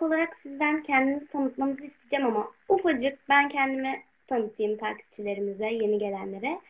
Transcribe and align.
ilk 0.00 0.06
olarak 0.06 0.36
sizden 0.36 0.82
kendinizi 0.82 1.26
tanıtmanızı 1.26 1.84
isteyeceğim 1.84 2.26
ama 2.26 2.52
ufacık 2.68 3.18
ben 3.28 3.48
kendimi 3.48 4.02
tanıtayım 4.26 4.78
takipçilerimize, 4.78 5.66
yeni 5.66 5.98
gelenlere. 5.98 6.60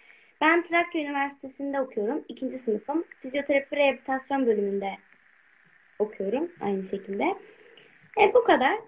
Ben 0.40 0.62
Trakya 0.62 1.02
Üniversitesi'nde 1.02 1.80
okuyorum. 1.80 2.24
ikinci 2.28 2.58
sınıfım. 2.58 3.04
Fizyoterapi 3.22 3.76
rehabilitasyon 3.76 4.46
bölümünde 4.46 4.90
okuyorum 5.98 6.48
aynı 6.60 6.88
şekilde. 6.88 7.24
E, 8.20 8.34
bu 8.34 8.44
kadar. 8.44 8.78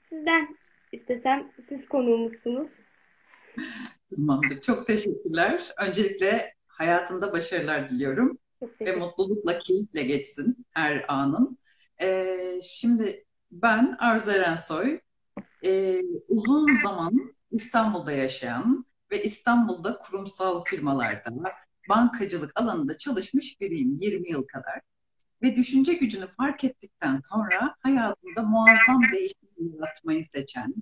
Sizden 0.00 0.56
istesem 0.92 1.52
siz 1.68 1.88
konuğumuzsunuz. 1.88 2.68
Tamamdır. 4.16 4.60
Çok 4.60 4.86
teşekkürler. 4.86 5.72
Öncelikle 5.88 6.54
hayatında 6.66 7.32
başarılar 7.32 7.88
diliyorum. 7.88 8.38
Ve 8.80 8.96
mutlulukla, 8.96 9.58
keyifle 9.58 10.02
geçsin 10.02 10.66
her 10.70 11.04
anın. 11.08 11.58
Ee, 12.00 12.60
şimdi 12.62 13.24
ben 13.50 13.96
Arzu 13.98 14.30
Erensoy. 14.30 15.00
Ee, 15.64 16.00
uzun 16.28 16.76
zaman 16.82 17.34
İstanbul'da 17.50 18.12
yaşayan 18.12 18.86
ve 19.10 19.22
İstanbul'da 19.22 19.98
kurumsal 19.98 20.64
firmalarda 20.64 21.32
bankacılık 21.88 22.60
alanında 22.60 22.98
çalışmış 22.98 23.60
biriyim 23.60 23.98
20 24.00 24.30
yıl 24.30 24.46
kadar. 24.46 24.80
Ve 25.42 25.56
düşünce 25.56 25.94
gücünü 25.94 26.26
fark 26.26 26.64
ettikten 26.64 27.20
sonra 27.24 27.74
hayatımda 27.82 28.42
muazzam 28.42 29.02
değişim 29.12 29.48
yaratmayı 29.58 30.24
seçen, 30.24 30.74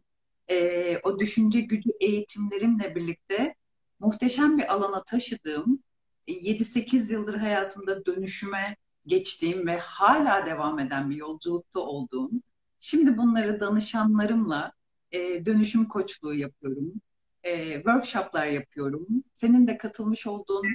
e, 0.48 0.98
o 0.98 1.18
düşünce 1.18 1.60
gücü 1.60 1.90
eğitimlerimle 2.00 2.94
birlikte 2.94 3.54
muhteşem 4.00 4.58
bir 4.58 4.72
alana 4.74 5.04
taşıdığım, 5.04 5.82
e, 6.26 6.32
7-8 6.32 7.10
yıldır 7.10 7.34
hayatımda 7.34 8.06
dönüşüme 8.06 8.76
geçtiğim 9.06 9.66
ve 9.66 9.78
hala 9.78 10.46
devam 10.46 10.78
eden 10.78 11.10
bir 11.10 11.16
yolculukta 11.16 11.80
olduğum, 11.80 12.30
şimdi 12.86 13.16
bunları 13.16 13.60
danışanlarımla 13.60 14.72
e, 15.12 15.46
dönüşüm 15.46 15.84
koçluğu 15.84 16.34
yapıyorum, 16.34 16.92
e, 17.42 17.74
workshoplar 17.74 18.46
yapıyorum. 18.46 19.06
Senin 19.34 19.66
de 19.66 19.78
katılmış 19.78 20.26
olduğun 20.26 20.66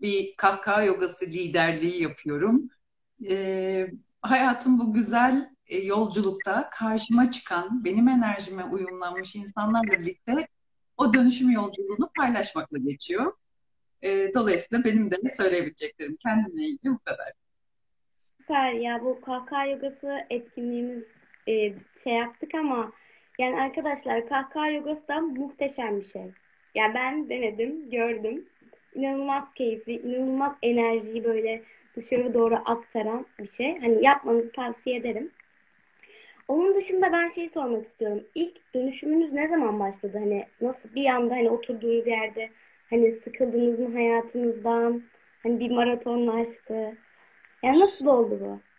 bir 0.00 0.36
kahkaha 0.36 0.82
yogası 0.82 1.26
liderliği 1.26 2.02
yapıyorum. 2.02 2.70
E, 3.28 3.86
hayatım 4.22 4.78
bu 4.78 4.92
güzel 4.92 5.50
e, 5.66 5.78
yolculukta 5.78 6.70
karşıma 6.70 7.30
çıkan, 7.30 7.84
benim 7.84 8.08
enerjime 8.08 8.64
uyumlanmış 8.64 9.36
insanlarla 9.36 9.92
birlikte 9.92 10.48
o 10.96 11.14
dönüşüm 11.14 11.50
yolculuğunu 11.50 12.10
paylaşmakla 12.16 12.78
geçiyor. 12.78 13.32
E, 14.02 14.34
dolayısıyla 14.34 14.84
benim 14.84 15.10
de 15.10 15.16
söyleyebileceklerim 15.30 16.16
kendimle 16.16 16.62
ilgili 16.62 16.92
bu 16.92 16.98
kadar. 16.98 17.32
Süper 18.38 18.72
ya 18.72 19.00
bu 19.04 19.20
kahkaha 19.20 19.66
yogası 19.66 20.18
etkinliğimiz 20.30 21.19
e, 21.50 21.72
şey 22.04 22.12
yaptık 22.12 22.54
ama 22.54 22.92
yani 23.38 23.60
arkadaşlar 23.60 24.28
kahkaha 24.28 24.70
yogası 24.70 25.08
da 25.08 25.20
muhteşem 25.20 26.00
bir 26.00 26.06
şey. 26.06 26.30
Yani 26.74 26.94
ben 26.94 27.28
denedim, 27.28 27.90
gördüm. 27.90 28.44
İnanılmaz 28.94 29.54
keyifli, 29.54 29.92
inanılmaz 29.92 30.52
enerjiyi 30.62 31.24
böyle 31.24 31.62
dışarı 31.96 32.34
doğru 32.34 32.54
aktaran 32.64 33.26
bir 33.38 33.48
şey. 33.48 33.78
Hani 33.78 34.04
yapmanızı 34.04 34.52
tavsiye 34.52 34.96
ederim. 34.96 35.30
Onun 36.48 36.74
dışında 36.74 37.12
ben 37.12 37.28
şey 37.28 37.48
sormak 37.48 37.84
istiyorum. 37.84 38.24
İlk 38.34 38.74
dönüşümünüz 38.74 39.32
ne 39.32 39.48
zaman 39.48 39.80
başladı? 39.80 40.18
Hani 40.18 40.46
nasıl 40.60 40.94
bir 40.94 41.06
anda 41.06 41.34
hani 41.34 41.50
oturduğunuz 41.50 42.06
yerde 42.06 42.50
hani 42.90 43.12
sıkıldınız 43.12 43.78
mı 43.78 43.92
hayatınızdan? 43.92 45.02
Hani 45.42 45.60
bir 45.60 45.70
maratonlaştı. 45.70 46.96
Yani 47.62 47.80
nasıl 47.80 48.06
oldu 48.06 48.38
bu? 48.40 48.69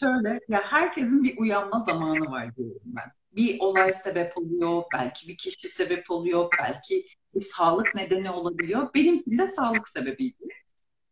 Şöyle, 0.00 0.40
ya 0.48 0.62
herkesin 0.64 1.24
bir 1.24 1.38
uyanma 1.38 1.78
zamanı 1.78 2.30
var 2.30 2.56
diyorum 2.56 2.80
ben. 2.84 3.12
Bir 3.32 3.60
olay 3.60 3.92
sebep 3.92 4.38
oluyor, 4.38 4.82
belki 4.94 5.28
bir 5.28 5.36
kişi 5.36 5.68
sebep 5.68 6.10
oluyor, 6.10 6.48
belki 6.58 7.06
bir 7.34 7.40
sağlık 7.40 7.94
nedeni 7.94 8.30
olabiliyor. 8.30 8.94
Benimki 8.94 9.38
de 9.38 9.46
sağlık 9.46 9.88
sebebiydi. 9.88 10.48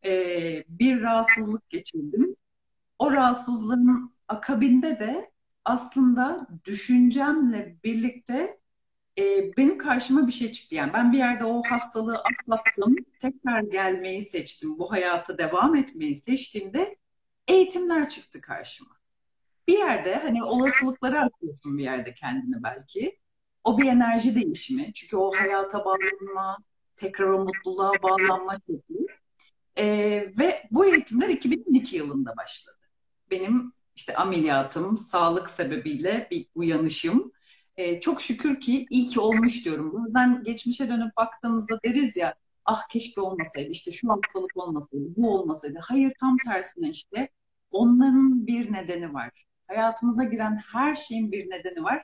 Ee, 0.04 0.64
bir 0.68 1.02
rahatsızlık 1.02 1.70
geçirdim. 1.70 2.36
O 2.98 3.12
rahatsızlığın 3.12 4.12
akabinde 4.28 4.98
de 4.98 5.30
aslında 5.64 6.46
düşüncemle 6.64 7.76
birlikte 7.84 8.58
e, 9.18 9.22
benim 9.56 9.78
karşıma 9.78 10.26
bir 10.26 10.32
şey 10.32 10.52
çıktı. 10.52 10.74
Yani 10.74 10.92
ben 10.92 11.12
bir 11.12 11.18
yerde 11.18 11.44
o 11.44 11.62
hastalığı 11.62 12.16
atlattım, 12.18 12.96
tekrar 13.20 13.62
gelmeyi 13.62 14.22
seçtim, 14.22 14.78
bu 14.78 14.92
hayata 14.92 15.38
devam 15.38 15.76
etmeyi 15.76 16.16
seçtiğimde 16.16 16.96
eğitimler 17.48 18.08
çıktı 18.08 18.40
karşıma. 18.40 18.98
Bir 19.68 19.78
yerde 19.78 20.14
hani 20.14 20.44
olasılıkları 20.44 21.20
atıyorsun 21.20 21.78
bir 21.78 21.82
yerde 21.82 22.14
kendini 22.14 22.62
belki. 22.62 23.18
O 23.64 23.78
bir 23.78 23.86
enerji 23.86 24.34
değişimi. 24.34 24.92
Çünkü 24.94 25.16
o 25.16 25.32
hayata 25.36 25.84
bağlanma, 25.84 26.58
tekrar 26.96 27.28
o 27.28 27.44
mutluluğa 27.44 27.92
bağlanma 28.02 28.56
şekli. 28.66 29.06
E, 29.76 29.86
ve 30.38 30.68
bu 30.70 30.86
eğitimler 30.86 31.28
2012 31.28 31.96
yılında 31.96 32.36
başladı. 32.36 32.78
Benim 33.30 33.72
işte 33.96 34.14
ameliyatım, 34.16 34.98
sağlık 34.98 35.50
sebebiyle 35.50 36.28
bir 36.30 36.46
uyanışım. 36.54 37.32
E, 37.76 38.00
çok 38.00 38.22
şükür 38.22 38.60
ki 38.60 38.86
iyi 38.90 39.06
ki 39.06 39.20
olmuş 39.20 39.64
diyorum. 39.64 39.92
Buradan 39.92 40.44
geçmişe 40.44 40.88
dönüp 40.88 41.16
baktığımızda 41.16 41.78
deriz 41.84 42.16
ya 42.16 42.34
ah 42.64 42.88
keşke 42.88 43.20
olmasaydı 43.20 43.70
işte 43.70 43.92
şu 43.92 44.08
hastalık 44.08 44.56
olmasaydı, 44.56 45.04
bu 45.16 45.34
olmasaydı. 45.34 45.78
Hayır 45.82 46.12
tam 46.20 46.36
tersine 46.44 46.90
işte 46.90 47.28
onların 47.70 48.46
bir 48.46 48.72
nedeni 48.72 49.14
var. 49.14 49.30
Hayatımıza 49.66 50.24
giren 50.24 50.60
her 50.72 50.94
şeyin 50.94 51.32
bir 51.32 51.50
nedeni 51.50 51.84
var. 51.84 52.02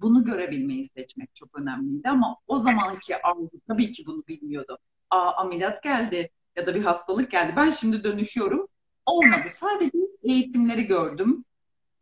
Bunu 0.00 0.24
görebilmeyi 0.24 0.88
seçmek 0.96 1.34
çok 1.34 1.60
önemliydi 1.60 2.08
ama 2.08 2.36
o 2.46 2.58
zamanki 2.58 3.22
algı 3.22 3.60
tabii 3.68 3.92
ki 3.92 4.02
bunu 4.06 4.26
bilmiyordu. 4.28 4.78
Aa 5.10 5.32
ameliyat 5.36 5.82
geldi 5.82 6.30
ya 6.56 6.66
da 6.66 6.74
bir 6.74 6.84
hastalık 6.84 7.30
geldi. 7.30 7.52
Ben 7.56 7.70
şimdi 7.70 8.04
dönüşüyorum. 8.04 8.68
Olmadı. 9.06 9.48
Sadece 9.48 9.98
eğitimleri 10.22 10.84
gördüm. 10.84 11.44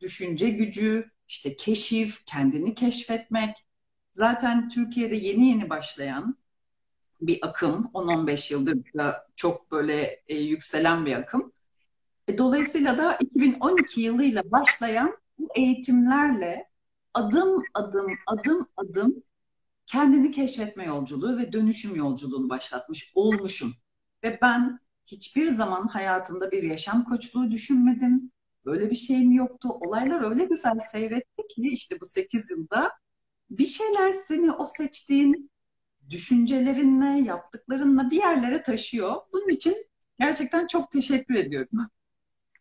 Düşünce 0.00 0.50
gücü, 0.50 1.10
işte 1.28 1.56
keşif, 1.56 2.24
kendini 2.26 2.74
keşfetmek. 2.74 3.66
Zaten 4.12 4.68
Türkiye'de 4.68 5.16
yeni 5.16 5.48
yeni 5.48 5.70
başlayan 5.70 6.36
bir 7.20 7.38
akım. 7.42 7.90
10-15 7.94 8.52
yıldır 8.52 8.76
da 8.96 9.26
çok 9.36 9.70
böyle 9.70 10.22
e, 10.28 10.36
yükselen 10.36 11.06
bir 11.06 11.16
akım. 11.16 11.52
E, 12.32 12.38
dolayısıyla 12.38 12.98
da 12.98 13.16
2012 13.20 14.00
yılıyla 14.00 14.42
başlayan 14.50 15.16
bu 15.38 15.48
eğitimlerle 15.56 16.68
adım 17.14 17.62
adım 17.74 18.06
adım 18.26 18.68
adım 18.76 19.22
kendini 19.86 20.32
keşfetme 20.32 20.84
yolculuğu 20.84 21.38
ve 21.38 21.52
dönüşüm 21.52 21.96
yolculuğunu 21.96 22.48
başlatmış 22.48 23.12
olmuşum. 23.14 23.74
Ve 24.24 24.38
ben 24.42 24.80
hiçbir 25.06 25.48
zaman 25.48 25.88
hayatımda 25.88 26.50
bir 26.50 26.62
yaşam 26.62 27.04
koçluğu 27.04 27.50
düşünmedim. 27.50 28.32
Böyle 28.64 28.90
bir 28.90 28.96
şeyim 28.96 29.32
yoktu. 29.32 29.68
Olaylar 29.80 30.30
öyle 30.30 30.44
güzel 30.44 30.78
seyretti 30.92 31.42
ki 31.54 31.62
işte 31.72 32.00
bu 32.00 32.06
8 32.06 32.50
yılda 32.50 32.92
bir 33.50 33.66
şeyler 33.66 34.12
seni 34.12 34.52
o 34.52 34.66
seçtiğin 34.66 35.50
düşüncelerinle, 36.10 37.20
yaptıklarınla 37.20 38.10
bir 38.10 38.16
yerlere 38.16 38.62
taşıyor. 38.62 39.16
Bunun 39.32 39.48
için 39.48 39.86
gerçekten 40.20 40.66
çok 40.66 40.90
teşekkür 40.90 41.34
ediyorum. 41.34 41.70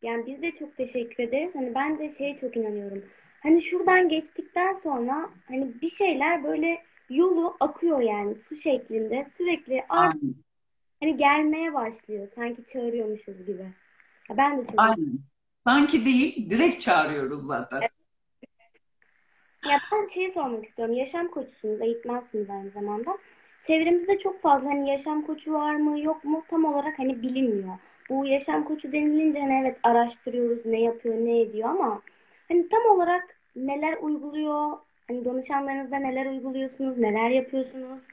Yani 0.01 0.25
biz 0.27 0.41
de 0.41 0.51
çok 0.51 0.77
teşekkür 0.77 1.23
ederiz. 1.23 1.55
Hani 1.55 1.75
ben 1.75 1.99
de 1.99 2.15
şeye 2.17 2.37
çok 2.37 2.57
inanıyorum. 2.57 3.03
Hani 3.43 3.61
şuradan 3.61 4.09
geçtikten 4.09 4.73
sonra 4.73 5.29
hani 5.47 5.81
bir 5.81 5.89
şeyler 5.89 6.43
böyle 6.43 6.83
yolu 7.09 7.57
akıyor 7.59 8.01
yani 8.01 8.35
su 8.35 8.55
şeklinde 8.55 9.25
sürekli 9.37 9.85
art 9.89 10.15
Aynen. 10.15 10.35
hani 10.99 11.17
gelmeye 11.17 11.73
başlıyor. 11.73 12.27
Sanki 12.35 12.65
çağırıyormuşuz 12.73 13.45
gibi. 13.45 13.65
Ya 14.29 14.37
ben 14.37 14.57
de 14.57 14.65
çok 14.65 14.79
Aynen. 14.79 15.19
Sanki 15.67 16.05
değil, 16.05 16.49
direkt 16.49 16.81
çağırıyoruz 16.81 17.41
zaten. 17.41 17.81
Ya 19.65 19.79
ben 19.91 20.07
şey 20.07 20.31
sormak 20.31 20.65
istiyorum. 20.65 20.95
Yaşam 20.95 21.27
koçusunuz, 21.27 21.81
eğitmensiniz 21.81 22.49
aynı 22.49 22.69
zamanda. 22.69 23.17
Çevremizde 23.67 24.19
çok 24.19 24.41
fazla 24.41 24.69
hani 24.69 24.89
yaşam 24.89 25.25
koçu 25.25 25.53
var 25.53 25.75
mı 25.75 25.99
yok 25.99 26.23
mu 26.23 26.43
tam 26.49 26.65
olarak 26.65 26.99
hani 26.99 27.21
bilinmiyor. 27.21 27.77
Bu 28.11 28.25
yaşam 28.25 28.63
koçu 28.63 28.91
denilince 28.91 29.39
hani 29.39 29.53
evet 29.61 29.77
araştırıyoruz 29.83 30.65
ne 30.65 30.81
yapıyor 30.81 31.15
ne 31.15 31.41
ediyor 31.41 31.69
ama 31.69 32.01
hani 32.47 32.69
tam 32.69 32.95
olarak 32.95 33.23
neler 33.55 33.97
uyguluyor? 33.97 34.77
Hani 35.07 35.25
danışanlarınızda 35.25 35.97
neler 35.97 36.25
uyguluyorsunuz? 36.25 36.97
Neler 36.97 37.29
yapıyorsunuz? 37.29 38.03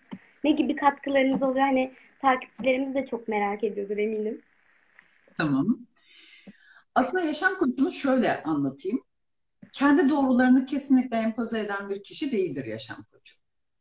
Ne 0.44 0.50
gibi 0.50 0.76
katkılarınız 0.76 1.42
oluyor? 1.42 1.66
Hani 1.66 1.92
takipçilerimiz 2.20 2.94
de 2.94 3.06
çok 3.06 3.28
merak 3.28 3.64
ediyordur 3.64 3.96
eminim. 3.96 4.42
Tamam. 5.36 5.78
Aslında 6.94 7.24
yaşam 7.24 7.54
koçunu 7.54 7.92
şöyle 7.92 8.42
anlatayım. 8.42 9.00
Kendi 9.72 10.10
doğrularını 10.10 10.66
kesinlikle 10.66 11.16
empoze 11.16 11.60
eden 11.60 11.90
bir 11.90 12.02
kişi 12.02 12.32
değildir 12.32 12.64
yaşam 12.64 12.96
koçu. 13.12 13.34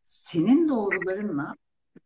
Senin 0.05 0.69
doğrularınla 0.69 1.55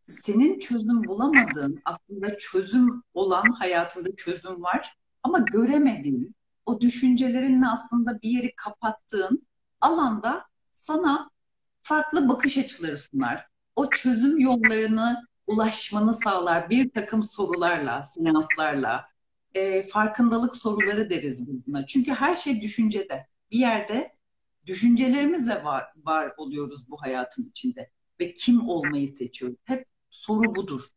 senin 0.04 0.58
çözüm 0.58 1.04
bulamadığın 1.04 1.82
aslında 1.84 2.38
çözüm 2.38 3.02
olan 3.14 3.52
hayatında 3.58 4.16
çözüm 4.16 4.62
var 4.62 4.96
ama 5.22 5.38
göremediğin 5.38 6.34
o 6.66 6.80
düşüncelerinle 6.80 7.66
aslında 7.66 8.22
bir 8.22 8.30
yeri 8.30 8.54
kapattığın 8.56 9.46
alanda 9.80 10.44
sana 10.72 11.30
farklı 11.82 12.28
bakış 12.28 12.58
açıları 12.58 12.98
sunar. 12.98 13.46
O 13.76 13.90
çözüm 13.90 14.38
yollarını 14.38 15.26
ulaşmanı 15.46 16.14
sağlar 16.14 16.70
bir 16.70 16.90
takım 16.90 17.26
sorularla, 17.26 18.02
seanslarla. 18.02 19.12
E, 19.54 19.82
farkındalık 19.82 20.56
soruları 20.56 21.10
deriz 21.10 21.46
buna. 21.46 21.86
Çünkü 21.86 22.10
her 22.10 22.36
şey 22.36 22.60
düşüncede. 22.60 23.26
Bir 23.50 23.58
yerde 23.58 24.16
düşüncelerimizle 24.66 25.64
var, 25.64 25.84
var 25.96 26.32
oluyoruz 26.36 26.90
bu 26.90 27.02
hayatın 27.02 27.42
içinde. 27.42 27.90
Ve 28.20 28.34
kim 28.34 28.68
olmayı 28.68 29.08
seçiyoruz? 29.08 29.58
Hep 29.64 29.86
soru 30.12 30.54
budur. 30.54 30.88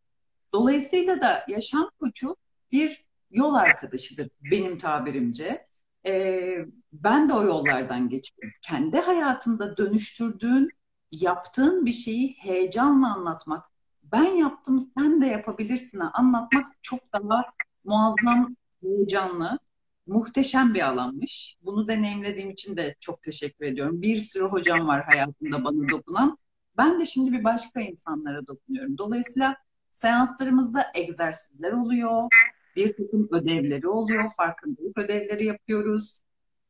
Dolayısıyla 0.54 1.22
da 1.22 1.46
yaşam 1.48 1.90
koçu 2.00 2.36
bir 2.72 3.06
yol 3.32 3.54
arkadaşıdır 3.54 4.30
benim 4.52 4.78
tabirimce. 4.78 5.68
Ee, 6.08 6.66
ben 6.94 7.30
de 7.30 7.34
o 7.34 7.44
yollardan 7.44 8.10
geçtim. 8.10 8.52
Kendi 8.62 9.00
hayatında 9.00 9.78
dönüştürdüğün, 9.78 10.70
yaptığın 11.12 11.86
bir 11.86 11.92
şeyi 11.92 12.36
heyecanla 12.40 13.14
anlatmak, 13.14 13.64
ben 14.04 14.36
yaptım 14.36 14.92
sen 14.98 15.22
de 15.22 15.26
yapabilirsin 15.26 16.00
anlatmak 16.14 16.66
çok 16.82 17.00
daha 17.14 17.44
muazzam, 17.84 18.56
heyecanlı, 18.82 19.60
muhteşem 20.08 20.74
bir 20.74 20.88
alanmış. 20.88 21.56
Bunu 21.62 21.88
deneyimlediğim 21.88 22.52
için 22.52 22.78
de 22.78 22.96
çok 23.00 23.22
teşekkür 23.22 23.66
ediyorum. 23.66 24.02
Bir 24.02 24.18
sürü 24.18 24.44
hocam 24.44 24.88
var 24.88 25.04
hayatımda 25.04 25.64
bana 25.64 25.90
dokunan. 25.90 26.38
Ben 26.78 27.00
de 27.00 27.06
şimdi 27.06 27.32
bir 27.32 27.44
başka 27.44 27.82
insanlara 27.82 28.48
dokunuyorum. 28.48 28.98
Dolayısıyla 28.98 29.58
seanslarımızda 29.92 30.86
egzersizler 30.96 31.72
oluyor, 31.72 32.30
bir 32.76 32.88
takım 32.88 33.30
ödevleri 33.32 33.88
oluyor, 33.88 34.32
farkındalık 34.38 34.98
ödevleri 34.98 35.46
yapıyoruz. 35.46 36.22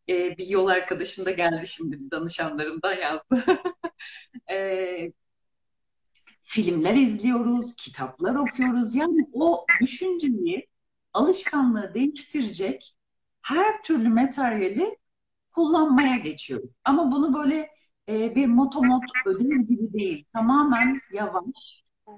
Ee, 0.09 0.37
bir 0.37 0.47
yol 0.47 0.67
arkadaşım 0.67 1.25
da 1.25 1.31
geldi 1.31 1.67
şimdi 1.67 2.11
danışanlarımdan 2.11 2.93
yazdı. 2.93 3.43
ee, 4.51 5.11
filmler 6.41 6.95
izliyoruz, 6.95 7.75
kitaplar 7.75 8.35
okuyoruz. 8.35 8.95
Yani 8.95 9.29
o 9.33 9.65
düşünceyi, 9.81 10.67
alışkanlığı 11.13 11.93
değiştirecek 11.93 12.95
her 13.41 13.83
türlü 13.83 14.09
materyali 14.09 14.97
kullanmaya 15.51 16.15
geçiyoruz. 16.17 16.69
Ama 16.83 17.11
bunu 17.11 17.33
böyle 17.33 17.74
e, 18.09 18.35
bir 18.35 18.47
motomot 18.47 19.03
ödül 19.25 19.67
gibi 19.67 19.93
değil. 19.93 20.25
Tamamen 20.33 20.99
yavaş, 21.13 21.45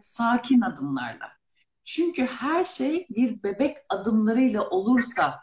sakin 0.01 0.61
adımlarla. 0.61 1.31
Çünkü 1.83 2.25
her 2.25 2.65
şey 2.65 3.07
bir 3.09 3.43
bebek 3.43 3.77
adımlarıyla 3.89 4.69
olursa 4.69 5.39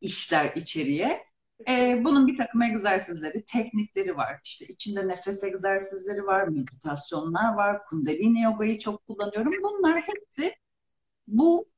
işler 0.00 0.52
içeriye. 0.56 1.28
Ee, 1.68 2.00
bunun 2.04 2.26
bir 2.26 2.36
takım 2.36 2.62
egzersizleri, 2.62 3.44
teknikleri 3.44 4.16
var. 4.16 4.40
İşte 4.44 4.66
içinde 4.66 5.08
nefes 5.08 5.44
egzersizleri 5.44 6.26
var, 6.26 6.48
meditasyonlar 6.48 7.54
var, 7.54 7.84
kundalini 7.86 8.42
yogayı 8.42 8.78
çok 8.78 9.06
kullanıyorum. 9.06 9.52
Bunlar 9.62 10.00
hepsi 10.00 10.54
bu 11.26 11.68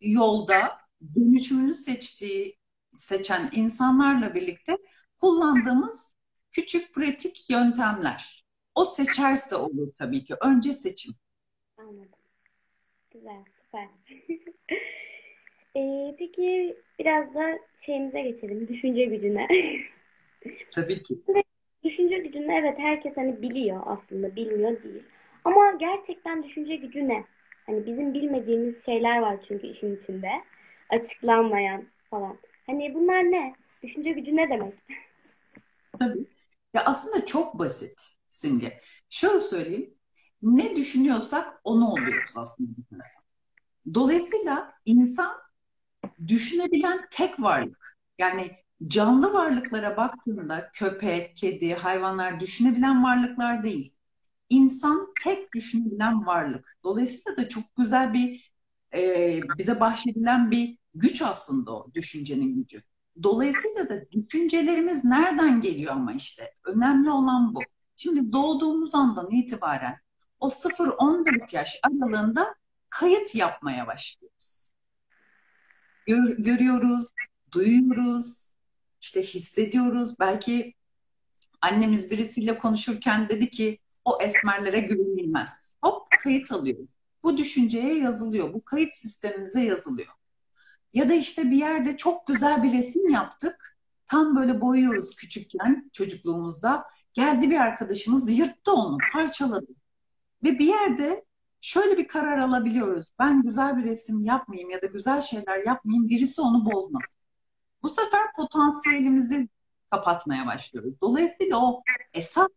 yolda 0.00 0.78
dönüşümünü 1.14 1.74
seçtiği, 1.74 2.58
seçen 2.96 3.50
insanlarla 3.52 4.34
birlikte 4.34 4.78
kullandığımız 5.20 6.17
küçük 6.58 6.94
pratik 6.94 7.50
yöntemler. 7.50 8.44
O 8.74 8.84
seçerse 8.84 9.56
olur 9.56 9.92
tabii 9.98 10.24
ki. 10.24 10.34
Önce 10.40 10.72
seçim. 10.72 11.14
Anladım. 11.76 12.18
Güzel, 13.10 13.44
süper. 13.62 13.88
ee, 15.76 16.14
peki 16.18 16.76
biraz 16.98 17.34
da 17.34 17.58
şeyimize 17.80 18.20
geçelim, 18.20 18.68
düşünce 18.68 19.04
gücüne. 19.04 19.48
Tabii 20.74 21.02
ki. 21.02 21.14
Düşünce 21.84 22.18
gücünü 22.18 22.52
evet 22.52 22.78
herkes 22.78 23.16
hani 23.16 23.42
biliyor 23.42 23.82
aslında, 23.86 24.36
bilmiyor 24.36 24.82
değil. 24.82 25.02
Ama 25.44 25.72
gerçekten 25.72 26.44
düşünce 26.44 26.76
gücü 26.76 27.08
ne? 27.08 27.24
Hani 27.66 27.86
bizim 27.86 28.14
bilmediğimiz 28.14 28.84
şeyler 28.84 29.18
var 29.18 29.38
çünkü 29.48 29.66
işin 29.66 29.96
içinde. 29.96 30.30
Açıklanmayan 30.90 31.84
falan. 32.10 32.38
Hani 32.66 32.94
bunlar 32.94 33.22
ne? 33.22 33.54
Düşünce 33.82 34.12
gücü 34.12 34.36
ne 34.36 34.50
demek? 34.50 34.74
Tabii. 35.98 36.37
Ya 36.74 36.84
aslında 36.84 37.26
çok 37.26 37.58
basit 37.58 38.02
Simge. 38.28 38.80
Şöyle 39.08 39.40
söyleyeyim. 39.40 39.94
Ne 40.42 40.76
düşünüyorsak 40.76 41.60
onu 41.64 41.88
oluyoruz 41.88 42.36
aslında. 42.36 42.70
Dolayısıyla 43.94 44.72
insan 44.84 45.32
düşünebilen 46.26 47.06
tek 47.10 47.40
varlık. 47.42 47.98
Yani 48.18 48.52
canlı 48.88 49.32
varlıklara 49.32 49.96
baktığında 49.96 50.70
köpek, 50.74 51.36
kedi, 51.36 51.74
hayvanlar 51.74 52.40
düşünebilen 52.40 53.04
varlıklar 53.04 53.62
değil. 53.62 53.94
İnsan 54.50 55.14
tek 55.18 55.54
düşünebilen 55.54 56.26
varlık. 56.26 56.78
Dolayısıyla 56.84 57.36
da 57.38 57.48
çok 57.48 57.64
güzel 57.76 58.14
bir 58.14 58.52
e, 58.94 59.40
bize 59.58 59.80
bahşedilen 59.80 60.50
bir 60.50 60.78
güç 60.94 61.22
aslında 61.22 61.72
o 61.72 61.94
düşüncenin 61.94 62.56
gücü. 62.56 62.82
Dolayısıyla 63.22 63.88
da 63.88 64.10
düşüncelerimiz 64.10 65.04
nereden 65.04 65.60
geliyor 65.60 65.92
ama 65.92 66.12
işte 66.12 66.54
önemli 66.64 67.10
olan 67.10 67.54
bu. 67.54 67.60
Şimdi 67.96 68.32
doğduğumuz 68.32 68.94
andan 68.94 69.30
itibaren 69.30 69.96
o 70.40 70.48
0-14 70.48 71.56
yaş 71.56 71.80
aralığında 71.82 72.54
kayıt 72.90 73.34
yapmaya 73.34 73.86
başlıyoruz. 73.86 74.70
Gör, 76.06 76.36
görüyoruz, 76.38 77.10
duyuyoruz, 77.52 78.50
işte 79.00 79.22
hissediyoruz. 79.22 80.14
Belki 80.20 80.74
annemiz 81.60 82.10
birisiyle 82.10 82.58
konuşurken 82.58 83.28
dedi 83.28 83.50
ki 83.50 83.78
o 84.04 84.18
esmerlere 84.22 84.80
güvenilmez. 84.80 85.76
Hop 85.82 86.02
kayıt 86.22 86.52
alıyor. 86.52 86.78
Bu 87.22 87.38
düşünceye 87.38 87.98
yazılıyor. 87.98 88.52
Bu 88.52 88.64
kayıt 88.64 88.94
sistemimize 88.94 89.60
yazılıyor. 89.60 90.17
Ya 90.94 91.08
da 91.08 91.14
işte 91.14 91.50
bir 91.50 91.56
yerde 91.56 91.96
çok 91.96 92.26
güzel 92.26 92.62
bir 92.62 92.72
resim 92.72 93.08
yaptık. 93.10 93.78
Tam 94.06 94.36
böyle 94.36 94.60
boyuyoruz 94.60 95.16
küçükken 95.16 95.90
çocukluğumuzda. 95.92 96.84
Geldi 97.14 97.50
bir 97.50 97.56
arkadaşımız 97.56 98.38
yırttı 98.38 98.72
onu, 98.72 98.98
parçaladı. 99.12 99.66
Ve 100.44 100.58
bir 100.58 100.66
yerde 100.66 101.24
şöyle 101.60 101.98
bir 101.98 102.08
karar 102.08 102.38
alabiliyoruz. 102.38 103.10
Ben 103.18 103.42
güzel 103.42 103.76
bir 103.76 103.84
resim 103.84 104.24
yapmayayım 104.24 104.70
ya 104.70 104.82
da 104.82 104.86
güzel 104.86 105.20
şeyler 105.20 105.66
yapmayayım, 105.66 106.08
birisi 106.08 106.40
onu 106.40 106.64
bozmasın. 106.64 107.20
Bu 107.82 107.88
sefer 107.88 108.32
potansiyelimizi 108.36 109.48
kapatmaya 109.90 110.46
başlıyoruz. 110.46 110.94
Dolayısıyla 111.00 111.58
o 111.58 111.82
esas 112.14 112.48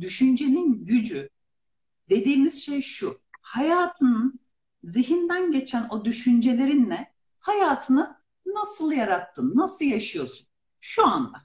düşüncenin 0.00 0.84
gücü 0.84 1.28
dediğimiz 2.10 2.64
şey 2.64 2.82
şu. 2.82 3.20
Hayatının 3.42 4.40
zihinden 4.84 5.52
geçen 5.52 5.88
o 5.90 6.04
düşüncelerinle 6.04 7.12
hayatını 7.40 8.16
nasıl 8.46 8.92
yarattın, 8.92 9.52
nasıl 9.56 9.84
yaşıyorsun 9.84 10.46
şu 10.80 11.06
anda? 11.06 11.38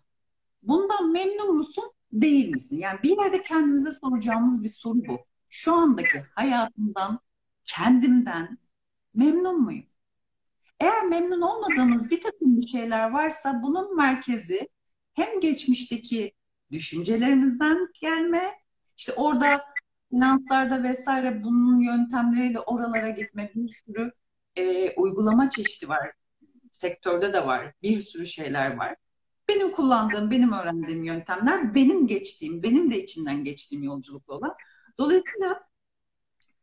Bundan 0.64 1.12
memnun 1.12 1.58
musun, 1.58 1.92
değil 2.12 2.50
misin? 2.50 2.78
Yani 2.78 3.00
bir 3.04 3.18
yerde 3.18 3.44
kendimize 3.44 3.92
soracağımız 3.92 4.64
bir 4.64 4.70
soru 4.70 4.98
bu. 5.08 5.26
Şu 5.50 5.74
andaki 5.76 6.26
hayatımdan, 6.36 7.20
kendimden 7.64 8.58
memnun 9.14 9.62
muyum? 9.62 9.86
Eğer 10.80 11.04
memnun 11.04 11.42
olmadığımız 11.42 12.10
bir 12.10 12.22
takım 12.22 12.68
şeyler 12.68 13.12
varsa 13.12 13.64
bunun 13.64 13.98
merkezi 13.98 14.70
hem 15.14 15.40
geçmişteki 15.40 16.34
düşüncelerimizden 16.72 17.88
gelme, 18.02 18.54
işte 18.98 19.14
orada 19.14 19.66
finanslarda 20.10 20.84
vesaire 20.84 21.44
bunun 21.44 21.80
yöntemleriyle 21.80 22.60
oralara 22.60 23.10
gitme 23.10 23.52
bir 23.56 23.70
sürü 23.70 24.12
e, 24.56 24.92
uygulama 24.96 25.50
çeşidi 25.50 25.90
var. 25.90 26.12
Sektörde 26.72 27.34
de 27.34 27.46
var. 27.46 27.74
Bir 27.82 28.00
sürü 28.00 28.28
şeyler 28.28 28.78
var. 28.78 28.96
Benim 29.48 29.72
kullandığım, 29.72 30.32
benim 30.32 30.54
öğrendiğim 30.54 31.04
yöntemler 31.04 31.76
benim 31.76 32.08
geçtiğim, 32.08 32.64
benim 32.64 32.92
de 32.92 33.04
içinden 33.04 33.44
geçtiğim 33.44 33.84
yolculukla 33.84 34.34
olan. 34.34 34.54
Dolayısıyla 34.98 35.64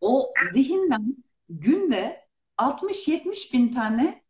o 0.01 0.33
zihinden 0.53 1.17
günde 1.49 2.29
60-70 2.59 3.53
bin 3.53 3.69
tane 3.69 4.25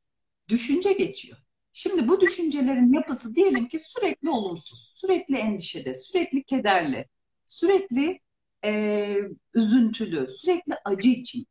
düşünce 0.49 0.93
geçiyor. 0.93 1.38
Şimdi 1.73 2.09
bu 2.09 2.21
düşüncelerin 2.21 2.93
yapısı 2.93 3.35
diyelim 3.35 3.69
ki 3.69 3.79
sürekli 3.79 4.31
olumsuz, 4.31 4.95
sürekli 4.97 5.37
endişede, 5.37 5.95
sürekli 5.95 6.45
kederli, 6.45 7.09
sürekli 7.47 8.21
e, 8.64 9.17
üzüntülü, 9.55 10.29
sürekli 10.29 10.75
acı 10.85 11.09
için. 11.09 11.47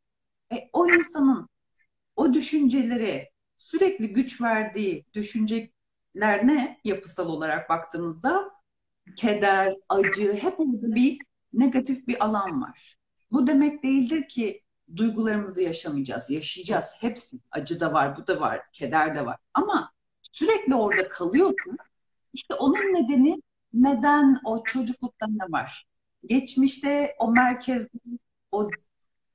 E, 0.52 0.70
o 0.72 0.88
insanın 0.88 1.48
o 2.20 2.34
düşünceleri 2.34 3.30
sürekli 3.56 4.12
güç 4.12 4.42
verdiği 4.42 5.06
düşünceler 5.14 6.46
ne 6.46 6.80
yapısal 6.84 7.28
olarak 7.28 7.70
baktığımızda? 7.70 8.50
Keder, 9.16 9.74
acı, 9.88 10.32
hep 10.32 10.60
orada 10.60 10.94
bir 10.94 11.18
negatif 11.52 12.08
bir 12.08 12.24
alan 12.24 12.62
var. 12.62 12.96
Bu 13.32 13.46
demek 13.46 13.82
değildir 13.82 14.28
ki 14.28 14.62
duygularımızı 14.96 15.62
yaşamayacağız, 15.62 16.30
yaşayacağız. 16.30 16.94
Hepsi. 17.00 17.38
Acı 17.50 17.80
da 17.80 17.92
var, 17.92 18.16
bu 18.16 18.26
da 18.26 18.40
var, 18.40 18.60
keder 18.72 19.14
de 19.14 19.26
var. 19.26 19.36
Ama 19.54 19.92
sürekli 20.32 20.74
orada 20.74 21.08
kalıyorsun. 21.08 21.76
İşte 22.32 22.54
onun 22.54 22.94
nedeni 22.94 23.42
neden 23.72 24.40
o 24.44 24.64
çocuklukta 24.64 25.26
ne 25.28 25.52
var? 25.52 25.86
Geçmişte 26.26 27.14
o 27.18 27.32
merkezde 27.32 27.98
o 28.52 28.70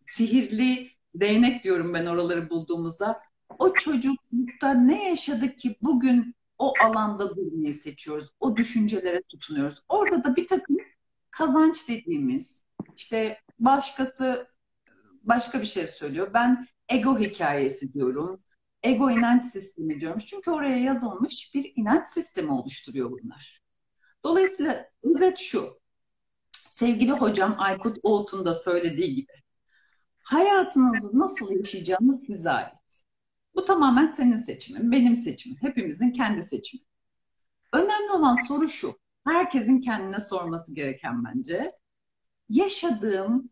sihirli 0.05 0.94
değnek 1.19 1.63
diyorum 1.63 1.93
ben 1.93 2.05
oraları 2.05 2.49
bulduğumuzda 2.49 3.19
o 3.59 3.73
çocuklukta 3.73 4.73
ne 4.73 5.09
yaşadık 5.09 5.59
ki 5.59 5.75
bugün 5.81 6.35
o 6.57 6.73
alanda 6.83 7.35
durmayı 7.35 7.73
seçiyoruz. 7.73 8.31
O 8.39 8.57
düşüncelere 8.57 9.21
tutunuyoruz. 9.21 9.83
Orada 9.89 10.23
da 10.23 10.35
bir 10.35 10.47
takım 10.47 10.77
kazanç 11.31 11.89
dediğimiz 11.89 12.63
işte 12.95 13.41
başkası 13.59 14.47
başka 15.23 15.61
bir 15.61 15.65
şey 15.65 15.87
söylüyor. 15.87 16.31
Ben 16.33 16.67
ego 16.89 17.19
hikayesi 17.19 17.93
diyorum. 17.93 18.43
Ego 18.83 19.09
inanç 19.09 19.45
sistemi 19.45 20.01
diyorum. 20.01 20.19
Çünkü 20.19 20.51
oraya 20.51 20.77
yazılmış 20.77 21.51
bir 21.53 21.73
inanç 21.75 22.07
sistemi 22.07 22.51
oluşturuyor 22.51 23.11
bunlar. 23.11 23.61
Dolayısıyla 24.23 24.89
özet 25.03 25.37
şu. 25.37 25.79
Sevgili 26.51 27.11
hocam 27.11 27.55
Aykut 27.57 27.97
Oğut'un 28.03 28.45
da 28.45 28.53
söylediği 28.53 29.15
gibi 29.15 29.31
hayatınızı 30.25 31.19
nasıl 31.19 31.51
yaşayacağınız 31.51 32.19
size 32.27 32.49
ait. 32.49 33.05
Bu 33.55 33.65
tamamen 33.65 34.07
senin 34.07 34.37
seçimin, 34.37 34.91
benim 34.91 35.15
seçimim, 35.15 35.57
hepimizin 35.61 36.11
kendi 36.11 36.43
seçimi. 36.43 36.83
Önemli 37.73 38.11
olan 38.11 38.37
soru 38.47 38.67
şu. 38.69 38.99
Herkesin 39.23 39.81
kendine 39.81 40.19
sorması 40.19 40.75
gereken 40.75 41.25
bence. 41.25 41.69
Yaşadığım 42.49 43.49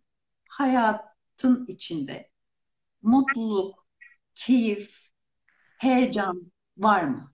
hayatın 0.50 1.66
içinde 1.68 2.30
mutluluk, 3.02 3.88
keyif, 4.36 5.10
heyecan 5.78 6.52
var 6.78 7.04
mı? 7.04 7.34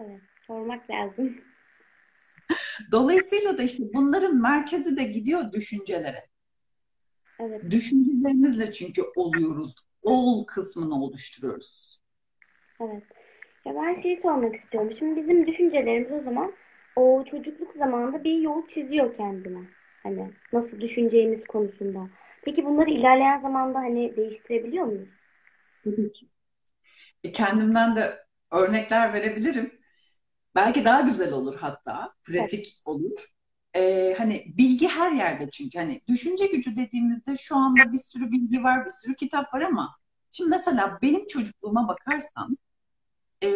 Evet, 0.00 0.20
sormak 0.46 0.90
lazım. 0.90 1.40
Dolayısıyla 2.92 3.58
da 3.58 3.62
işte 3.62 3.82
bunların 3.94 4.36
merkezi 4.36 4.96
de 4.96 5.04
gidiyor 5.04 5.52
düşüncelere. 5.52 6.29
Evet. 7.40 7.70
Düşüncelerimizle 7.70 8.72
çünkü 8.72 9.02
oluyoruz. 9.16 9.74
Ol 10.02 10.44
kısmını 10.46 10.94
oluşturuyoruz. 11.04 12.00
Evet. 12.80 13.02
Ya 13.64 13.74
ben 13.74 14.02
şeyi 14.02 14.16
sormak 14.22 14.56
istiyorum. 14.56 14.92
Şimdi 14.98 15.20
bizim 15.20 15.46
düşüncelerimiz 15.46 16.12
o 16.12 16.20
zaman 16.20 16.52
o 16.96 17.24
çocukluk 17.30 17.76
zamanında 17.76 18.24
bir 18.24 18.38
yol 18.38 18.66
çiziyor 18.68 19.16
kendine. 19.16 19.58
Hani 20.02 20.30
nasıl 20.52 20.80
düşüneceğimiz 20.80 21.44
konusunda. 21.46 22.08
Peki 22.44 22.64
bunları 22.64 22.90
ilerleyen 22.90 23.38
zamanda 23.38 23.78
hani 23.78 24.16
değiştirebiliyor 24.16 24.84
muyuz? 24.86 25.08
Tabii 25.84 26.12
ki. 26.12 26.26
E, 27.24 27.32
kendimden 27.32 27.96
de 27.96 28.26
örnekler 28.52 29.14
verebilirim. 29.14 29.80
Belki 30.54 30.84
daha 30.84 31.00
güzel 31.00 31.32
olur 31.32 31.56
hatta. 31.60 32.14
Pratik 32.24 32.66
evet. 32.66 32.82
olur. 32.84 33.26
Ee, 33.76 34.14
hani 34.18 34.52
bilgi 34.58 34.88
her 34.88 35.12
yerde 35.12 35.50
çünkü 35.50 35.78
hani 35.78 36.02
düşünce 36.08 36.46
gücü 36.46 36.76
dediğimizde 36.76 37.36
şu 37.36 37.56
anda 37.56 37.92
bir 37.92 37.98
sürü 37.98 38.30
bilgi 38.32 38.62
var, 38.62 38.84
bir 38.84 38.90
sürü 38.90 39.16
kitap 39.16 39.54
var 39.54 39.60
ama 39.60 39.96
şimdi 40.30 40.50
mesela 40.50 40.98
benim 41.02 41.26
çocukluğuma 41.26 41.88
bakarsan 41.88 42.58
e, 43.42 43.50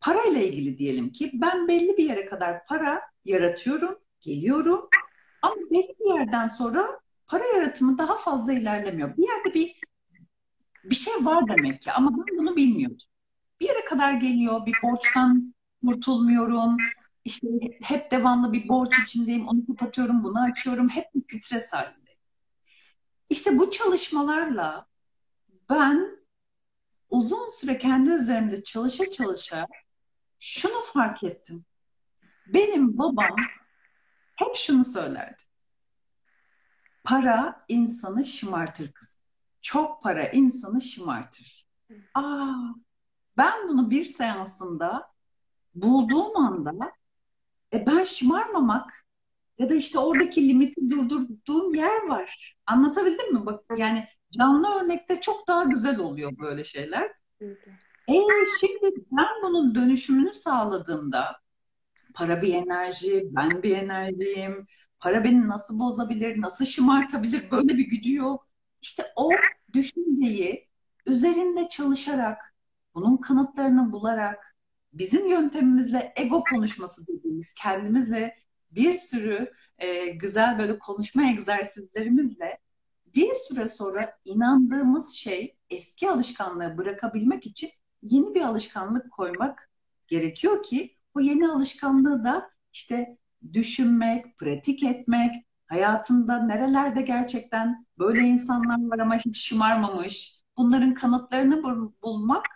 parayla 0.00 0.40
ilgili 0.40 0.78
diyelim 0.78 1.12
ki 1.12 1.30
ben 1.34 1.68
belli 1.68 1.96
bir 1.96 2.08
yere 2.08 2.26
kadar 2.26 2.66
para 2.66 3.00
yaratıyorum, 3.24 3.98
geliyorum 4.20 4.88
ama 5.42 5.56
belli 5.70 5.96
bir 6.00 6.18
yerden 6.18 6.46
sonra 6.46 7.00
para 7.26 7.44
yaratımı 7.44 7.98
daha 7.98 8.16
fazla 8.16 8.52
ilerlemiyor. 8.52 9.16
Bir 9.16 9.28
yerde 9.28 9.54
bir 9.54 9.80
bir 10.84 10.94
şey 10.94 11.14
var 11.14 11.48
demek 11.48 11.82
ki 11.82 11.92
ama 11.92 12.10
ben 12.10 12.38
bunu 12.38 12.56
bilmiyorum. 12.56 12.96
Bir 13.60 13.68
yere 13.68 13.84
kadar 13.84 14.12
geliyor, 14.12 14.66
bir 14.66 14.74
borçtan 14.82 15.54
kurtulmuyorum. 15.86 16.76
İşte 17.26 17.48
hep 17.82 18.10
devamlı 18.10 18.52
bir 18.52 18.68
borç 18.68 18.98
içindeyim, 19.02 19.48
onu 19.48 19.66
kapatıyorum, 19.66 20.24
bunu 20.24 20.42
açıyorum. 20.42 20.88
Hep 20.88 21.14
bir 21.14 21.42
stres 21.42 21.72
halinde. 21.72 22.16
İşte 23.30 23.58
bu 23.58 23.70
çalışmalarla 23.70 24.86
ben 25.70 26.18
uzun 27.10 27.48
süre 27.50 27.78
kendi 27.78 28.10
üzerimde 28.10 28.64
çalışa 28.64 29.10
çalışa 29.10 29.66
şunu 30.38 30.80
fark 30.92 31.24
ettim. 31.24 31.64
Benim 32.46 32.98
babam 32.98 33.36
hep 34.36 34.56
şunu 34.66 34.84
söylerdi. 34.84 35.42
Para 37.04 37.64
insanı 37.68 38.24
şımartır 38.24 38.92
kız. 38.92 39.18
Çok 39.62 40.02
para 40.02 40.28
insanı 40.28 40.82
şımartır. 40.82 41.66
Aa, 42.14 42.52
ben 43.36 43.68
bunu 43.68 43.90
bir 43.90 44.04
seansında 44.04 45.12
bulduğum 45.74 46.36
anda 46.36 46.96
e 47.72 47.86
ben 47.86 48.04
şımarmamak 48.04 49.06
ya 49.58 49.70
da 49.70 49.74
işte 49.74 49.98
oradaki 49.98 50.48
limiti 50.48 50.90
durdurduğum 50.90 51.74
yer 51.74 52.06
var. 52.08 52.56
Anlatabildim 52.66 53.34
mi? 53.34 53.46
Bak 53.46 53.64
yani 53.76 54.04
canlı 54.38 54.68
örnekte 54.68 55.20
çok 55.20 55.48
daha 55.48 55.64
güzel 55.64 55.98
oluyor 55.98 56.38
böyle 56.38 56.64
şeyler. 56.64 57.10
E 58.08 58.14
şimdi 58.60 59.04
ben 59.12 59.26
bunun 59.42 59.74
dönüşümünü 59.74 60.34
sağladığımda 60.34 61.36
para 62.14 62.42
bir 62.42 62.54
enerji, 62.54 63.22
ben 63.30 63.62
bir 63.62 63.76
enerjiyim. 63.76 64.66
Para 65.00 65.24
beni 65.24 65.48
nasıl 65.48 65.78
bozabilir, 65.78 66.40
nasıl 66.40 66.64
şımartabilir 66.64 67.50
böyle 67.50 67.68
bir 67.68 67.86
gücü 67.88 68.14
yok. 68.14 68.48
İşte 68.82 69.04
o 69.16 69.30
düşünceyi 69.72 70.68
üzerinde 71.06 71.68
çalışarak, 71.68 72.54
bunun 72.94 73.16
kanıtlarını 73.16 73.92
bularak, 73.92 74.55
bizim 74.92 75.28
yöntemimizle 75.30 76.12
ego 76.16 76.44
konuşması 76.44 77.06
dediğimiz 77.06 77.54
kendimizle 77.54 78.36
bir 78.70 78.94
sürü 78.94 79.52
e, 79.78 80.06
güzel 80.06 80.58
böyle 80.58 80.78
konuşma 80.78 81.30
egzersizlerimizle 81.30 82.58
bir 83.14 83.34
süre 83.34 83.68
sonra 83.68 84.18
inandığımız 84.24 85.12
şey 85.12 85.56
eski 85.70 86.10
alışkanlığı 86.10 86.78
bırakabilmek 86.78 87.46
için 87.46 87.70
yeni 88.02 88.34
bir 88.34 88.40
alışkanlık 88.40 89.12
koymak 89.12 89.70
gerekiyor 90.06 90.62
ki 90.62 90.96
o 91.14 91.20
yeni 91.20 91.48
alışkanlığı 91.48 92.24
da 92.24 92.50
işte 92.72 93.18
düşünmek, 93.52 94.38
pratik 94.38 94.82
etmek, 94.82 95.34
hayatında 95.66 96.42
nerelerde 96.42 97.02
gerçekten 97.02 97.86
böyle 97.98 98.20
insanlar 98.20 98.78
var 98.90 98.98
ama 98.98 99.16
hiç 99.16 99.48
şımarmamış, 99.48 100.40
bunların 100.56 100.94
kanıtlarını 100.94 101.62
bulmak 102.02 102.46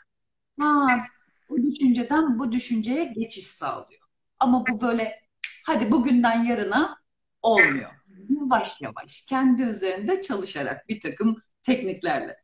ha, 0.58 1.02
bu 1.50 1.62
düşünceden 1.62 2.38
bu 2.38 2.52
düşünceye 2.52 3.04
geçiş 3.04 3.46
sağlıyor. 3.46 4.00
Ama 4.38 4.66
bu 4.66 4.80
böyle 4.80 5.20
hadi 5.66 5.90
bugünden 5.90 6.44
yarına 6.44 6.96
olmuyor. 7.42 7.90
Yavaş 8.28 8.68
yavaş 8.80 9.26
kendi 9.26 9.62
üzerinde 9.62 10.20
çalışarak 10.20 10.88
bir 10.88 11.00
takım 11.00 11.36
tekniklerle. 11.62 12.36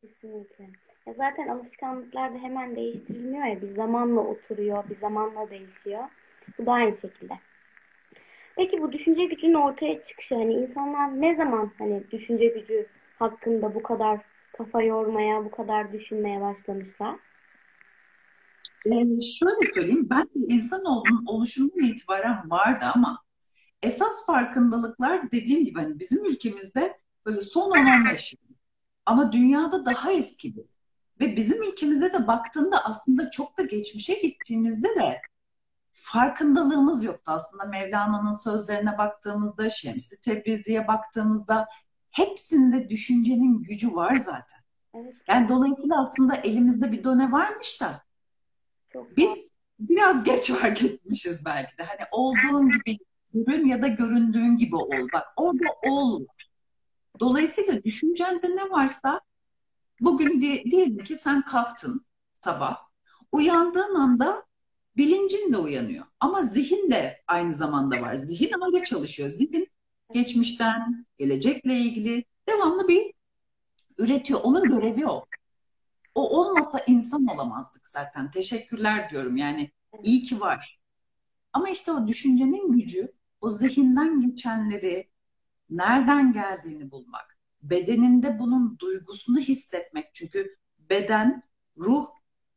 Kesinlikle. 0.00 0.70
Ya 1.06 1.12
zaten 1.12 1.48
alışkanlıklar 1.48 2.34
da 2.34 2.38
hemen 2.38 2.76
değiştirilmiyor 2.76 3.46
ya 3.46 3.62
bir 3.62 3.68
zamanla 3.68 4.20
oturuyor, 4.20 4.90
bir 4.90 4.96
zamanla 4.96 5.50
değişiyor. 5.50 6.04
Bu 6.58 6.66
da 6.66 6.72
aynı 6.72 6.96
şekilde. 7.00 7.34
Peki 8.56 8.82
bu 8.82 8.92
düşünce 8.92 9.24
gücünün 9.24 9.54
ortaya 9.54 10.02
çıkışı 10.04 10.34
hani 10.34 10.54
insanlar 10.54 11.20
ne 11.20 11.34
zaman 11.34 11.72
hani 11.78 12.10
düşünce 12.10 12.46
gücü 12.46 12.86
hakkında 13.18 13.74
bu 13.74 13.82
kadar 13.82 14.20
kafa 14.58 14.82
yormaya, 14.82 15.44
bu 15.44 15.50
kadar 15.50 15.92
düşünmeye 15.92 16.40
başlamışlar? 16.40 17.16
Ee, 18.86 18.90
şöyle 19.38 19.72
söyleyeyim, 19.74 20.06
ben 20.10 20.28
insanoğlunun 20.34 21.26
oluşumundan 21.26 21.84
itibaren 21.84 22.50
vardı 22.50 22.84
ama 22.94 23.22
esas 23.82 24.26
farkındalıklar 24.26 25.32
dediğim 25.32 25.64
gibi 25.64 25.80
hani 25.80 26.00
bizim 26.00 26.24
ülkemizde 26.24 26.98
böyle 27.26 27.40
son 27.40 27.70
10-15 27.70 28.36
yıl. 28.48 28.56
Ama 29.06 29.32
dünyada 29.32 29.86
daha 29.86 30.12
eski 30.12 30.56
bir. 30.56 30.64
Ve 31.20 31.36
bizim 31.36 31.62
ülkemize 31.62 32.12
de 32.12 32.26
baktığında 32.26 32.84
aslında 32.84 33.30
çok 33.30 33.58
da 33.58 33.62
geçmişe 33.62 34.14
gittiğimizde 34.14 34.88
de 34.88 35.20
farkındalığımız 35.92 37.04
yoktu 37.04 37.32
aslında. 37.32 37.64
Mevlana'nın 37.64 38.32
sözlerine 38.32 38.98
baktığımızda, 38.98 39.70
Şemsi 39.70 40.20
Tebrizi'ye 40.20 40.88
baktığımızda 40.88 41.66
hepsinde 42.10 42.88
düşüncenin 42.88 43.62
gücü 43.62 43.94
var 43.94 44.16
zaten. 44.16 44.62
Yani 45.28 45.48
dolayısıyla 45.48 46.08
aslında 46.08 46.36
elimizde 46.36 46.92
bir 46.92 47.04
done 47.04 47.32
varmış 47.32 47.80
da 47.80 48.02
Çok 48.92 49.16
biz 49.16 49.50
biraz 49.78 50.24
geç 50.24 50.50
fark 50.50 50.82
etmişiz 50.82 51.44
belki 51.44 51.78
de. 51.78 51.82
Hani 51.82 52.08
olduğun 52.12 52.70
gibi 52.70 52.98
görün 53.34 53.66
ya 53.66 53.82
da 53.82 53.88
göründüğün 53.88 54.56
gibi 54.56 54.76
ol. 54.76 55.08
Bak 55.12 55.24
orada 55.36 55.66
ol. 55.90 56.26
Dolayısıyla 57.20 57.84
düşüncende 57.84 58.56
ne 58.56 58.70
varsa 58.70 59.20
bugün 60.00 60.40
diyelim 60.40 61.04
ki 61.04 61.16
sen 61.16 61.42
kalktın 61.42 62.06
sabah. 62.40 62.76
Uyandığın 63.32 63.94
anda 63.94 64.46
bilincin 64.96 65.52
de 65.52 65.56
uyanıyor. 65.56 66.04
Ama 66.20 66.42
zihin 66.42 66.90
de 66.90 67.22
aynı 67.26 67.54
zamanda 67.54 68.00
var. 68.00 68.14
Zihin 68.14 68.50
öyle 68.66 68.84
çalışıyor. 68.84 69.28
Zihin 69.28 69.68
geçmişten, 70.12 71.06
gelecekle 71.18 71.74
ilgili 71.74 72.24
devamlı 72.48 72.88
bir 72.88 73.12
üretiyor. 73.98 74.40
Onun 74.42 74.68
görevi 74.68 75.06
o. 75.06 75.26
O 76.14 76.40
olmasa 76.40 76.78
insan 76.86 77.26
olamazdık 77.26 77.88
zaten. 77.88 78.30
Teşekkürler 78.30 79.10
diyorum. 79.10 79.36
Yani 79.36 79.72
iyi 80.02 80.22
ki 80.22 80.40
var. 80.40 80.80
Ama 81.52 81.68
işte 81.70 81.92
o 81.92 82.06
düşüncenin 82.06 82.72
gücü, 82.72 83.12
o 83.40 83.50
zihinden 83.50 84.20
geçenleri 84.20 85.10
nereden 85.70 86.32
geldiğini 86.32 86.90
bulmak, 86.90 87.38
bedeninde 87.62 88.38
bunun 88.38 88.78
duygusunu 88.78 89.40
hissetmek. 89.40 90.14
Çünkü 90.14 90.56
beden, 90.78 91.42
ruh 91.78 92.06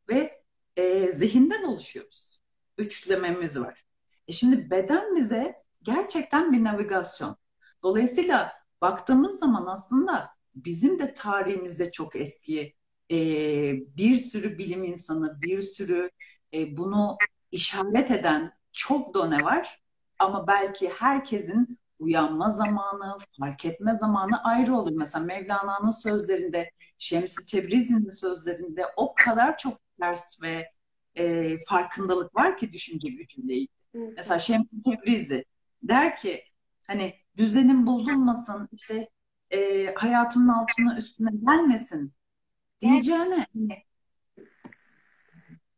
ve 0.10 0.44
e, 0.76 1.12
zihinden 1.12 1.64
oluşuyoruz. 1.64 2.40
Üçlememiz 2.78 3.60
var. 3.60 3.86
E 4.28 4.32
şimdi 4.32 4.70
beden 4.70 5.16
bize 5.16 5.64
gerçekten 5.82 6.54
bir 6.54 6.64
navigasyon. 6.64 7.38
Dolayısıyla 7.84 8.52
baktığımız 8.82 9.40
zaman 9.40 9.66
aslında 9.66 10.30
bizim 10.56 11.00
de 11.00 11.14
tarihimizde 11.14 11.92
çok 11.92 12.16
eski 12.16 12.76
e, 13.12 13.18
bir 13.98 14.18
sürü 14.18 14.58
bilim 14.58 14.84
insanı, 14.84 15.42
bir 15.42 15.62
sürü 15.62 16.10
e, 16.54 16.78
bunu 16.78 17.18
işaret 17.52 18.12
eden 18.12 18.52
çok 18.72 19.14
done 19.14 19.44
var. 19.44 19.82
Ama 20.20 20.48
belki 20.48 20.90
herkesin 20.90 21.80
uyanma 22.00 22.50
zamanı, 22.50 23.18
fark 23.40 23.66
etme 23.66 23.94
zamanı 23.96 24.44
ayrı 24.44 24.76
olur. 24.76 24.92
Mesela 24.96 25.26
Mevlana'nın 25.26 25.92
sözlerinde, 25.92 26.72
Şems-i 26.98 27.46
Tebrizi'nin 27.46 28.10
sözlerinde 28.10 28.86
o 28.96 29.14
kadar 29.16 29.58
çok 29.58 29.80
ders 30.02 30.42
ve 30.42 30.72
e, 31.16 31.58
farkındalık 31.58 32.36
var 32.36 32.58
ki 32.58 32.74
düşünce 32.74 33.08
gücüyle 33.10 33.54
ilgili. 33.54 33.70
Mesela 33.94 34.40
Şems-i 34.40 34.84
Tebrizi 34.84 35.46
der 35.84 36.18
ki 36.18 36.44
hani 36.88 37.14
düzenin 37.38 37.88
bozulmasın, 37.88 38.70
işte 38.72 39.10
e, 39.52 39.86
hayatımın 39.96 40.48
altına 40.48 40.98
üstüne 40.98 41.30
gelmesin 41.32 42.14
diyeceğine 42.82 43.48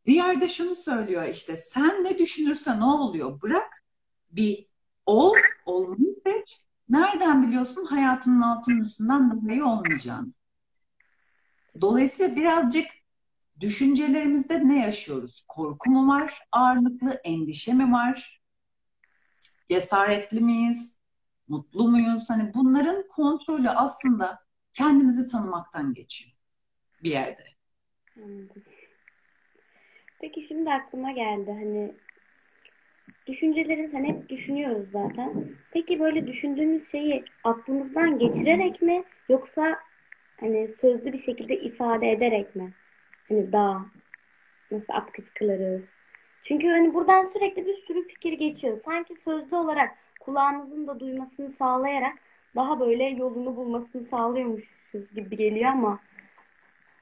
bir 0.06 0.14
yerde 0.14 0.48
şunu 0.48 0.74
söylüyor 0.74 1.24
işte 1.24 1.56
sen 1.56 2.04
ne 2.04 2.18
düşünürsen 2.18 2.80
o 2.80 2.98
oluyor. 2.98 3.42
Bırak 3.42 3.84
bir 4.30 4.66
ol, 5.06 5.34
olmayı 5.64 6.14
seç. 6.26 6.66
Nereden 6.88 7.46
biliyorsun 7.46 7.84
hayatının 7.84 8.42
altının 8.42 8.80
üstünden 8.80 9.30
daha 9.30 9.54
iyi 9.54 9.62
olmayacağını? 9.62 10.32
Dolayısıyla 11.80 12.36
birazcık 12.36 12.86
düşüncelerimizde 13.60 14.68
ne 14.68 14.80
yaşıyoruz? 14.80 15.44
Korku 15.48 15.90
mu 15.90 16.08
var? 16.08 16.38
Ağırlıklı 16.52 17.20
endişe 17.24 17.72
mi 17.72 17.92
var? 17.92 18.42
Cesaretli 19.70 20.40
miyiz? 20.40 20.98
Mutlu 21.48 21.88
muyuz? 21.88 22.30
Hani 22.30 22.54
bunların 22.54 23.08
kontrolü 23.08 23.70
aslında 23.70 24.38
kendimizi 24.74 25.28
tanımaktan 25.28 25.94
geçiyor 25.94 26.37
bir 27.02 27.10
yerde. 27.10 27.44
Peki 30.20 30.42
şimdi 30.42 30.70
aklıma 30.70 31.12
geldi 31.12 31.50
hani 31.50 31.92
düşüncelerimiz 33.26 33.94
hani 33.94 34.08
hep 34.08 34.28
düşünüyoruz 34.28 34.90
zaten. 34.92 35.44
Peki 35.72 36.00
böyle 36.00 36.26
düşündüğümüz 36.26 36.90
şeyi 36.90 37.24
aklımızdan 37.44 38.18
geçirerek 38.18 38.82
mi 38.82 39.04
yoksa 39.28 39.78
hani 40.40 40.68
sözlü 40.68 41.12
bir 41.12 41.18
şekilde 41.18 41.60
ifade 41.60 42.10
ederek 42.10 42.56
mi? 42.56 42.72
Hani 43.28 43.52
daha 43.52 43.86
nasıl 44.70 44.92
aktif 44.92 45.34
kılarız? 45.34 45.90
Çünkü 46.42 46.68
hani 46.68 46.94
buradan 46.94 47.24
sürekli 47.24 47.66
bir 47.66 47.74
sürü 47.74 48.08
fikir 48.08 48.32
geçiyor. 48.32 48.76
Sanki 48.76 49.16
sözlü 49.16 49.56
olarak 49.56 49.90
kulağımızın 50.20 50.86
da 50.86 51.00
duymasını 51.00 51.50
sağlayarak 51.50 52.18
daha 52.56 52.80
böyle 52.80 53.04
yolunu 53.04 53.56
bulmasını 53.56 54.02
sağlıyormuşuz 54.02 55.14
gibi 55.14 55.36
geliyor 55.36 55.70
ama. 55.70 56.00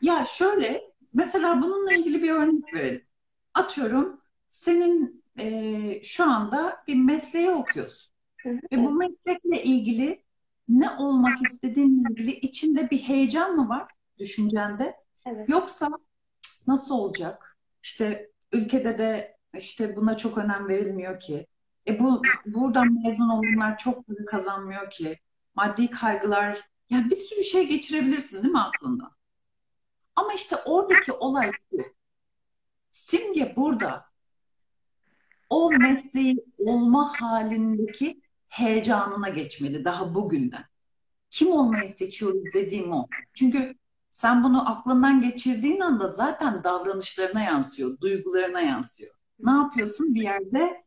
Ya 0.01 0.25
şöyle 0.25 0.83
mesela 1.15 1.63
bununla 1.63 1.93
ilgili 1.93 2.23
bir 2.23 2.31
örnek 2.31 2.75
verelim. 2.75 3.07
Atıyorum 3.55 4.21
senin 4.51 5.25
e, 5.39 6.03
şu 6.03 6.25
anda 6.25 6.85
bir 6.87 6.95
mesleği 6.95 7.51
okuyorsun. 7.51 8.13
Ve 8.47 8.85
bu 8.85 8.91
meslekle 8.91 9.63
ilgili 9.63 10.23
ne 10.69 10.91
olmak 10.91 11.39
istediğinle 11.43 12.09
ilgili 12.11 12.33
içinde 12.33 12.91
bir 12.91 12.99
heyecan 12.99 13.57
mı 13.57 13.69
var 13.69 13.93
düşüncende? 14.19 14.97
Evet. 15.27 15.49
Yoksa 15.49 15.89
nasıl 16.67 16.95
olacak? 16.95 17.57
İşte 17.83 18.31
ülkede 18.53 18.99
de 18.99 19.37
işte 19.59 19.97
buna 19.97 20.17
çok 20.17 20.39
önem 20.39 20.69
verilmiyor 20.69 21.21
ki. 21.21 21.47
E 21.89 22.01
bu 22.01 22.23
buradan 22.47 23.03
mezun 23.03 23.29
olanlar 23.29 23.79
çok 23.79 24.07
para 24.07 24.25
kazanmıyor 24.27 24.91
ki. 24.91 25.19
Maddi 25.55 25.91
kaygılar 25.91 26.61
yani 26.91 27.11
bir 27.11 27.17
sürü 27.17 27.45
şey 27.45 27.69
geçirebilirsin 27.69 28.43
değil 28.43 28.53
mi 28.53 28.61
aklında? 28.61 29.11
Ama 30.17 30.33
işte 30.33 30.57
oradaki 30.57 31.13
olay 31.13 31.53
bu. 31.73 31.83
Simge 32.91 33.53
burada 33.57 34.05
o 35.51 35.71
mesleği 35.71 36.45
olma 36.59 37.13
halindeki 37.21 38.21
heyecanına 38.49 39.29
geçmeli 39.29 39.85
daha 39.85 40.15
bugünden. 40.15 40.65
Kim 41.31 41.53
olmayı 41.53 41.89
seçiyoruz 41.89 42.45
dediğim 42.55 42.93
o. 42.93 43.09
Çünkü 43.35 43.75
sen 44.11 44.45
bunu 44.45 44.71
aklından 44.71 45.23
geçirdiğin 45.23 45.81
anda 45.81 46.09
zaten 46.09 46.65
davranışlarına 46.65 47.43
yansıyor, 47.43 48.01
duygularına 48.01 48.61
yansıyor. 48.61 49.15
Ne 49.39 49.51
yapıyorsun? 49.51 50.15
Bir 50.15 50.23
yerde 50.23 50.85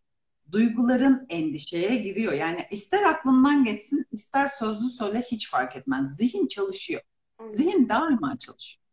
duyguların 0.51 1.25
endişeye 1.29 1.95
giriyor. 1.95 2.33
Yani 2.33 2.67
ister 2.71 3.03
aklından 3.03 3.63
geçsin, 3.63 4.05
ister 4.11 4.47
sözlü 4.47 4.89
söyle 4.89 5.23
hiç 5.31 5.49
fark 5.49 5.75
etmez. 5.75 6.15
Zihin 6.15 6.47
çalışıyor. 6.47 7.01
Zihin 7.49 7.89
daima 7.89 8.37
çalışıyor. 8.39 8.88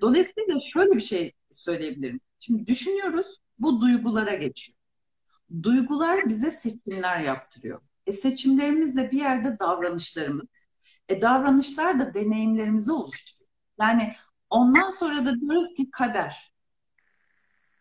Dolayısıyla 0.00 0.60
şöyle 0.72 0.94
bir 0.94 1.00
şey 1.00 1.32
söyleyebilirim. 1.52 2.20
Şimdi 2.40 2.66
düşünüyoruz, 2.66 3.38
bu 3.58 3.80
duygulara 3.80 4.34
geçiyor. 4.34 4.78
Duygular 5.62 6.28
bize 6.28 6.50
seçimler 6.50 7.20
yaptırıyor. 7.20 7.80
E 8.06 8.12
seçimlerimiz 8.12 8.96
de 8.96 9.10
bir 9.10 9.18
yerde 9.18 9.58
davranışlarımız. 9.58 10.46
E 11.08 11.22
davranışlar 11.22 11.98
da 11.98 12.14
deneyimlerimizi 12.14 12.92
oluşturuyor. 12.92 13.50
Yani 13.80 14.14
ondan 14.50 14.90
sonra 14.90 15.26
da 15.26 15.40
diyoruz 15.40 15.76
ki 15.76 15.90
kader. 15.90 16.52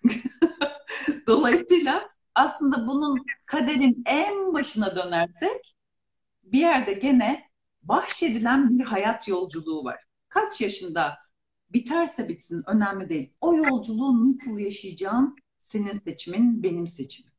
Dolayısıyla 1.27 2.09
aslında 2.35 2.87
bunun 2.87 3.25
kaderin 3.45 4.03
en 4.05 4.53
başına 4.53 4.95
dönersek 4.95 5.75
bir 6.43 6.59
yerde 6.59 6.93
gene 6.93 7.49
bahşedilen 7.81 8.79
bir 8.79 8.83
hayat 8.83 9.27
yolculuğu 9.27 9.83
var. 9.83 10.03
Kaç 10.29 10.61
yaşında 10.61 11.17
biterse 11.69 12.29
bitsin 12.29 12.63
önemli 12.67 13.09
değil. 13.09 13.33
O 13.41 13.55
yolculuğu 13.55 14.33
nasıl 14.33 14.59
yaşayacağım 14.59 15.35
senin 15.59 15.93
seçimin, 15.93 16.63
benim 16.63 16.87
seçimim. 16.87 17.31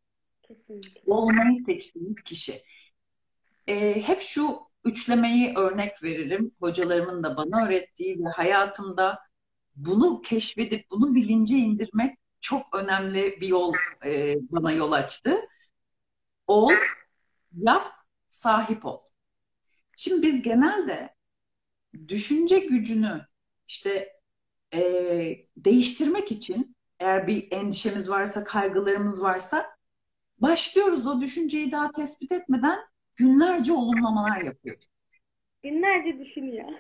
Kesinlikle. 0.43 1.01
Olmayı 1.07 1.65
seçtiğimiz 1.67 2.23
kişi. 2.23 2.63
Ee, 3.67 4.03
hep 4.03 4.23
şu 4.23 4.59
üçlemeyi 4.85 5.55
örnek 5.57 6.03
veririm. 6.03 6.53
Hocalarımın 6.61 7.23
da 7.23 7.37
bana 7.37 7.67
öğrettiği 7.67 8.19
ve 8.19 8.29
hayatımda 8.29 9.19
bunu 9.77 10.23
keşfedip 10.23 10.91
bunu 10.91 11.15
bilince 11.15 11.57
indirmek 11.57 12.19
çok 12.41 12.75
önemli 12.77 13.41
bir 13.41 13.49
yol 13.49 13.75
e, 14.05 14.37
bana 14.41 14.73
yol 14.73 14.93
açtı. 14.93 15.41
Ol, 16.47 16.73
yap, 17.53 17.93
sahip 18.29 18.87
ol. 18.87 19.01
Şimdi 19.97 20.27
biz 20.27 20.43
genelde 20.43 21.15
düşünce 22.09 22.59
gücünü 22.59 23.27
işte 23.67 24.16
e, 24.75 24.81
değiştirmek 25.57 26.33
için 26.33 26.77
eğer 27.01 27.27
bir 27.27 27.49
endişemiz 27.51 28.11
varsa, 28.11 28.45
kaygılarımız 28.45 29.23
varsa 29.23 29.77
başlıyoruz 30.39 31.07
o 31.07 31.21
düşünceyi 31.21 31.73
daha 31.73 31.93
tespit 31.93 32.33
etmeden 32.33 32.79
günlerce 33.17 33.73
olumlamalar 33.73 34.41
yapıyoruz. 34.41 34.87
Günlerce 35.63 36.19
düşünüyor. 36.19 36.73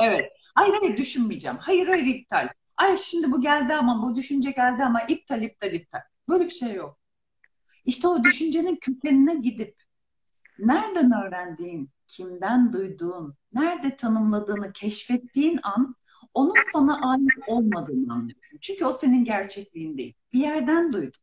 Evet. 0.00 0.32
Hayır 0.54 0.74
hayır 0.80 0.96
düşünmeyeceğim. 0.96 1.56
Hayır 1.60 1.86
hayır 1.86 2.06
iptal. 2.06 2.48
Ay 2.76 2.98
şimdi 2.98 3.32
bu 3.32 3.40
geldi 3.40 3.74
ama 3.74 4.02
bu 4.02 4.16
düşünce 4.16 4.50
geldi 4.50 4.84
ama 4.84 5.00
iptal 5.02 5.42
iptal 5.42 5.72
iptal. 5.72 6.00
Böyle 6.28 6.44
bir 6.44 6.50
şey 6.50 6.74
yok. 6.74 6.98
İşte 7.84 8.08
o 8.08 8.24
düşüncenin 8.24 8.76
kökenine 8.76 9.34
gidip 9.34 9.82
nereden 10.58 11.12
öğrendiğin, 11.26 11.90
kimden 12.08 12.72
duyduğun, 12.72 13.34
nerede 13.52 13.96
tanımladığını 13.96 14.72
keşfettiğin 14.72 15.60
an 15.62 15.94
onun 16.36 16.54
sana 16.72 17.10
ait 17.10 17.30
olmadığını 17.46 18.12
anlıyorsun. 18.12 18.58
Çünkü 18.60 18.84
o 18.84 18.92
senin 18.92 19.24
gerçekliğin 19.24 19.98
değil. 19.98 20.14
Bir 20.32 20.38
yerden 20.38 20.92
duydun. 20.92 21.22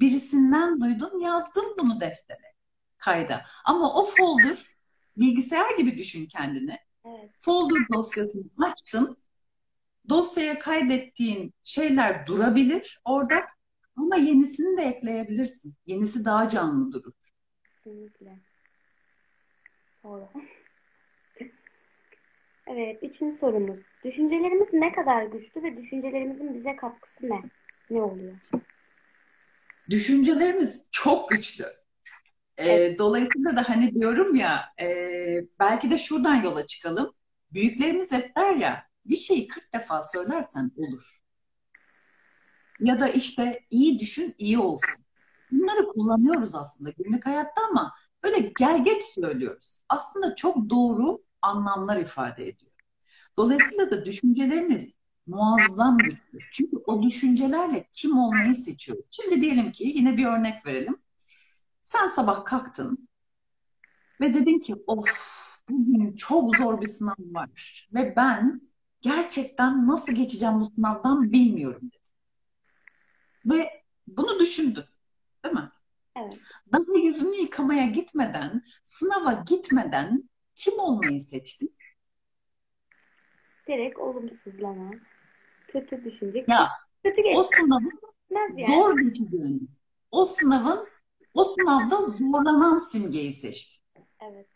Birisinden 0.00 0.80
duydun, 0.80 1.20
yazdın 1.20 1.76
bunu 1.78 2.00
deftere, 2.00 2.54
kayda. 2.98 3.42
Ama 3.64 3.94
o 3.94 4.04
folder, 4.04 4.66
bilgisayar 5.16 5.76
gibi 5.78 5.98
düşün 5.98 6.26
kendini. 6.26 6.78
Evet. 7.04 7.30
Folder 7.40 7.78
dosyasını 7.94 8.44
açtın, 8.58 9.16
dosyaya 10.08 10.58
kaydettiğin 10.58 11.54
şeyler 11.62 12.26
durabilir 12.26 13.00
orada 13.04 13.44
ama 13.96 14.16
yenisini 14.16 14.78
de 14.78 14.82
ekleyebilirsin. 14.82 15.74
Yenisi 15.86 16.24
daha 16.24 16.48
canlı 16.48 16.92
durur. 16.92 17.12
Kesinlikle. 17.64 18.38
Doğru. 20.04 20.28
Evet, 22.66 23.02
üçüncü 23.02 23.38
sorumuz. 23.38 23.78
Düşüncelerimiz 24.04 24.72
ne 24.72 24.92
kadar 24.92 25.22
güçlü 25.22 25.62
ve 25.62 25.76
düşüncelerimizin 25.76 26.54
bize 26.54 26.76
katkısı 26.76 27.28
ne? 27.30 27.42
Ne 27.90 28.02
oluyor? 28.02 28.34
Düşüncelerimiz 29.90 30.88
çok 30.92 31.30
güçlü. 31.30 31.64
Ee, 32.58 32.70
Evet. 32.70 32.98
dolayısıyla 32.98 33.56
da 33.56 33.68
hani 33.68 33.94
diyorum 33.94 34.34
ya 34.34 34.60
e, 34.80 34.86
belki 35.60 35.90
de 35.90 35.98
şuradan 35.98 36.34
yola 36.34 36.66
çıkalım. 36.66 37.14
Büyüklerimiz 37.52 38.12
hep 38.12 38.36
der 38.36 38.56
ya 38.56 38.86
bir 39.04 39.16
şeyi 39.16 39.48
40 39.48 39.72
defa 39.72 40.02
söylersen 40.02 40.70
olur. 40.76 41.20
Ya 42.80 43.00
da 43.00 43.08
işte 43.08 43.60
iyi 43.70 44.00
düşün, 44.00 44.34
iyi 44.38 44.58
olsun. 44.58 45.04
Bunları 45.50 45.88
kullanıyoruz 45.88 46.54
aslında 46.54 46.90
günlük 46.90 47.26
hayatta 47.26 47.60
ama 47.70 47.94
böyle 48.24 48.52
gel 48.58 48.84
geç 48.84 49.02
söylüyoruz. 49.02 49.78
Aslında 49.88 50.34
çok 50.34 50.70
doğru 50.70 51.22
anlamlar 51.42 51.96
ifade 51.96 52.48
ediyor. 52.48 52.72
Dolayısıyla 53.38 53.90
da 53.90 54.04
düşüncelerimiz 54.04 54.94
muazzam 55.26 55.98
güçlü. 55.98 56.38
Çünkü 56.52 56.76
o 56.86 57.02
düşüncelerle 57.02 57.88
kim 57.92 58.18
olmayı 58.18 58.54
seçiyoruz. 58.54 59.04
Şimdi 59.10 59.40
diyelim 59.40 59.72
ki 59.72 59.84
yine 59.84 60.16
bir 60.16 60.26
örnek 60.26 60.66
verelim. 60.66 60.96
Sen 61.82 62.06
sabah 62.06 62.44
kalktın 62.44 63.08
ve 64.20 64.34
dedin 64.34 64.58
ki 64.58 64.74
of 64.86 65.08
bugün 65.68 66.16
çok 66.16 66.56
zor 66.56 66.80
bir 66.80 66.86
sınav 66.86 67.14
var 67.18 67.88
ve 67.94 68.16
ben 68.16 68.60
gerçekten 69.00 69.86
nasıl 69.86 70.12
geçeceğim 70.12 70.60
bu 70.60 70.64
sınavdan 70.64 71.32
bilmiyorum 71.32 71.82
dedin. 71.82 72.04
Ve 73.46 73.84
bunu 74.06 74.40
düşündün, 74.40 74.84
değil 75.44 75.54
mi? 75.54 75.70
Evet. 76.16 76.40
Daha 76.72 76.98
yüzünü 76.98 77.36
yıkamaya 77.36 77.86
gitmeden, 77.86 78.62
sınava 78.84 79.32
gitmeden 79.32 80.30
kim 80.54 80.78
olmayı 80.78 81.20
seçtin? 81.20 81.73
Direkt 83.68 83.98
olumsuzlama. 83.98 84.90
Kötü 85.68 86.04
düşünce. 86.04 86.44
Ya 86.48 86.68
Kötü 87.04 87.20
o 87.20 87.24
geçmez 87.24 87.46
sınavın 87.46 87.90
yani. 88.56 88.66
zor 88.66 88.98
geçeceğini, 88.98 89.60
o 90.10 90.24
sınavın, 90.24 90.88
o 91.34 91.44
sınavda 91.44 92.00
zorlanan 92.02 92.80
simgeyi 92.92 93.32
seçtin. 93.32 93.84
Evet. 94.20 94.46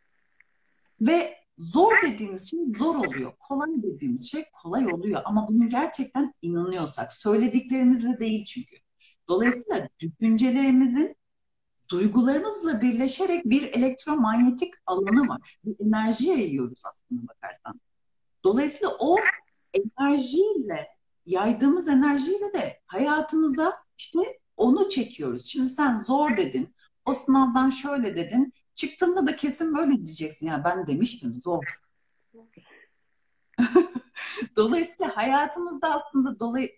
Ve 1.01 1.35
zor 1.59 1.93
dediğimiz 2.03 2.51
şey 2.51 2.61
zor 2.79 2.95
oluyor. 2.95 3.33
Kolay 3.39 3.71
dediğimiz 3.83 4.31
şey 4.31 4.45
kolay 4.63 4.93
oluyor. 4.93 5.23
Ama 5.25 5.49
bunu 5.49 5.69
gerçekten 5.69 6.35
inanıyorsak, 6.43 7.13
söylediklerimizle 7.13 8.19
değil 8.19 8.45
çünkü. 8.45 8.77
Dolayısıyla 9.29 9.89
düşüncelerimizin 10.01 11.17
duygularımızla 11.91 12.81
birleşerek 12.81 13.45
bir 13.45 13.63
elektromanyetik 13.63 14.75
alanı 14.87 15.29
var. 15.29 15.59
Bir 15.65 15.87
enerji 15.87 16.31
yayıyoruz 16.31 16.83
aslında 16.93 17.29
bakarsan. 17.29 17.81
Dolayısıyla 18.45 18.97
o 18.99 19.17
enerjiyle, 19.75 20.89
yaydığımız 21.27 21.89
enerjiyle 21.89 22.53
de 22.55 22.81
hayatımıza 22.87 23.75
işte 23.99 24.19
onu 24.57 24.89
çekiyoruz. 24.89 25.47
Şimdi 25.47 25.69
sen 25.69 25.97
zor 25.97 26.37
dedin, 26.37 26.75
o 27.05 27.15
sınavdan 27.15 27.71
şöyle 27.71 28.17
dedin, 28.17 28.53
çıktığında 28.75 29.27
da 29.27 29.37
kesin 29.37 29.77
böyle 29.77 29.97
diyeceksin. 29.97 30.47
Ya 30.47 30.65
ben 30.65 30.87
demiştim 30.87 31.35
zor. 31.35 31.65
Dolayısıyla 34.57 35.17
hayatımızda 35.17 35.95
aslında 35.95 36.41
dolay 36.41 36.71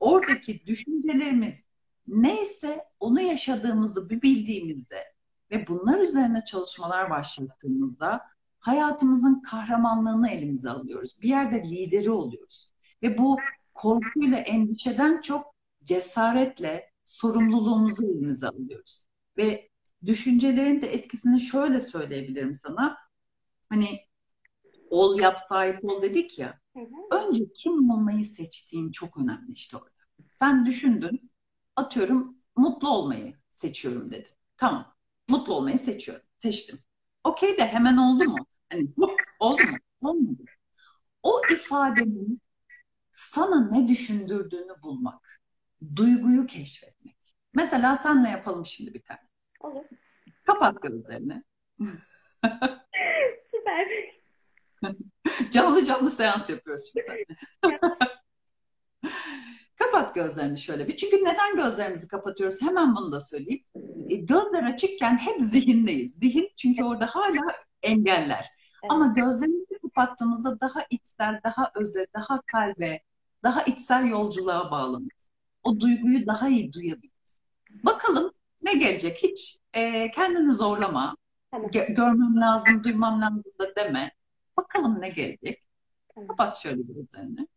oradaki 0.00 0.66
düşüncelerimiz 0.66 1.64
neyse 2.06 2.84
onu 3.00 3.20
yaşadığımızı 3.20 4.10
bir 4.10 4.22
bildiğimizde 4.22 5.04
ve 5.50 5.66
bunlar 5.66 6.00
üzerine 6.00 6.44
çalışmalar 6.44 7.10
başlattığımızda 7.10 8.20
hayatımızın 8.60 9.40
kahramanlığını 9.40 10.30
elimize 10.30 10.70
alıyoruz. 10.70 11.18
Bir 11.22 11.28
yerde 11.28 11.62
lideri 11.62 12.10
oluyoruz. 12.10 12.72
Ve 13.02 13.18
bu 13.18 13.38
korkuyla, 13.74 14.38
endişeden 14.38 15.20
çok 15.20 15.54
cesaretle 15.84 16.90
sorumluluğumuzu 17.04 18.04
elimize 18.04 18.48
alıyoruz. 18.48 19.06
Ve 19.36 19.68
düşüncelerin 20.06 20.82
de 20.82 20.94
etkisini 20.94 21.40
şöyle 21.40 21.80
söyleyebilirim 21.80 22.54
sana. 22.54 22.96
Hani 23.68 24.00
ol 24.90 25.20
yap 25.20 25.36
sahip 25.48 25.84
ol 25.84 26.02
dedik 26.02 26.38
ya. 26.38 26.60
Hı 26.76 26.80
hı. 26.80 27.16
Önce 27.16 27.44
kim 27.52 27.90
olmayı 27.90 28.24
seçtiğin 28.24 28.90
çok 28.90 29.18
önemli 29.18 29.52
işte 29.52 29.76
orada. 29.76 29.90
Sen 30.32 30.66
düşündün, 30.66 31.30
atıyorum 31.76 32.38
mutlu 32.56 32.88
olmayı 32.88 33.34
seçiyorum 33.50 34.10
dedin. 34.10 34.32
Tamam, 34.56 34.94
mutlu 35.28 35.54
olmayı 35.54 35.78
seçiyorum, 35.78 36.24
seçtim. 36.38 36.78
Okey 37.24 37.58
de 37.58 37.66
hemen 37.66 37.96
oldu 37.96 38.24
mu? 38.24 38.46
Hani 38.72 38.88
oldu 39.40 39.62
mu? 39.62 39.76
Olmadı. 40.00 40.42
O 41.22 41.40
ifadenin 41.52 42.40
sana 43.12 43.70
ne 43.70 43.88
düşündürdüğünü 43.88 44.82
bulmak, 44.82 45.40
duyguyu 45.96 46.46
keşfetmek. 46.46 47.16
Mesela 47.54 47.96
senle 47.96 48.28
yapalım 48.28 48.66
şimdi 48.66 48.94
bir 48.94 49.02
tane. 49.02 49.20
Olur. 49.60 49.84
Kapat 50.46 50.82
gözlerini. 50.82 51.42
Süper. 53.50 53.88
Canlı 55.50 55.84
canlı 55.84 56.10
seans 56.10 56.50
yapıyoruz 56.50 56.90
şimdi 56.92 57.06
seninle. 57.06 57.24
Kapat 59.76 60.14
gözlerini 60.14 60.58
şöyle 60.58 60.88
bir. 60.88 60.96
Çünkü 60.96 61.16
neden 61.16 61.56
gözlerimizi 61.56 62.08
kapatıyoruz? 62.08 62.62
Hemen 62.62 62.96
bunu 62.96 63.12
da 63.12 63.20
söyleyeyim. 63.20 63.64
E, 64.10 64.16
Gözler 64.16 64.72
açıkken 64.72 65.18
hep 65.18 65.40
zihindeyiz. 65.40 66.14
Zihin 66.18 66.52
çünkü 66.56 66.84
orada 66.84 67.06
hala 67.06 67.40
engeller. 67.82 68.48
Evet. 68.82 68.92
Ama 68.92 69.06
gözlerimizi 69.06 69.78
kapattığımızda 69.82 70.60
daha 70.60 70.80
içsel, 70.90 71.40
daha 71.44 71.72
özel, 71.74 72.06
daha 72.14 72.40
kalbe, 72.46 73.02
daha 73.42 73.62
içsel 73.62 74.06
yolculuğa 74.06 74.70
bağlanırız. 74.70 75.28
O 75.62 75.80
duyguyu 75.80 76.26
daha 76.26 76.48
iyi 76.48 76.72
duyabiliriz. 76.72 77.40
Bakalım 77.70 78.32
ne 78.62 78.74
gelecek? 78.74 79.18
Hiç 79.22 79.58
e, 79.74 80.10
kendini 80.10 80.52
zorlama. 80.52 81.16
Tamam. 81.50 81.70
Gö- 81.70 81.94
görmem 81.94 82.40
lazım, 82.40 82.84
duymam 82.84 83.20
lazım 83.20 83.44
da 83.60 83.76
deme. 83.76 84.12
Bakalım 84.56 85.00
ne 85.00 85.08
gelecek? 85.08 85.64
Tamam. 86.14 86.28
Kapat 86.28 86.56
şöyle 86.56 86.82
gözlerini. 86.82 87.48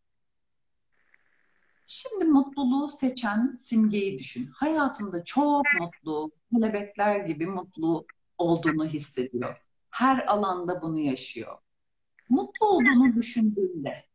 Şimdi 1.86 2.26
mutluluğu 2.26 2.90
seçen 2.90 3.54
simgeyi 3.54 4.20
düşün. 4.20 4.46
Hayatında 4.46 5.24
çok 5.24 5.66
mutlu, 5.80 6.32
kelebekler 6.54 7.20
gibi 7.20 7.46
mutlu 7.46 8.06
olduğunu 8.38 8.86
hissediyor. 8.86 9.62
Her 9.92 10.28
alanda 10.28 10.82
bunu 10.82 11.00
yaşıyor. 11.00 11.58
Mutlu 12.30 12.68
olduğunu 12.68 13.16
düşündüğünde 13.16 14.06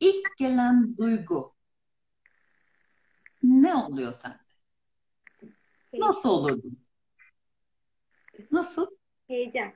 ilk 0.00 0.36
gelen 0.38 0.96
duygu 0.96 1.54
ne 3.42 3.74
oluyor 3.74 4.12
sende? 4.12 4.36
Nasıl 5.92 6.28
olurdun? 6.28 6.86
Nasıl? 8.50 8.86
Heyecan. 9.26 9.72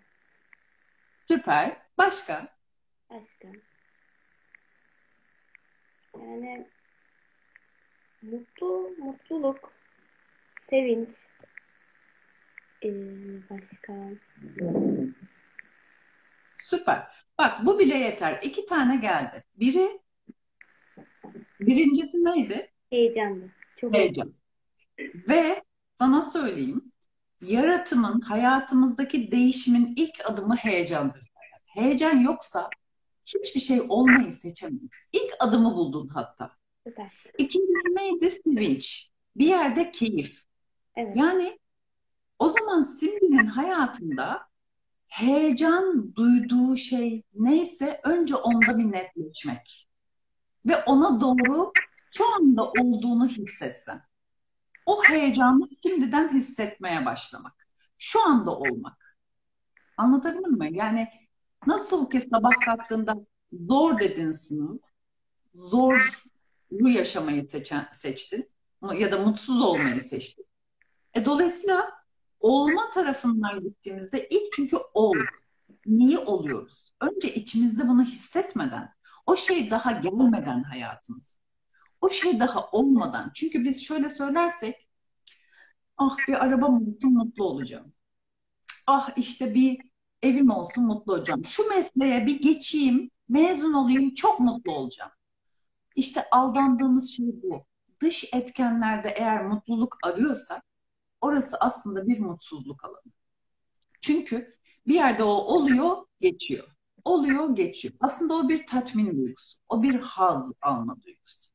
Süper. 1.28 1.82
Başka? 1.98 2.48
Başka. 3.10 3.48
Yani 6.14 6.68
mutlu, 8.22 8.90
mutluluk, 8.98 9.72
sevinç. 10.70 11.08
Ee, 12.84 12.90
başka. 13.50 13.92
Süper. 16.56 17.02
Bak 17.38 17.66
bu 17.66 17.78
bile 17.78 17.98
yeter. 17.98 18.40
İki 18.42 18.66
tane 18.66 18.96
geldi. 18.96 19.44
Biri, 19.56 20.00
birincisi 21.60 22.24
neydi? 22.24 22.70
Heyecanlı. 22.90 23.50
Çok 23.76 23.94
Heyecan. 23.94 24.34
Ve 25.28 25.62
sana 25.98 26.22
söyleyeyim, 26.22 26.92
yaratımın, 27.40 28.20
hayatımızdaki 28.20 29.32
değişimin 29.32 29.92
ilk 29.96 30.30
adımı 30.30 30.56
heyecandır. 30.56 31.26
Heyecan 31.66 32.20
yoksa 32.20 32.70
hiçbir 33.26 33.60
şey 33.60 33.80
olmayı 33.88 34.32
seçemeyiz. 34.32 35.08
İlk 35.12 35.34
adımı 35.40 35.74
buldun 35.74 36.08
hatta. 36.08 36.50
süper. 36.86 37.12
İkincisi 37.38 37.94
neydi? 37.96 38.30
Sevinç. 38.30 39.10
Bir 39.36 39.46
yerde 39.46 39.90
keyif. 39.90 40.44
Evet. 40.96 41.16
Yani 41.16 41.58
o 42.40 42.48
zaman 42.48 42.82
Simge'nin 42.82 43.46
hayatında 43.46 44.46
heyecan 45.06 46.14
duyduğu 46.16 46.76
şey 46.76 47.22
neyse 47.34 48.00
önce 48.04 48.36
onda 48.36 48.78
bir 48.78 48.92
netleşmek. 48.92 49.88
Ve 50.66 50.76
ona 50.76 51.20
doğru 51.20 51.72
şu 52.16 52.34
anda 52.34 52.64
olduğunu 52.64 53.28
hissetsen. 53.28 54.02
O 54.86 55.04
heyecanı 55.04 55.68
şimdiden 55.86 56.32
hissetmeye 56.32 57.06
başlamak. 57.06 57.66
Şu 57.98 58.28
anda 58.28 58.50
olmak. 58.50 59.16
Anlatabildim 59.96 60.58
mi? 60.58 60.70
Yani 60.72 61.08
nasıl 61.66 62.10
ki 62.10 62.20
sabah 62.20 62.50
kalktığında 62.64 63.14
zor 63.52 63.98
dedin 63.98 64.32
sınav, 64.32 64.76
zoru 65.54 65.98
yaşamayı 66.70 67.48
seçen, 67.50 67.88
seçtin 67.92 68.50
ya 68.98 69.12
da 69.12 69.18
mutsuz 69.18 69.62
olmayı 69.62 70.00
seçtin. 70.00 70.46
E, 71.14 71.24
dolayısıyla 71.24 71.99
olma 72.40 72.90
tarafından 72.90 73.60
gittiğimizde 73.60 74.28
ilk 74.28 74.52
çünkü 74.52 74.76
ol. 74.94 75.14
Niye 75.86 76.18
oluyoruz? 76.18 76.92
Önce 77.00 77.34
içimizde 77.34 77.88
bunu 77.88 78.02
hissetmeden, 78.02 78.94
O 79.26 79.36
şey 79.36 79.70
daha 79.70 79.92
gelmeden 79.92 80.62
hayatımıza. 80.62 81.34
O 82.00 82.10
şey 82.10 82.40
daha 82.40 82.70
olmadan. 82.70 83.30
Çünkü 83.34 83.64
biz 83.64 83.84
şöyle 83.84 84.10
söylersek 84.10 84.88
ah 85.96 86.16
bir 86.28 86.44
araba 86.44 86.68
mutlu 86.68 87.10
mutlu 87.10 87.44
olacağım. 87.44 87.92
Ah 88.86 89.10
işte 89.16 89.54
bir 89.54 89.78
evim 90.22 90.50
olsun 90.50 90.84
mutlu 90.84 91.12
olacağım. 91.12 91.44
Şu 91.44 91.68
mesleğe 91.68 92.26
bir 92.26 92.40
geçeyim, 92.40 93.10
mezun 93.28 93.72
olayım 93.72 94.14
çok 94.14 94.40
mutlu 94.40 94.72
olacağım. 94.72 95.12
İşte 95.96 96.24
aldandığımız 96.32 97.10
şey 97.10 97.26
bu. 97.42 97.66
Dış 98.00 98.34
etkenlerde 98.34 99.08
eğer 99.08 99.46
mutluluk 99.46 99.98
arıyorsak 100.04 100.69
orası 101.20 101.56
aslında 101.60 102.06
bir 102.06 102.20
mutsuzluk 102.20 102.84
alanı. 102.84 103.12
Çünkü 104.00 104.56
bir 104.86 104.94
yerde 104.94 105.22
o 105.22 105.28
oluyor, 105.28 105.96
geçiyor. 106.20 106.76
Oluyor, 107.04 107.56
geçiyor. 107.56 107.94
Aslında 108.00 108.34
o 108.34 108.48
bir 108.48 108.66
tatmin 108.66 109.16
duygusu. 109.16 109.58
O 109.68 109.82
bir 109.82 109.94
haz 110.00 110.52
alma 110.62 111.02
duygusu. 111.02 111.50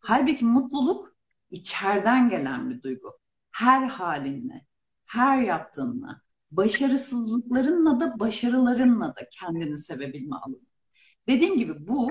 Halbuki 0.00 0.44
mutluluk 0.44 1.16
içeriden 1.50 2.28
gelen 2.28 2.70
bir 2.70 2.82
duygu. 2.82 3.18
Her 3.50 3.88
halinle, 3.88 4.66
her 5.06 5.42
yaptığınla, 5.42 6.22
başarısızlıklarınla 6.50 8.00
da 8.00 8.20
başarılarınla 8.20 9.08
da 9.08 9.28
kendini 9.30 9.78
sevebilme 9.78 10.36
alanı. 10.36 10.66
Dediğim 11.28 11.58
gibi 11.58 11.88
bu 11.88 12.10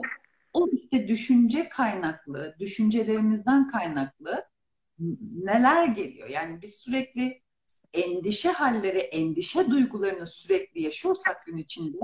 o 0.53 0.69
işte 0.73 1.07
düşünce 1.07 1.69
kaynaklı, 1.69 2.55
düşüncelerimizden 2.59 3.67
kaynaklı 3.67 4.50
neler 5.43 5.87
geliyor? 5.87 6.29
Yani 6.29 6.61
biz 6.61 6.75
sürekli 6.75 7.41
endişe 7.93 8.49
halleri, 8.49 8.97
endişe 8.97 9.69
duygularını 9.69 10.27
sürekli 10.27 10.81
yaşıyorsak 10.81 11.45
gün 11.45 11.57
içinde 11.57 11.97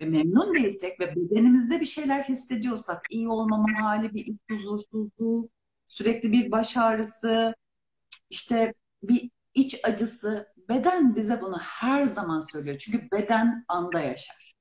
ve 0.00 0.06
memnun 0.06 0.54
değilsek 0.54 1.00
ve 1.00 1.16
bedenimizde 1.16 1.80
bir 1.80 1.86
şeyler 1.86 2.24
hissediyorsak, 2.24 3.02
iyi 3.10 3.28
olmama 3.28 3.68
hali, 3.82 4.14
bir 4.14 4.26
iç 4.26 4.40
huzursuzluğu, 4.50 5.48
sürekli 5.86 6.32
bir 6.32 6.50
baş 6.50 6.76
ağrısı, 6.76 7.54
işte 8.30 8.74
bir 9.02 9.30
iç 9.54 9.80
acısı, 9.84 10.54
beden 10.68 11.16
bize 11.16 11.40
bunu 11.40 11.58
her 11.58 12.04
zaman 12.04 12.40
söylüyor. 12.40 12.78
Çünkü 12.78 13.10
beden 13.10 13.64
anda 13.68 14.00
yaşar. 14.00 14.54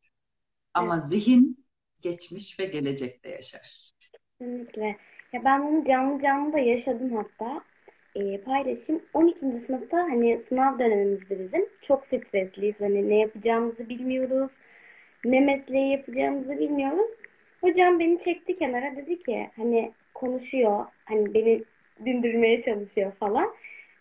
Ama 0.74 0.94
evet. 0.96 1.06
zihin 1.06 1.66
geçmiş 2.02 2.60
ve 2.60 2.66
gelecekte 2.66 3.30
yaşar. 3.30 3.94
Kesinlikle. 4.00 4.98
Ya 5.34 5.44
ben 5.46 5.68
bunu 5.68 5.86
canlı 5.88 6.22
canlı 6.22 6.54
da 6.54 6.60
yaşadım 6.60 7.16
hatta 7.16 7.64
e, 8.16 8.38
paylaşım 8.38 9.02
12. 9.14 9.60
sınıfta 9.60 9.98
hani 9.98 10.40
sınav 10.40 10.80
dönemimizde 10.80 11.40
bizim. 11.40 11.66
Çok 11.82 12.06
stresliyiz. 12.06 12.82
Hani 12.82 13.10
ne 13.10 13.20
yapacağımızı 13.20 13.90
bilmiyoruz. 13.90 14.52
Ne 15.26 15.40
mesleği 15.40 15.92
yapacağımızı 15.92 16.60
bilmiyoruz. 16.60 17.12
Hocam 17.62 18.00
beni 18.00 18.20
çekti 18.20 18.58
kenara 18.58 18.96
dedi 18.96 19.24
ki 19.24 19.50
hani 19.56 19.92
konuşuyor. 20.14 20.86
Hani 21.06 21.34
beni 21.34 21.64
dindirmeye 22.06 22.62
çalışıyor 22.62 23.12
falan. 23.12 23.54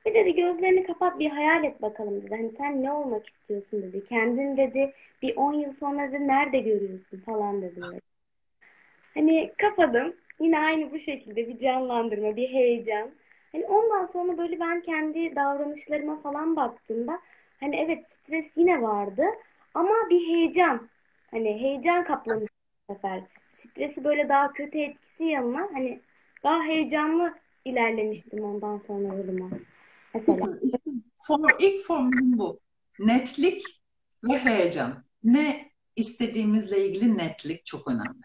Bir 0.07 0.15
dedi 0.15 0.35
gözlerini 0.35 0.85
kapat 0.85 1.19
bir 1.19 1.31
hayal 1.31 1.65
et 1.65 1.83
bakalım 1.83 2.23
dedi. 2.23 2.35
Hani 2.35 2.51
sen 2.51 2.83
ne 2.83 2.93
olmak 2.93 3.29
istiyorsun 3.29 3.83
dedi. 3.83 4.05
Kendin 4.09 4.57
dedi 4.57 4.93
bir 5.23 5.37
10 5.37 5.53
yıl 5.53 5.73
sonra 5.73 6.13
dedi 6.13 6.29
nerede 6.29 6.59
görüyorsun 6.59 7.21
falan 7.27 7.63
dedi. 7.63 7.81
Hani 9.15 9.53
kapadım. 9.59 10.17
Yine 10.41 10.59
aynı 10.59 10.91
bu 10.93 10.99
şekilde 10.99 11.49
bir 11.49 11.59
canlandırma, 11.59 12.37
bir 12.37 12.49
heyecan. 12.49 13.11
Hani 13.53 13.67
ondan 13.67 14.05
sonra 14.07 14.39
böyle 14.39 14.61
ben 14.61 14.81
kendi 14.83 15.37
davranışlarıma 15.37 16.21
falan 16.21 16.57
baktığımda 16.57 17.21
hani 17.61 17.77
evet 17.77 18.07
stres 18.09 18.57
yine 18.57 18.83
vardı 18.83 19.23
ama 19.75 19.95
bir 20.11 20.27
heyecan 20.27 20.89
hani 21.31 21.61
heyecan 21.61 22.05
kaplamış 22.05 22.51
bu 22.89 22.95
sefer. 22.95 23.23
Stresi 23.49 24.05
böyle 24.05 24.29
daha 24.29 24.53
kötü 24.53 24.79
etkisi 24.79 25.25
yanına 25.25 25.69
hani 25.73 26.01
daha 26.43 26.63
heyecanlı 26.63 27.35
ilerlemiştim 27.65 28.45
ondan 28.45 28.79
sonra 28.79 29.15
yoluma. 29.15 29.51
Mesela. 30.15 30.49
Form, 31.19 31.45
ilk 31.61 31.83
formülüm 31.87 32.39
bu. 32.39 32.61
Netlik 32.99 33.83
ve 34.25 34.39
heyecan. 34.39 35.05
Ne 35.25 35.71
istediğimizle 35.97 36.87
ilgili 36.87 37.19
netlik 37.19 37.67
çok 37.67 37.89
önemli. 37.89 38.23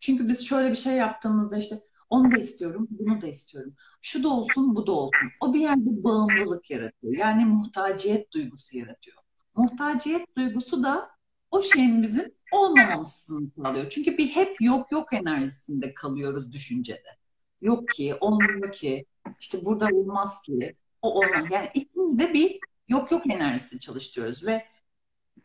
Çünkü 0.00 0.28
biz 0.28 0.48
şöyle 0.48 0.70
bir 0.70 0.76
şey 0.76 0.92
yaptığımızda 0.92 1.58
işte 1.58 1.74
onu 2.10 2.32
da 2.32 2.38
istiyorum, 2.38 2.88
bunu 2.90 3.20
da 3.22 3.26
istiyorum. 3.26 3.74
Şu 4.02 4.22
da 4.22 4.28
olsun, 4.28 4.76
bu 4.76 4.86
da 4.86 4.92
olsun. 4.92 5.28
O 5.40 5.54
bir 5.54 5.60
yerde 5.60 6.04
bağımlılık 6.04 6.70
yaratıyor. 6.70 7.16
Yani 7.16 7.44
muhtaciyet 7.44 8.32
duygusu 8.32 8.78
yaratıyor. 8.78 9.16
Muhtaciyet 9.54 10.36
duygusu 10.36 10.82
da 10.82 11.10
o 11.50 11.62
şeyin 11.62 12.02
bizim 12.02 12.34
olmamamızı 12.52 13.40
sağlıyor. 13.56 13.90
Çünkü 13.90 14.18
bir 14.18 14.28
hep 14.28 14.60
yok 14.60 14.92
yok 14.92 15.12
enerjisinde 15.12 15.94
kalıyoruz 15.94 16.52
düşüncede. 16.52 17.18
Yok 17.60 17.88
ki, 17.88 18.14
olmuyor 18.20 18.72
ki, 18.72 19.04
işte 19.40 19.64
burada 19.64 19.86
olmaz 19.86 20.42
ki, 20.42 20.76
o 21.02 21.14
olmaz. 21.14 21.44
Yani 21.50 21.68
içinde 21.74 22.34
bir 22.34 22.58
yok 22.88 23.10
yok 23.10 23.30
enerjisi 23.30 23.80
çalıştırıyoruz 23.80 24.46
ve 24.46 24.64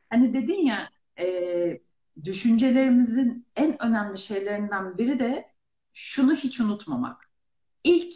hani 0.09 0.33
dedin 0.33 0.65
ya 0.65 0.89
e, 1.19 1.81
düşüncelerimizin 2.23 3.47
en 3.55 3.83
önemli 3.83 4.17
şeylerinden 4.17 4.97
biri 4.97 5.19
de 5.19 5.54
şunu 5.95 6.35
hiç 6.35 6.59
unutmamak. 6.59 7.29
İlk, 7.83 8.13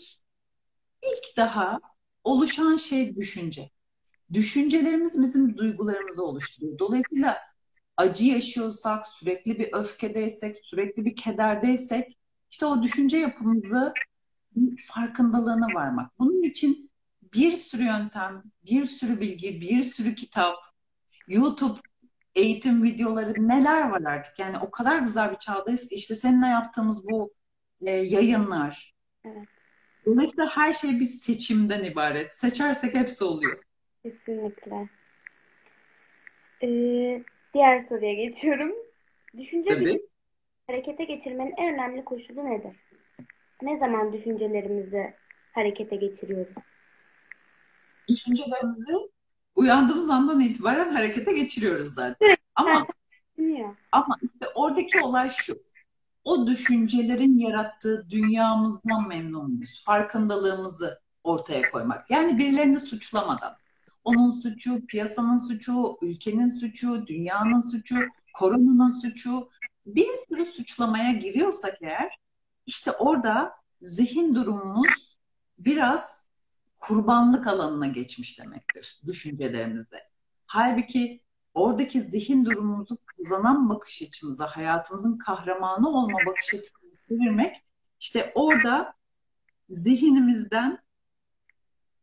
ilk 1.04 1.38
daha 1.38 1.80
oluşan 2.24 2.78
şey 2.78 3.16
düşünce. 3.16 3.70
Düşüncelerimiz 4.34 5.22
bizim 5.22 5.58
duygularımızı 5.58 6.26
oluşturuyor. 6.26 6.80
Dolayısıyla 6.80 7.38
acı 7.98 8.26
yaşıyorsak, 8.26 9.06
sürekli 9.08 9.60
bir 9.60 9.74
öfkedeysek, 9.74 10.58
sürekli 10.64 11.06
bir 11.06 11.16
kederdeysek 11.16 12.20
işte 12.52 12.66
o 12.66 12.84
düşünce 12.84 13.18
yapımızı 13.18 13.94
farkındalığına 14.88 15.68
varmak. 15.74 16.20
Bunun 16.20 16.44
için 16.44 16.92
bir 17.34 17.52
sürü 17.52 17.84
yöntem, 17.84 18.44
bir 18.66 18.86
sürü 18.86 19.22
bilgi, 19.22 19.62
bir 19.62 19.84
sürü 19.84 20.16
kitap, 20.16 20.56
YouTube 21.28 21.80
eğitim 22.36 22.84
videoları 22.84 23.48
neler 23.48 23.90
var 23.90 24.02
artık. 24.02 24.40
Yani 24.40 24.58
o 24.58 24.72
kadar 24.72 25.00
güzel 25.00 25.32
bir 25.32 25.38
çağdayız 25.38 25.90
ki 25.90 25.96
işte 25.96 26.16
seninle 26.16 26.48
yaptığımız 26.48 27.06
bu 27.06 27.34
e, 27.82 27.92
yayınlar. 27.92 28.94
Evet. 29.26 29.48
Dolayısıyla 30.06 30.50
her 30.50 30.74
şey 30.74 30.92
bir 30.92 31.06
seçimden 31.06 31.84
ibaret. 31.84 32.34
Seçersek 32.34 32.96
hepsi 32.96 33.24
oluyor. 33.24 33.64
Kesinlikle. 34.04 34.90
Ee, 36.64 37.24
diğer 37.54 37.86
soruya 37.90 38.14
geçiyorum. 38.14 38.72
Düşünce 39.38 39.70
Tabii. 39.70 40.02
harekete 40.68 41.04
geçirmenin 41.04 41.54
en 41.58 41.74
önemli 41.74 42.06
koşulu 42.06 42.46
nedir? 42.46 42.76
Ne 43.62 43.78
zaman 43.78 44.14
düşüncelerimizi 44.14 45.14
harekete 45.52 45.96
geçiriyoruz? 45.96 46.54
Düşüncelerimizi 48.08 48.94
uyandığımız 49.56 50.10
andan 50.10 50.40
itibaren 50.40 50.92
harekete 50.92 51.34
geçiriyoruz 51.34 51.88
zaten. 51.88 52.28
Evet, 52.28 52.40
ama 52.56 52.88
ama 53.92 54.18
işte 54.22 54.48
oradaki 54.56 55.00
olay 55.02 55.30
şu 55.30 55.54
o 56.30 56.48
düşüncelerin 56.48 57.38
yarattığı 57.38 58.10
dünyamızdan 58.10 59.08
memnun 59.08 59.52
muyuz? 59.52 59.84
Farkındalığımızı 59.86 61.02
ortaya 61.24 61.72
koymak. 61.72 62.12
Yani 62.12 62.38
birilerini 62.38 62.80
suçlamadan. 62.80 63.56
Onun 64.04 64.32
suçu, 64.32 64.86
piyasanın 64.86 65.38
suçu, 65.38 65.98
ülkenin 66.02 66.48
suçu, 66.48 67.08
dünyanın 67.08 67.60
suçu, 67.60 67.96
koronanın 68.34 69.00
suçu. 69.02 69.50
Bir 69.86 70.08
sürü 70.28 70.46
suçlamaya 70.46 71.12
giriyorsak 71.12 71.78
eğer 71.82 72.20
işte 72.66 72.92
orada 72.92 73.54
zihin 73.82 74.36
durumumuz 74.36 75.18
biraz 75.60 76.26
kurbanlık 76.80 77.48
alanına 77.48 77.88
geçmiş 77.88 78.40
demektir 78.40 79.02
düşüncelerimizde. 79.06 79.98
Halbuki 80.46 81.22
oradaki 81.54 82.02
zihin 82.02 82.46
durumumuzu 82.46 82.98
kazanan 83.24 83.70
bakış 83.70 84.02
açımıza, 84.02 84.48
hayatımızın 84.48 85.18
kahramanı 85.18 85.90
olma 85.90 86.18
bakış 86.26 86.54
açısına 86.54 86.90
çevirmek, 87.10 87.64
işte 88.00 88.32
orada 88.36 88.94
zihnimizden 89.70 90.80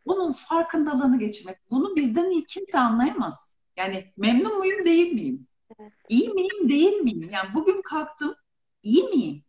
bunun 0.06 0.32
farkındalığını 0.32 1.18
geçirmek. 1.18 1.70
Bunu 1.70 1.96
bizden 1.96 2.30
iyi 2.30 2.44
kimse 2.44 2.78
anlayamaz. 2.78 3.56
Yani 3.76 4.12
memnun 4.16 4.58
muyum 4.58 4.86
değil 4.86 5.12
miyim? 5.12 5.46
İyi 6.08 6.28
miyim 6.28 6.68
değil 6.68 6.96
miyim? 6.96 7.30
Yani 7.32 7.54
bugün 7.54 7.82
kalktım 7.82 8.34
iyi 8.82 9.02
miyim? 9.02 9.44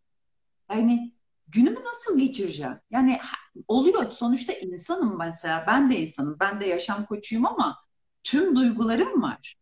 Yani 0.70 1.12
günümü 1.48 1.80
nasıl 1.84 2.18
geçireceğim? 2.18 2.80
Yani 2.90 3.20
oluyor 3.68 4.10
sonuçta 4.10 4.52
insanım 4.52 5.18
mesela 5.18 5.64
ben 5.66 5.90
de 5.90 6.00
insanım. 6.00 6.36
Ben 6.40 6.60
de 6.60 6.66
yaşam 6.66 7.04
koçuyum 7.04 7.46
ama 7.46 7.78
tüm 8.24 8.56
duygularım 8.56 9.22
var 9.22 9.56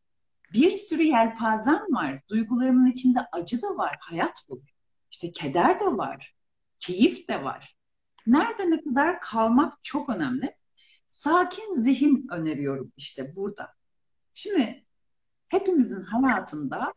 bir 0.52 0.70
sürü 0.70 1.02
yelpazem 1.02 1.82
var. 1.90 2.20
Duygularımın 2.28 2.90
içinde 2.90 3.18
acı 3.32 3.62
da 3.62 3.76
var. 3.76 3.96
Hayat 4.00 4.46
bu. 4.48 4.62
İşte 5.10 5.32
keder 5.32 5.80
de 5.80 5.84
var. 5.84 6.34
Keyif 6.80 7.28
de 7.28 7.44
var. 7.44 7.76
Nerede 8.26 8.70
ne 8.70 8.84
kadar 8.84 9.20
kalmak 9.20 9.84
çok 9.84 10.08
önemli. 10.08 10.56
Sakin 11.08 11.74
zihin 11.74 12.26
öneriyorum 12.30 12.92
işte 12.96 13.36
burada. 13.36 13.74
Şimdi 14.32 14.84
hepimizin 15.48 16.02
hayatında 16.02 16.94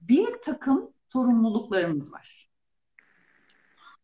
bir 0.00 0.42
takım 0.42 0.94
sorumluluklarımız 1.12 2.12
var. 2.12 2.50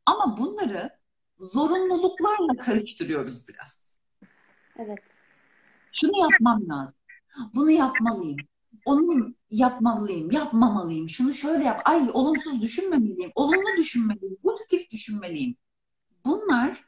Ama 0.06 0.38
bunları 0.38 0.98
zorunluluklarla 1.38 2.56
karıştırıyoruz 2.56 3.48
biraz. 3.48 3.98
Evet. 4.78 4.98
Şunu 6.00 6.18
yapmam 6.18 6.68
lazım. 6.68 6.96
Bunu 7.54 7.70
yapmalıyım. 7.70 8.38
Onu 8.88 9.34
yapmalıyım, 9.50 10.30
yapmamalıyım. 10.30 11.08
Şunu 11.08 11.34
şöyle 11.34 11.64
yap. 11.64 11.82
Ay 11.84 12.10
olumsuz 12.12 12.62
düşünmemeliyim. 12.62 13.32
Olumlu 13.34 13.76
düşünmeliyim. 13.76 14.36
Pozitif 14.42 14.90
düşünmeliyim. 14.90 15.56
Bunlar 16.24 16.84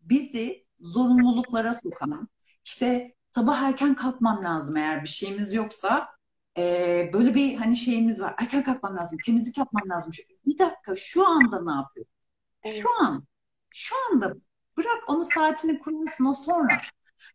bizi 0.00 0.66
zorunluluklara 0.80 1.74
sokan, 1.74 2.28
işte 2.64 3.14
sabah 3.30 3.62
erken 3.62 3.94
kalkmam 3.94 4.44
lazım 4.44 4.76
eğer 4.76 5.02
bir 5.02 5.08
şeyimiz 5.08 5.52
yoksa 5.52 6.08
e, 6.58 7.10
böyle 7.12 7.34
bir 7.34 7.56
hani 7.56 7.76
şeyimiz 7.76 8.20
var. 8.20 8.34
Erken 8.38 8.62
kalkmam 8.64 8.96
lazım, 8.96 9.18
temizlik 9.26 9.58
yapmam 9.58 9.88
lazım. 9.90 10.12
Bir 10.46 10.58
dakika 10.58 10.96
şu 10.96 11.26
anda 11.28 11.62
ne 11.64 11.72
yapıyor? 11.72 12.06
Şu 12.82 12.88
an, 13.02 13.26
şu 13.70 13.94
anda 14.12 14.34
bırak 14.76 15.04
onu 15.08 15.24
saatini 15.24 15.78
kurmasın 15.78 16.24
o 16.24 16.34
sonra. 16.34 16.82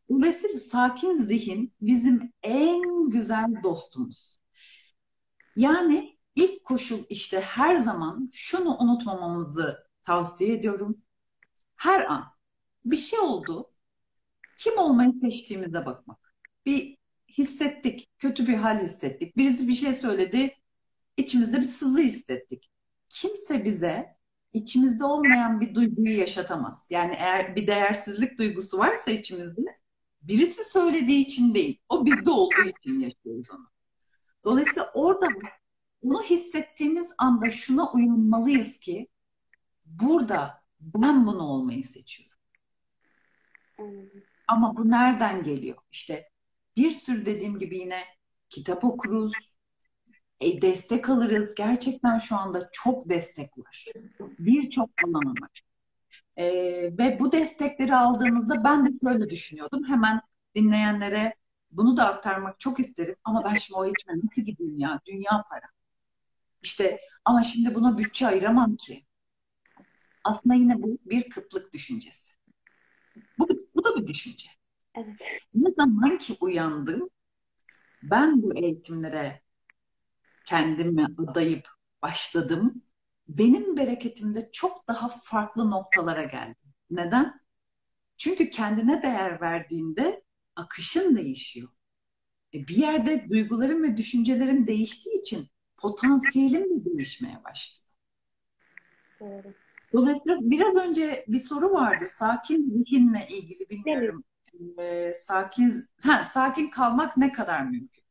Dolayısıyla 0.09 0.59
sakin 0.59 1.15
zihin 1.15 1.73
bizim 1.81 2.33
en 2.43 3.09
güzel 3.09 3.63
dostumuz. 3.63 4.39
Yani 5.55 6.17
ilk 6.35 6.65
koşul 6.65 6.99
işte 7.09 7.41
her 7.41 7.77
zaman 7.77 8.29
şunu 8.33 8.77
unutmamamızı 8.77 9.87
tavsiye 10.03 10.53
ediyorum. 10.53 11.01
Her 11.75 12.05
an 12.05 12.25
bir 12.85 12.97
şey 12.97 13.19
oldu. 13.19 13.71
Kim 14.57 14.77
olmayı 14.77 15.13
seçtiğimize 15.21 15.85
bakmak. 15.85 16.33
Bir 16.65 16.97
hissettik, 17.37 18.09
kötü 18.19 18.47
bir 18.47 18.53
hal 18.53 18.83
hissettik. 18.83 19.37
Birisi 19.37 19.67
bir 19.67 19.73
şey 19.73 19.93
söyledi, 19.93 20.55
içimizde 21.17 21.59
bir 21.59 21.65
sızı 21.65 21.99
hissettik. 21.99 22.71
Kimse 23.09 23.65
bize 23.65 24.17
içimizde 24.53 25.05
olmayan 25.05 25.61
bir 25.61 25.75
duyguyu 25.75 26.17
yaşatamaz. 26.17 26.87
Yani 26.91 27.15
eğer 27.19 27.55
bir 27.55 27.67
değersizlik 27.67 28.37
duygusu 28.37 28.77
varsa 28.77 29.11
içimizde 29.11 29.76
birisi 30.27 30.63
söylediği 30.63 31.25
için 31.25 31.53
değil, 31.53 31.79
o 31.89 32.05
bizde 32.05 32.29
olduğu 32.29 32.63
için 32.79 32.99
yaşıyoruz 32.99 33.51
onu. 33.51 33.69
Dolayısıyla 34.43 34.91
orada 34.93 35.27
bunu 36.03 36.23
hissettiğimiz 36.23 37.15
anda 37.17 37.51
şuna 37.51 37.91
uyanmalıyız 37.91 38.79
ki 38.79 39.07
burada 39.85 40.63
ben 40.79 41.25
bunu 41.25 41.43
olmayı 41.43 41.83
seçiyorum. 41.83 42.37
Ama 44.47 44.77
bu 44.77 44.89
nereden 44.89 45.43
geliyor? 45.43 45.77
İşte 45.91 46.29
bir 46.77 46.91
sürü 46.91 47.25
dediğim 47.25 47.59
gibi 47.59 47.77
yine 47.77 48.03
kitap 48.49 48.83
okuruz, 48.83 49.33
e, 50.39 50.61
destek 50.61 51.09
alırız. 51.09 51.55
Gerçekten 51.55 52.17
şu 52.17 52.35
anda 52.35 52.69
çok 52.71 53.09
destek 53.09 53.57
var. 53.57 53.85
Birçok 54.19 54.89
alan 55.05 55.35
var. 55.41 55.66
E, 56.37 56.45
ve 56.97 57.17
bu 57.19 57.31
destekleri 57.31 57.95
aldığımızda 57.95 58.63
ben 58.63 58.85
de 58.85 58.89
böyle 59.03 59.29
düşünüyordum. 59.29 59.83
Hemen 59.87 60.21
dinleyenlere 60.55 61.35
bunu 61.71 61.97
da 61.97 62.07
aktarmak 62.07 62.59
çok 62.59 62.79
isterim. 62.79 63.15
Ama 63.23 63.43
ben 63.45 63.55
şimdi 63.55 63.79
o 63.79 63.85
eğitime 63.85 64.13
nasıl 64.23 64.41
gideyim 64.41 64.79
ya? 64.79 64.99
Dünya 65.05 65.43
para. 65.49 65.65
İşte 66.61 66.99
ama 67.25 67.43
şimdi 67.43 67.75
buna 67.75 67.97
bütçe 67.97 68.27
ayıramam 68.27 68.75
ki. 68.75 69.05
Aslında 70.23 70.55
yine 70.55 70.81
bu 70.83 70.97
bir 71.05 71.29
kıtlık 71.29 71.73
düşüncesi. 71.73 72.33
Bu, 73.39 73.47
bu 73.75 73.83
da 73.83 73.95
bir 73.95 74.07
düşünce. 74.07 74.49
Evet. 74.95 75.15
Ne 75.53 75.71
zaman 75.77 76.17
ki 76.17 76.37
uyandım, 76.41 77.09
ben 78.03 78.43
bu 78.43 78.57
eğitimlere 78.57 79.41
kendimi 80.45 81.07
adayıp 81.17 81.67
başladım. 82.01 82.81
Benim 83.27 83.77
bereketimde 83.77 84.49
çok 84.51 84.87
daha 84.87 85.09
farklı 85.23 85.71
noktalara 85.71 86.23
geldim. 86.23 86.73
Neden? 86.89 87.39
Çünkü 88.17 88.49
kendine 88.49 89.01
değer 89.01 89.41
verdiğinde 89.41 90.23
akışın 90.55 91.15
değişiyor. 91.15 91.69
E 92.53 92.67
bir 92.67 92.75
yerde 92.75 93.29
duygularım 93.29 93.83
ve 93.83 93.97
düşüncelerim 93.97 94.67
değiştiği 94.67 95.21
için 95.21 95.47
potansiyelim 95.77 96.85
de 96.85 96.85
değişmeye 96.85 97.43
başlıyor. 97.43 97.87
Doğru. 99.19 99.53
Dolayısıyla 99.93 100.37
biraz 100.41 100.75
önce 100.75 101.25
bir 101.27 101.39
soru 101.39 101.71
vardı. 101.71 102.05
Sakin 102.07 102.69
zihinle 102.69 103.27
ilgili 103.29 103.69
bilmiyorum. 103.69 104.23
Ee, 104.79 105.13
sakin 105.13 105.73
ha, 106.03 106.23
sakin 106.23 106.69
kalmak 106.69 107.17
ne 107.17 107.31
kadar 107.31 107.63
mümkün? 107.63 108.03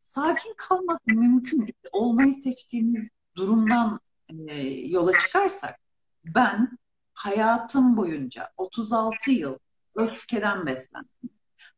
Sakin 0.00 0.54
kalmak 0.56 1.06
mümkün. 1.06 1.74
Olmayı 1.92 2.32
seçtiğimiz 2.32 3.10
durumdan 3.36 4.00
e, 4.48 4.62
yola 4.88 5.18
çıkarsak 5.18 5.80
ben 6.24 6.78
hayatım 7.12 7.96
boyunca 7.96 8.50
36 8.56 9.30
yıl 9.30 9.58
öfkeden 9.94 10.66
beslendim. 10.66 11.30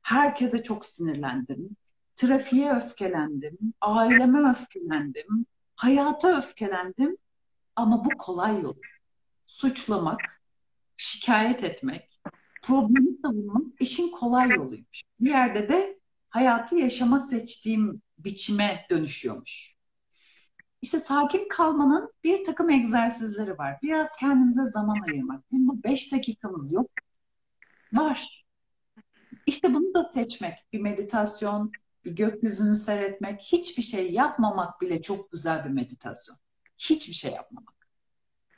Herkese 0.02 0.62
çok 0.62 0.84
sinirlendim. 0.84 1.76
Trafiğe 2.16 2.72
öfkelendim. 2.72 3.58
Aileme 3.80 4.50
öfkelendim. 4.50 5.46
Hayata 5.76 6.38
öfkelendim. 6.38 7.16
Ama 7.76 8.04
bu 8.04 8.10
kolay 8.18 8.60
yol 8.60 8.74
suçlamak, 9.46 10.42
şikayet 10.96 11.64
etmek, 11.64 12.20
problemi 12.62 13.08
savunmak 13.22 13.80
işin 13.80 14.10
kolay 14.10 14.50
yoluymuş. 14.50 15.02
Bir 15.20 15.30
yerde 15.30 15.68
de 15.68 16.00
hayatı 16.30 16.76
yaşama 16.76 17.20
seçtiğim 17.20 18.02
biçime 18.18 18.86
dönüşüyormuş. 18.90 19.74
İşte 20.82 21.02
sakin 21.02 21.48
kalmanın 21.48 22.12
bir 22.24 22.44
takım 22.44 22.70
egzersizleri 22.70 23.58
var. 23.58 23.76
Biraz 23.82 24.16
kendimize 24.16 24.66
zaman 24.66 25.00
ayırmak. 25.08 25.50
Günde 25.50 25.84
beş 25.84 26.12
dakikamız 26.12 26.72
yok. 26.72 26.90
Var. 27.92 28.44
İşte 29.46 29.74
bunu 29.74 29.94
da 29.94 30.12
seçmek. 30.14 30.54
Bir 30.72 30.80
meditasyon, 30.80 31.72
bir 32.04 32.16
gökyüzünü 32.16 32.76
seyretmek, 32.76 33.40
hiçbir 33.40 33.82
şey 33.82 34.12
yapmamak 34.12 34.80
bile 34.80 35.02
çok 35.02 35.32
güzel 35.32 35.64
bir 35.64 35.70
meditasyon. 35.70 36.38
Hiçbir 36.78 37.14
şey 37.14 37.32
yapmamak. 37.32 37.74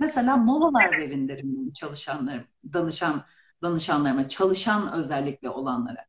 Mesela 0.01 0.37
molalar 0.37 0.91
verin 0.91 1.29
derim 1.29 1.73
çalışanlarım, 1.81 2.45
danışan 2.73 3.25
danışanlarıma, 3.63 4.29
çalışan 4.29 4.93
özellikle 4.93 5.49
olanlara. 5.49 6.07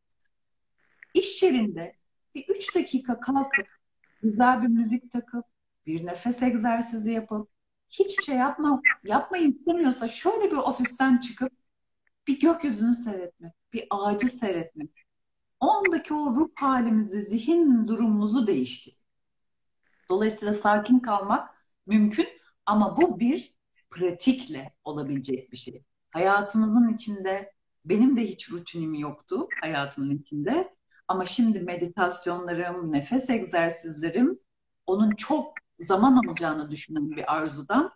İş 1.13 1.43
yerinde 1.43 1.95
bir 2.35 2.45
üç 2.47 2.75
dakika 2.75 3.19
kalkıp 3.19 3.67
güzel 4.21 4.61
bir 4.61 4.67
müzik 4.67 5.11
takıp 5.11 5.54
bir 5.85 6.05
nefes 6.05 6.43
egzersizi 6.43 7.11
yapıp 7.11 7.49
hiçbir 7.89 8.23
şey 8.23 8.35
yapma, 8.35 8.81
yapmayı 9.03 9.47
istemiyorsa 9.47 10.07
şöyle 10.07 10.51
bir 10.51 10.55
ofisten 10.55 11.17
çıkıp 11.17 11.51
bir 12.27 12.39
gökyüzünü 12.39 12.93
seyretmek, 12.93 13.53
bir 13.73 13.87
ağacı 13.89 14.27
seyretmek. 14.27 14.89
O 15.59 15.69
andaki 15.69 16.13
o 16.13 16.35
ruh 16.35 16.49
halimizi, 16.55 17.21
zihin 17.21 17.87
durumumuzu 17.87 18.47
değişti. 18.47 18.91
Dolayısıyla 20.09 20.61
sakin 20.63 20.99
kalmak 20.99 21.49
mümkün 21.87 22.27
ama 22.65 22.97
bu 22.97 23.19
bir 23.19 23.55
pratikle 23.89 24.75
olabilecek 24.83 25.51
bir 25.51 25.57
şey. 25.57 25.83
Hayatımızın 26.09 26.93
içinde 26.93 27.51
benim 27.85 28.17
de 28.17 28.21
hiç 28.21 28.51
rutinim 28.51 28.93
yoktu 28.93 29.47
hayatımın 29.61 30.17
içinde. 30.17 30.75
Ama 31.07 31.25
şimdi 31.25 31.59
meditasyonlarım, 31.59 32.91
nefes 32.91 33.29
egzersizlerim 33.29 34.39
onun 34.85 35.11
çok 35.11 35.53
zaman 35.79 36.27
alacağını 36.27 36.71
düşünen 36.71 37.11
bir 37.11 37.35
arzudan 37.35 37.91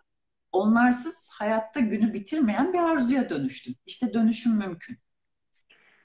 onlarsız 0.52 1.30
hayatta 1.38 1.80
günü 1.80 2.14
bitirmeyen 2.14 2.72
bir 2.72 2.78
arzuya 2.78 3.30
dönüştüm. 3.30 3.74
İşte 3.86 4.14
dönüşüm 4.14 4.58
mümkün. 4.58 4.98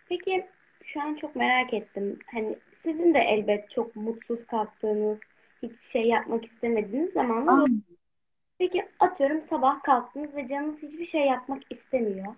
Peki 0.09 0.45
şu 0.85 1.01
an 1.01 1.15
çok 1.15 1.35
merak 1.35 1.73
ettim. 1.73 2.19
Hani 2.31 2.57
sizin 2.83 3.13
de 3.13 3.19
elbet 3.19 3.71
çok 3.71 3.95
mutsuz 3.95 4.47
kalktığınız, 4.47 5.19
hiçbir 5.63 5.87
şey 5.91 6.07
yapmak 6.07 6.45
istemediğiniz 6.45 7.13
zamanlar 7.13 7.69
Peki 8.59 8.87
atıyorum 8.99 9.41
sabah 9.41 9.83
kalktınız 9.83 10.35
ve 10.35 10.47
canınız 10.47 10.81
hiçbir 10.83 11.05
şey 11.05 11.25
yapmak 11.25 11.63
istemiyor. 11.69 12.35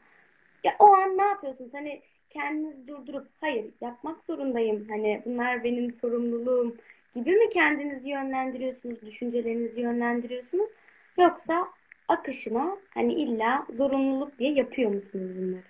Ya 0.64 0.76
o 0.80 0.86
an 0.94 1.18
ne 1.18 1.24
yapıyorsunuz? 1.26 1.74
Hani 1.74 2.02
kendinizi 2.30 2.88
durdurup 2.88 3.28
hayır 3.42 3.66
yapmak 3.82 4.26
zorundayım. 4.26 4.88
Hani 4.90 5.22
bunlar 5.26 5.64
benim 5.64 5.92
sorumluluğum 5.94 6.78
gibi 7.18 7.32
mi 7.32 7.49
kendinizi 7.53 8.09
yönlendiriyorsunuz, 8.09 9.01
düşüncelerinizi 9.01 9.82
yönlendiriyorsunuz? 9.82 10.70
Yoksa 11.18 11.68
akışına 12.07 12.78
hani 12.93 13.13
illa 13.13 13.65
zorunluluk 13.78 14.39
diye 14.39 14.53
yapıyor 14.53 14.91
musunuz 14.91 15.32
bunları? 15.38 15.63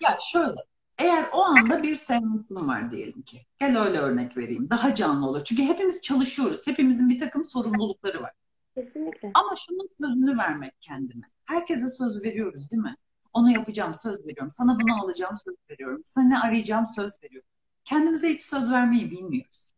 Ya 0.00 0.18
şöyle, 0.32 0.60
eğer 0.98 1.24
o 1.32 1.42
anda 1.42 1.82
bir 1.82 1.96
seansım 1.96 2.68
var 2.68 2.90
diyelim 2.90 3.22
ki. 3.22 3.38
Gel 3.58 3.82
öyle 3.82 3.98
örnek 3.98 4.36
vereyim. 4.36 4.70
Daha 4.70 4.94
canlı 4.94 5.26
olur. 5.26 5.44
Çünkü 5.44 5.62
hepimiz 5.62 6.02
çalışıyoruz. 6.02 6.66
Hepimizin 6.66 7.08
bir 7.08 7.18
takım 7.18 7.44
sorumlulukları 7.44 8.22
var. 8.22 8.32
Kesinlikle. 8.74 9.30
Ama 9.34 9.54
şunun 9.68 9.88
sözünü 10.00 10.38
vermek 10.38 10.72
kendime. 10.80 11.26
Herkese 11.44 11.88
söz 11.88 12.24
veriyoruz 12.24 12.72
değil 12.72 12.82
mi? 12.82 12.96
Onu 13.32 13.50
yapacağım 13.50 13.94
söz 13.94 14.26
veriyorum. 14.26 14.50
Sana 14.50 14.80
bunu 14.80 15.04
alacağım 15.04 15.34
söz 15.44 15.56
veriyorum. 15.70 16.02
Sana 16.04 16.24
ne 16.24 16.38
arayacağım 16.38 16.86
söz 16.86 17.22
veriyorum. 17.22 17.48
Kendimize 17.84 18.28
hiç 18.28 18.42
söz 18.42 18.72
vermeyi 18.72 19.10
bilmiyoruz. 19.10 19.72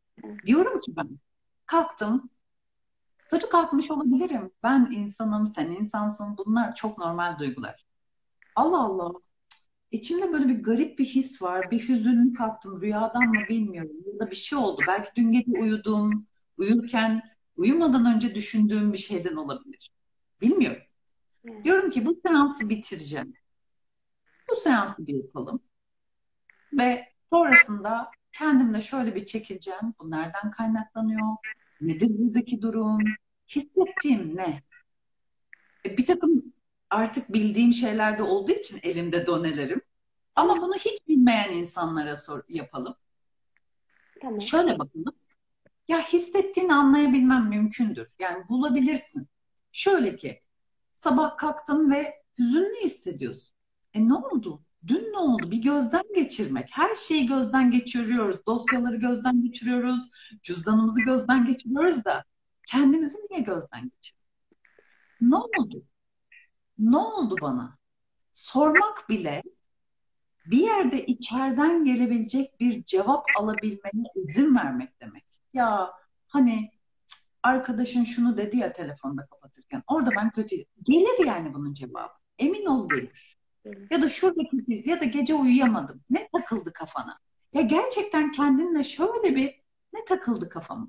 Diyorum 0.47 0.81
ki 0.81 0.97
ben 0.97 1.19
kalktım 1.67 2.31
Kötü 3.31 3.49
kalkmış 3.49 3.91
olabilirim. 3.91 4.51
Ben 4.63 4.89
insanım, 4.91 5.47
sen 5.47 5.67
insansın. 5.67 6.37
Bunlar 6.39 6.75
çok 6.75 6.99
normal 6.99 7.39
duygular. 7.39 7.87
Allah 8.57 8.85
Allah. 8.85 9.13
İçimde 9.91 10.33
böyle 10.33 10.49
bir 10.49 10.63
garip 10.63 10.99
bir 10.99 11.05
his 11.05 11.43
var. 11.43 11.71
Bir 11.71 11.89
hüzünlü 11.89 12.33
kalktım. 12.33 12.81
Rüyadan 12.81 13.29
mı 13.29 13.41
bilmiyorum. 13.49 13.97
Ya 14.07 14.19
da 14.19 14.31
bir 14.31 14.37
şey 14.37 14.59
oldu. 14.59 14.83
Belki 14.89 15.11
dün 15.17 15.33
gece 15.33 15.53
uyudum. 15.61 16.27
Uyurken 16.59 17.23
uyumadan 17.57 18.15
önce 18.15 18.35
düşündüğüm 18.35 18.93
bir 18.93 18.99
şeyden 18.99 19.37
olabilir. 19.37 19.93
Bilmiyorum. 20.41 20.83
Evet. 21.45 21.65
Diyorum 21.65 21.91
ki 21.91 22.07
bu 22.07 22.21
seansı 22.27 22.69
bitireceğim. 22.69 23.35
Bu 24.51 24.57
seansı 24.57 25.07
bir 25.07 25.15
yapalım. 25.15 25.61
Ve 26.73 27.05
sonrasında 27.33 28.11
kendimle 28.35 28.83
şöyle 28.83 29.15
bir 29.15 29.27
çekileceğim. 29.27 29.95
Bu 30.01 30.11
nereden 30.11 30.51
kaynaklanıyor? 30.51 31.37
Nedir 31.81 32.09
buradaki 32.19 32.63
durum? 32.63 32.99
Hissettiğim 33.49 34.37
ne? 34.37 34.63
E, 35.87 35.97
bir 35.97 36.07
takım 36.07 36.43
artık 36.91 37.33
bildiğim 37.33 37.73
şeylerde 37.73 38.23
olduğu 38.23 38.53
için 38.53 38.81
elimde 38.83 39.27
donelerim. 39.27 39.81
Ama 40.37 40.63
bunu 40.63 40.75
hiç 40.75 41.09
bilmeyen 41.09 41.51
insanlara 41.51 42.17
sor, 42.17 42.43
yapalım. 42.49 42.97
Tamam. 44.23 44.41
Şöyle 44.41 44.79
bakalım. 44.79 45.15
Ya 45.89 46.01
hissettiğini 46.01 46.75
anlayabilmem 46.75 47.49
mümkündür. 47.49 48.15
Yani 48.19 48.49
bulabilirsin. 48.49 49.29
Şöyle 49.73 50.17
ki 50.17 50.43
sabah 50.95 51.37
kalktın 51.37 51.91
ve 51.91 52.23
hüzünlü 52.39 52.85
hissediyorsun. 52.85 53.55
E 53.95 54.09
ne 54.09 54.15
oldu? 54.15 54.63
Dün 54.87 55.13
ne 55.13 55.19
oldu? 55.19 55.51
Bir 55.51 55.63
gözden 55.63 56.05
geçirmek. 56.15 56.69
Her 56.73 56.95
şeyi 56.95 57.27
gözden 57.27 57.71
geçiriyoruz. 57.71 58.47
Dosyaları 58.47 58.97
gözden 58.97 59.43
geçiriyoruz. 59.43 60.11
Cüzdanımızı 60.43 61.01
gözden 61.01 61.47
geçiriyoruz 61.47 62.05
da 62.05 62.25
kendimizi 62.67 63.19
niye 63.31 63.41
gözden 63.41 63.91
geçiriyoruz? 63.91 64.25
Ne 65.21 65.37
oldu? 65.37 65.85
Ne 66.79 66.97
oldu 66.97 67.37
bana? 67.41 67.79
Sormak 68.35 69.09
bile 69.09 69.43
bir 70.47 70.59
yerde 70.59 71.07
içeriden 71.07 71.85
gelebilecek 71.85 72.61
bir 72.61 72.85
cevap 72.85 73.25
alabilmene 73.39 74.09
izin 74.15 74.57
vermek 74.57 75.01
demek. 75.01 75.25
Ya 75.53 75.93
hani 76.27 76.71
arkadaşın 77.43 78.05
şunu 78.05 78.37
dedi 78.37 78.57
ya 78.57 78.73
telefonda 78.73 79.27
kapatırken. 79.27 79.83
Orada 79.87 80.11
ben 80.17 80.31
kötü. 80.31 80.57
Gelir 80.83 81.27
yani 81.27 81.55
bunun 81.55 81.73
cevabı. 81.73 82.13
Emin 82.39 82.67
ol 82.67 82.89
gelir. 82.89 83.34
Ya 83.91 84.03
da 84.03 84.09
şuradaki 84.09 84.69
biz 84.69 84.87
ya 84.87 85.01
da 85.01 85.05
gece 85.05 85.35
uyuyamadım. 85.35 86.01
Ne 86.11 86.29
takıldı 86.33 86.73
kafana? 86.73 87.19
Ya 87.53 87.63
gerçekten 87.63 88.33
kendinle 88.33 88.85
şöyle 88.85 89.37
bir 89.37 89.63
ne 89.93 90.05
takıldı 90.05 90.49
kafama? 90.49 90.89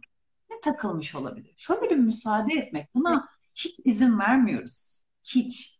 Ne 0.50 0.60
takılmış 0.62 1.16
olabilir? 1.16 1.54
Şöyle 1.58 1.90
bir 1.90 1.96
müsaade 1.96 2.54
etmek. 2.54 2.96
Buna 2.96 3.30
hiç 3.56 3.76
izin 3.86 4.20
vermiyoruz. 4.20 5.02
Hiç. 5.24 5.80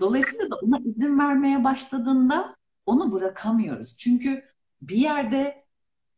Dolayısıyla 0.00 0.50
da 0.50 0.56
ona 0.56 0.78
izin 0.78 1.18
vermeye 1.18 1.64
başladığında 1.64 2.56
onu 2.86 3.12
bırakamıyoruz. 3.12 3.98
Çünkü 3.98 4.44
bir 4.82 4.96
yerde 4.96 5.64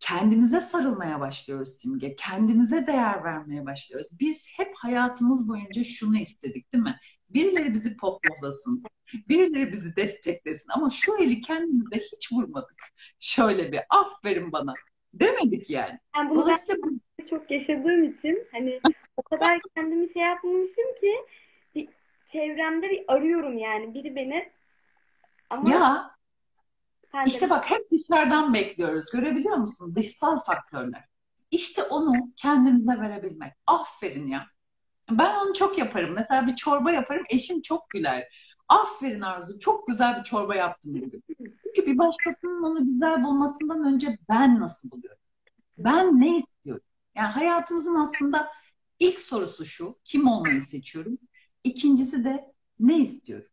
kendimize 0.00 0.60
sarılmaya 0.60 1.20
başlıyoruz 1.20 1.68
Simge. 1.68 2.16
Kendimize 2.16 2.86
değer 2.86 3.24
vermeye 3.24 3.66
başlıyoruz. 3.66 4.08
Biz 4.20 4.48
hep 4.56 4.74
hayatımız 4.76 5.48
boyunca 5.48 5.84
şunu 5.84 6.16
istedik 6.16 6.72
değil 6.72 6.84
mi? 6.84 6.98
Birileri 7.34 7.74
bizi 7.74 7.96
poplasın. 7.96 8.82
Birileri 9.28 9.72
bizi 9.72 9.96
desteklesin. 9.96 10.70
Ama 10.74 10.90
şu 10.90 11.16
eli 11.18 11.40
kendimize 11.40 11.96
hiç 11.96 12.32
vurmadık. 12.32 12.82
Şöyle 13.20 13.72
bir 13.72 13.80
aferin 13.90 14.52
bana. 14.52 14.74
Demedik 15.14 15.70
yani. 15.70 15.98
yani 16.16 16.30
bunu 16.30 16.42
Dolayısıyla 16.42 16.82
ben 16.84 17.26
çok 17.30 17.50
yaşadığım 17.50 18.04
için 18.04 18.48
hani 18.52 18.80
o 19.16 19.22
kadar 19.22 19.60
kendimi 19.76 20.12
şey 20.12 20.22
yapmamışım 20.22 20.94
ki 21.00 21.14
bir 21.74 21.88
çevremde 22.26 22.90
bir 22.90 23.04
arıyorum 23.08 23.58
yani. 23.58 23.94
Biri 23.94 24.16
beni 24.16 24.52
ama 25.50 25.70
ya 25.70 26.12
işte 27.26 27.50
bak 27.50 27.70
hep 27.70 27.90
dışarıdan 27.90 28.54
bekliyoruz. 28.54 29.10
Görebiliyor 29.12 29.56
musun? 29.56 29.94
Dışsal 29.94 30.40
faktörler. 30.40 31.04
İşte 31.50 31.82
onu 31.82 32.32
kendimize 32.36 33.00
verebilmek. 33.00 33.52
Aferin 33.66 34.26
ya. 34.26 34.46
Ben 35.18 35.34
onu 35.34 35.54
çok 35.54 35.78
yaparım. 35.78 36.14
Mesela 36.14 36.46
bir 36.46 36.56
çorba 36.56 36.92
yaparım. 36.92 37.24
Eşim 37.30 37.62
çok 37.62 37.90
güler. 37.90 38.28
Aferin 38.68 39.20
Arzu. 39.20 39.58
Çok 39.58 39.86
güzel 39.86 40.18
bir 40.18 40.22
çorba 40.22 40.54
yaptım 40.54 40.94
bugün. 40.94 41.24
Çünkü 41.38 41.86
bir 41.86 41.98
başkasının 41.98 42.62
onu 42.62 42.86
güzel 42.86 43.24
bulmasından 43.24 43.94
önce 43.94 44.18
ben 44.28 44.60
nasıl 44.60 44.90
buluyorum? 44.90 45.22
Ben 45.78 46.20
ne 46.20 46.38
istiyorum? 46.38 46.84
Yani 47.14 47.28
hayatımızın 47.28 47.94
aslında 47.94 48.52
ilk 48.98 49.20
sorusu 49.20 49.64
şu. 49.64 49.98
Kim 50.04 50.28
olmayı 50.28 50.62
seçiyorum? 50.62 51.18
İkincisi 51.64 52.24
de 52.24 52.52
ne 52.80 52.98
istiyorum? 52.98 53.48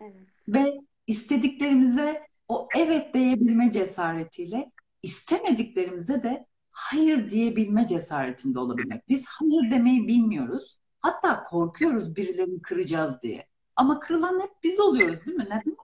Evet. 0.00 0.26
Ve 0.48 0.80
istediklerimize 1.06 2.26
o 2.48 2.68
evet 2.76 3.14
diyebilme 3.14 3.72
cesaretiyle 3.72 4.72
istemediklerimize 5.02 6.22
de 6.22 6.46
hayır 6.72 7.30
diyebilme 7.30 7.86
cesaretinde 7.86 8.58
olabilmek. 8.58 9.08
Biz 9.08 9.26
hayır 9.26 9.70
demeyi 9.70 10.08
bilmiyoruz. 10.08 10.78
Hatta 11.00 11.44
korkuyoruz 11.44 12.16
birilerini 12.16 12.62
kıracağız 12.62 13.22
diye. 13.22 13.46
Ama 13.76 13.98
kırılan 13.98 14.40
hep 14.40 14.50
biz 14.62 14.80
oluyoruz 14.80 15.26
değil 15.26 15.36
mi? 15.38 15.44
Neden? 15.44 15.76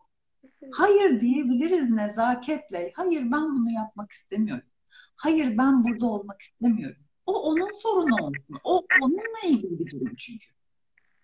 Hayır 0.73 1.21
diyebiliriz 1.21 1.91
nezaketle. 1.91 2.93
Hayır 2.97 3.21
ben 3.21 3.55
bunu 3.55 3.71
yapmak 3.71 4.13
istemiyorum. 4.13 4.69
Hayır 5.17 5.59
ben 5.59 5.85
burada 5.85 6.07
olmak 6.07 6.41
istemiyorum. 6.41 7.03
O 7.27 7.43
onun 7.43 7.73
sorunu 7.73 8.25
olsun. 8.25 8.61
O 8.65 8.87
onunla 9.03 9.41
ilgili 9.47 9.79
bir 9.79 9.91
durum 9.91 10.15
çünkü. 10.19 10.47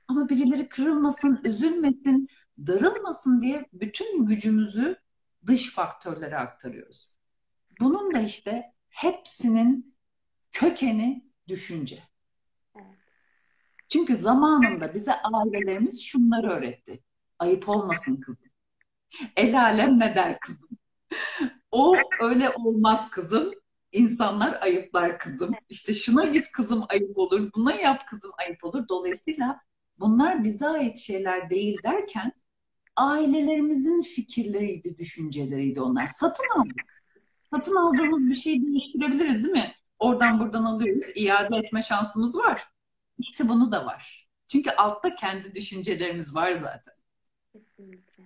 Ama 0.09 0.29
birileri 0.29 0.69
kırılmasın, 0.69 1.41
üzülmesin, 1.45 2.29
darılmasın 2.59 3.43
diye 3.43 3.67
bütün 3.73 4.27
gücümüzü 4.27 4.97
dış 5.47 5.75
faktörlere 5.75 6.39
aktarıyoruz. 6.39 7.19
Bunun 7.81 8.15
da 8.15 8.21
işte 8.21 8.74
hepsinin 8.95 9.97
kökeni 10.53 11.31
düşünce. 11.49 11.99
Çünkü 13.93 14.17
zamanında 14.17 14.95
bize 14.95 15.13
ailelerimiz 15.15 16.03
şunları 16.03 16.51
öğretti. 16.51 17.03
Ayıp 17.39 17.69
olmasın 17.69 18.17
kızım. 18.17 18.51
El 19.37 19.61
alem 19.61 19.99
ne 19.99 20.15
der 20.15 20.41
kızım? 20.41 20.69
O 21.71 21.97
öyle 22.21 22.51
olmaz 22.51 23.11
kızım. 23.11 23.51
İnsanlar 23.93 24.63
ayıplar 24.63 25.19
kızım. 25.19 25.55
İşte 25.69 25.95
şuna 25.95 26.25
git 26.25 26.53
kızım 26.53 26.85
ayıp 26.89 27.19
olur, 27.19 27.51
buna 27.55 27.75
yap 27.75 28.09
kızım 28.09 28.31
ayıp 28.39 28.65
olur. 28.65 28.89
Dolayısıyla 28.89 29.61
bunlar 29.99 30.45
bize 30.45 30.69
ait 30.69 30.99
şeyler 30.99 31.51
değil 31.51 31.79
derken 31.83 32.33
ailelerimizin 32.97 34.03
fikirleriydi, 34.03 34.99
düşünceleriydi 34.99 35.81
onlar. 35.81 36.07
Satın 36.07 36.61
aldık. 36.61 37.04
Satın 37.55 37.77
aldığımız 37.77 38.31
bir 38.31 38.37
şeyi 38.37 38.67
değiştirebiliriz 38.67 39.45
değil 39.45 39.55
mi? 39.55 39.73
Oradan 39.99 40.41
buradan 40.41 40.65
alıyoruz. 40.65 41.07
iade 41.15 41.57
etme 41.57 41.83
şansımız 41.83 42.39
var. 42.39 42.65
İşte 43.19 43.49
bunu 43.49 43.73
da 43.73 43.87
var. 43.87 44.29
Çünkü 44.49 44.71
altta 44.71 45.15
kendi 45.15 45.55
düşüncelerimiz 45.55 46.35
var 46.35 46.53
zaten. 46.53 46.95
Kesinlikle. 47.53 48.25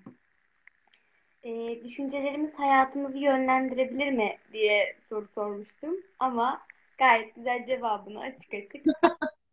Ee, 1.42 1.84
düşüncelerimiz 1.84 2.54
hayatımızı 2.54 3.18
yönlendirebilir 3.18 4.12
mi 4.12 4.38
diye 4.52 4.96
soru 5.08 5.28
sormuştum. 5.28 5.94
Ama 6.18 6.60
gayet 6.98 7.34
güzel 7.34 7.66
cevabını 7.66 8.20
açık 8.20 8.54
açık. 8.54 8.86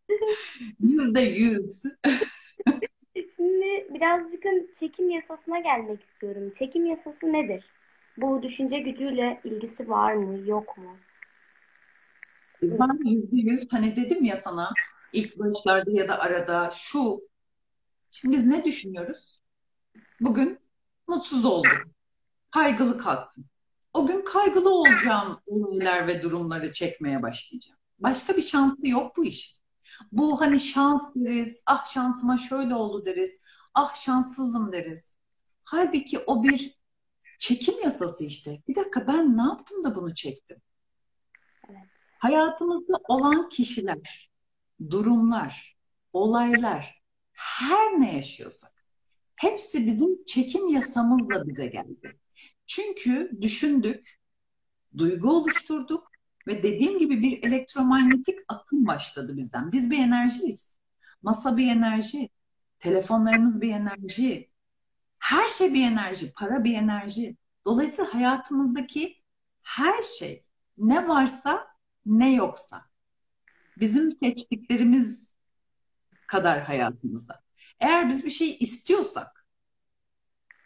Yüzde 0.80 1.24
yüz. 1.24 1.84
Şimdi 3.36 3.88
birazcık 3.94 4.44
çekim 4.80 5.10
yasasına 5.10 5.60
gelmek 5.60 6.04
istiyorum. 6.04 6.54
Çekim 6.60 6.86
yasası 6.86 7.34
nedir? 7.34 7.75
Bu 8.18 8.44
düşünce 8.44 8.80
gücüyle 8.80 9.42
ilgisi 9.44 9.90
var 9.90 10.14
mı, 10.14 10.48
yok 10.48 10.78
mu? 10.78 10.98
Ben 12.62 13.10
yüzde 13.10 13.36
yüz 13.36 13.68
hani 13.72 13.96
dedim 13.96 14.24
ya 14.26 14.38
sana 14.38 14.70
ilk 15.14 15.40
başlarda 15.40 15.92
ya 15.92 16.08
da 16.08 16.20
arada 16.20 16.70
şu. 16.72 17.22
Şimdi 18.12 18.36
biz 18.36 18.48
ne 18.48 18.66
düşünüyoruz? 18.66 19.40
Bugün 20.22 20.60
mutsuz 21.08 21.46
oldum. 21.46 21.72
Kaygılı 22.52 22.98
kalktım. 22.98 23.46
O 23.94 24.08
gün 24.08 24.26
kaygılı 24.26 24.74
olacağım 24.74 25.40
olaylar 25.46 26.08
ve 26.08 26.22
durumları 26.22 26.72
çekmeye 26.72 27.22
başlayacağım. 27.22 27.80
Başka 28.00 28.38
bir 28.38 28.42
şansı 28.42 28.88
yok 28.88 29.18
bu 29.18 29.26
işin. 29.26 29.60
Bu 30.12 30.42
hani 30.42 30.60
şans 30.60 31.16
deriz, 31.16 31.64
ah 31.66 31.86
şansıma 31.86 32.38
şöyle 32.38 32.76
oldu 32.76 33.06
deriz, 33.06 33.40
ah 33.74 33.96
şanssızım 33.96 34.72
deriz. 34.72 35.18
Halbuki 35.64 36.20
o 36.20 36.44
bir 36.44 36.75
çekim 37.40 37.76
yasası 37.84 38.24
işte. 38.24 38.62
Bir 38.68 38.76
dakika 38.76 39.08
ben 39.08 39.38
ne 39.38 39.42
yaptım 39.42 39.84
da 39.84 39.96
bunu 39.96 40.14
çektim? 40.14 40.58
Hayatımızda 42.18 42.94
olan 43.08 43.50
kişiler, 43.50 44.32
durumlar, 44.90 45.78
olaylar, 46.14 47.02
her 47.34 48.02
ne 48.02 48.16
yaşıyorsak 48.16 48.72
hepsi 49.36 49.88
bizim 49.88 50.24
çekim 50.26 50.68
yasamızla 50.68 51.48
bize 51.48 51.68
geldi. 51.68 52.20
Çünkü 52.66 53.32
düşündük, 53.42 54.20
duygu 54.98 55.30
oluşturduk, 55.30 56.16
Ve 56.48 56.64
dediğim 56.64 57.00
gibi 57.00 57.22
bir 57.22 57.44
elektromanyetik 57.44 58.40
akım 58.48 58.88
başladı 58.88 59.38
bizden. 59.38 59.72
Biz 59.72 59.92
bir 59.92 59.98
enerjiyiz. 59.98 60.80
Masa 61.22 61.58
bir 61.58 61.68
enerji, 61.68 62.30
telefonlarımız 62.80 63.62
bir 63.62 63.72
enerji, 63.72 64.50
her 65.26 65.50
şey 65.50 65.74
bir 65.74 65.84
enerji, 65.84 66.34
para 66.34 66.64
bir 66.64 66.74
enerji. 66.74 67.38
Dolayısıyla 67.66 68.14
hayatımızdaki 68.14 69.22
her 69.64 70.02
şey 70.02 70.46
ne 70.78 71.08
varsa 71.08 71.68
ne 72.06 72.34
yoksa 72.34 72.86
bizim 73.78 74.18
seçtiklerimiz 74.20 75.34
kadar 76.28 76.64
hayatımızda. 76.64 77.44
Eğer 77.80 78.10
biz 78.10 78.26
bir 78.26 78.30
şey 78.30 78.58
istiyorsak 78.60 79.48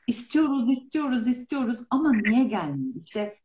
istiyoruz, 0.07 0.69
istiyoruz, 0.69 1.27
istiyoruz 1.27 1.83
ama 1.89 2.11
niye 2.13 2.43
gelmiyor? 2.43 2.95
İşte 3.05 3.39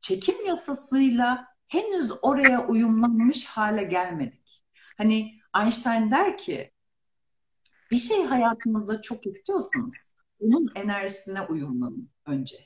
çekim 0.00 0.46
yasasıyla 0.46 1.46
henüz 1.68 2.12
oraya 2.22 2.66
uyumlanmış 2.66 3.46
hale 3.46 3.84
gelmedik. 3.84 4.64
Hani 4.98 5.40
Einstein 5.60 6.10
der 6.10 6.38
ki 6.38 6.72
bir 7.90 7.98
şey 7.98 8.24
hayatınızda 8.24 9.02
çok 9.02 9.26
istiyorsanız 9.26 10.12
onun 10.42 10.72
enerjisine 10.74 11.40
uyumlanın 11.40 12.10
önce. 12.26 12.56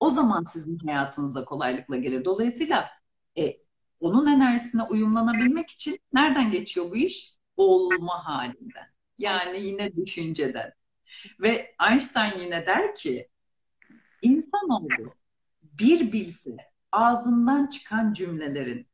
O 0.00 0.10
zaman 0.10 0.44
sizin 0.44 0.78
hayatınıza 0.78 1.44
kolaylıkla 1.44 1.96
gelir. 1.96 2.24
Dolayısıyla 2.24 2.90
e, 3.38 3.56
onun 4.00 4.26
enerjisine 4.26 4.82
uyumlanabilmek 4.82 5.70
için 5.70 5.98
nereden 6.12 6.50
geçiyor 6.50 6.90
bu 6.90 6.96
iş? 6.96 7.34
Olma 7.56 8.26
halinden. 8.26 8.86
Yani 9.18 9.60
yine 9.60 9.96
düşünceden. 9.96 10.72
Ve 11.40 11.74
Einstein 11.90 12.40
yine 12.40 12.66
der 12.66 12.94
ki 12.94 13.28
insanoğlu 14.22 15.14
bir 15.62 16.12
bilse 16.12 16.50
ağzından 16.92 17.66
çıkan 17.66 18.12
cümlelerin, 18.12 18.86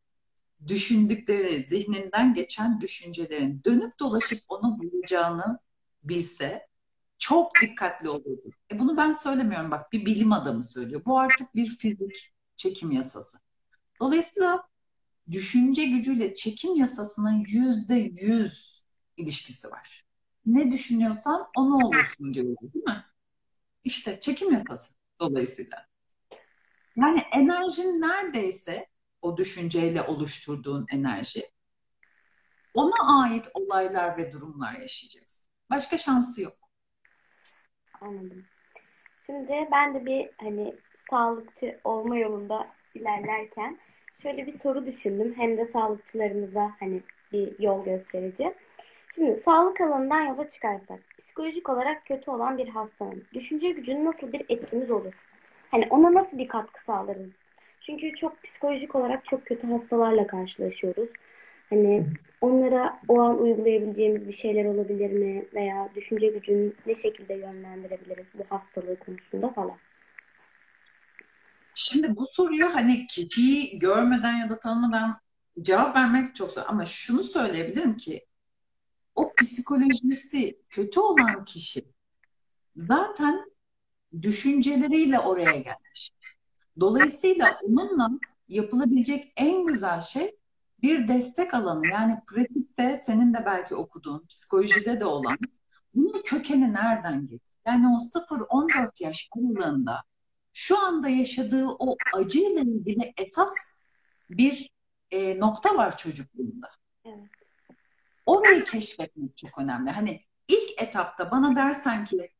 düşündükleri, 0.66 1.62
zihninden 1.62 2.35
geçen 2.35 2.81
düşüncelerin 2.81 3.62
dönüp 3.64 3.99
dolaşıp 3.99 4.39
onu 4.49 4.78
bulacağını 4.78 5.59
bilse 6.03 6.70
çok 7.21 7.53
dikkatli 7.62 8.09
olurdu. 8.09 8.51
E 8.73 8.79
bunu 8.79 8.97
ben 8.97 9.12
söylemiyorum 9.12 9.71
bak 9.71 9.93
bir 9.93 10.07
bilim 10.07 10.33
adamı 10.33 10.62
söylüyor. 10.62 11.03
Bu 11.05 11.18
artık 11.18 11.55
bir 11.55 11.68
fizik 11.68 12.33
çekim 12.57 12.91
yasası. 12.91 13.39
Dolayısıyla 14.01 14.68
düşünce 15.31 15.85
gücüyle 15.85 16.35
çekim 16.35 16.77
yasasının 16.77 17.39
yüzde 17.39 17.95
yüz 17.95 18.85
ilişkisi 19.16 19.71
var. 19.71 20.05
Ne 20.47 20.73
düşünüyorsan 20.73 21.47
onu 21.57 21.87
olursun 21.87 22.35
diyor 22.35 22.47
değil 22.47 22.85
mi? 22.85 23.05
İşte 23.85 24.21
çekim 24.21 24.53
yasası 24.53 24.93
dolayısıyla. 25.21 25.87
Yani 26.97 27.23
enerjin 27.33 28.01
neredeyse 28.01 28.87
o 29.23 29.37
düşünceyle 29.37 30.03
oluşturduğun 30.03 30.87
enerji 30.93 31.51
ona 32.75 33.23
ait 33.23 33.49
olaylar 33.55 34.16
ve 34.16 34.33
durumlar 34.33 34.73
yaşayacaksın. 34.73 35.51
Başka 35.71 35.99
şansı 35.99 36.43
yok. 36.43 36.59
Anladım. 38.01 38.44
Şimdi 39.26 39.68
ben 39.72 39.94
de 39.94 40.07
bir 40.07 40.30
hani 40.36 40.74
sağlıkçı 41.11 41.78
olma 41.84 42.18
yolunda 42.18 42.66
ilerlerken 42.94 43.78
şöyle 44.22 44.46
bir 44.46 44.53
soru 44.53 44.86
düşündüm. 44.86 45.34
Hem 45.36 45.57
de 45.57 45.64
sağlıkçılarımıza 45.64 46.72
hani 46.80 47.01
bir 47.32 47.59
yol 47.59 47.84
gösterici. 47.84 48.55
Şimdi 49.14 49.40
sağlık 49.40 49.80
alanından 49.80 50.20
yola 50.20 50.51
çıkarsak, 50.51 51.01
psikolojik 51.18 51.68
olarak 51.68 52.07
kötü 52.07 52.30
olan 52.30 52.59
bir 52.59 52.68
hastanın 52.68 53.24
düşünce 53.34 53.70
gücünün 53.70 54.05
nasıl 54.05 54.32
bir 54.32 54.44
etkimiz 54.48 54.90
olur? 54.90 55.12
Hani 55.70 55.86
ona 55.90 56.14
nasıl 56.14 56.38
bir 56.38 56.48
katkı 56.48 56.84
sağlarız? 56.84 57.30
Çünkü 57.80 58.14
çok 58.14 58.42
psikolojik 58.42 58.94
olarak 58.94 59.24
çok 59.24 59.46
kötü 59.46 59.66
hastalarla 59.66 60.26
karşılaşıyoruz. 60.26 61.11
Hani 61.71 62.07
onlara 62.41 63.01
o 63.09 63.21
an 63.21 63.43
uygulayabileceğimiz 63.43 64.29
bir 64.29 64.33
şeyler 64.33 64.64
olabilir 64.64 65.11
mi? 65.11 65.49
Veya 65.55 65.89
düşünce 65.95 66.27
gücünü 66.27 66.73
ne 66.87 66.95
şekilde 66.95 67.35
yönlendirebiliriz 67.35 68.27
bu 68.35 68.45
hastalığı 68.49 68.99
konusunda 68.99 69.49
falan. 69.53 69.77
Şimdi 71.75 72.16
bu 72.16 72.27
soruyu 72.33 72.75
hani 72.75 73.07
kişiyi 73.07 73.79
görmeden 73.79 74.37
ya 74.37 74.51
da 74.51 74.61
tanımadan 74.61 75.21
cevap 75.62 75.97
vermek 75.97 76.35
çok 76.35 76.53
zor. 76.53 76.62
Ama 76.66 76.85
şunu 76.85 77.23
söyleyebilirim 77.23 77.97
ki 77.97 78.27
o 79.14 79.33
psikolojisi 79.35 80.62
kötü 80.68 81.01
olan 81.01 81.45
kişi 81.45 81.85
zaten 82.77 83.51
düşünceleriyle 84.23 85.18
oraya 85.18 85.57
gelmiş. 85.57 86.11
Dolayısıyla 86.81 87.61
onunla 87.62 88.11
yapılabilecek 88.49 89.33
en 89.37 89.66
güzel 89.66 90.01
şey 90.01 90.39
bir 90.83 91.09
destek 91.09 91.55
alanı 91.55 91.87
yani 91.87 92.20
pratikte 92.26 92.97
senin 92.97 93.35
de 93.35 93.43
belki 93.47 93.74
okuduğun 93.74 94.26
psikolojide 94.26 95.01
de 95.01 95.05
olan 95.05 95.39
bunun 95.95 96.22
kökeni 96.22 96.72
nereden 96.72 97.22
geliyor? 97.22 97.41
Yani 97.66 97.89
o 97.89 97.99
0-14 97.99 99.03
yaş 99.03 99.28
aralığında 99.37 100.03
şu 100.53 100.78
anda 100.78 101.09
yaşadığı 101.09 101.66
o 101.68 101.97
acıyla 102.14 102.61
ilgili 102.61 103.14
esas 103.16 103.55
bir 104.31 104.70
e, 105.11 105.39
nokta 105.39 105.76
var 105.76 105.97
çocukluğunda. 105.97 106.70
Evet. 107.05 107.31
Orayı 108.26 108.64
keşfetmek 108.64 109.39
çok 109.39 109.59
önemli. 109.59 109.91
Hani 109.91 110.20
ilk 110.49 110.83
etapta 110.83 111.31
bana 111.31 111.57
dersen 111.57 112.05
ki 112.05 112.31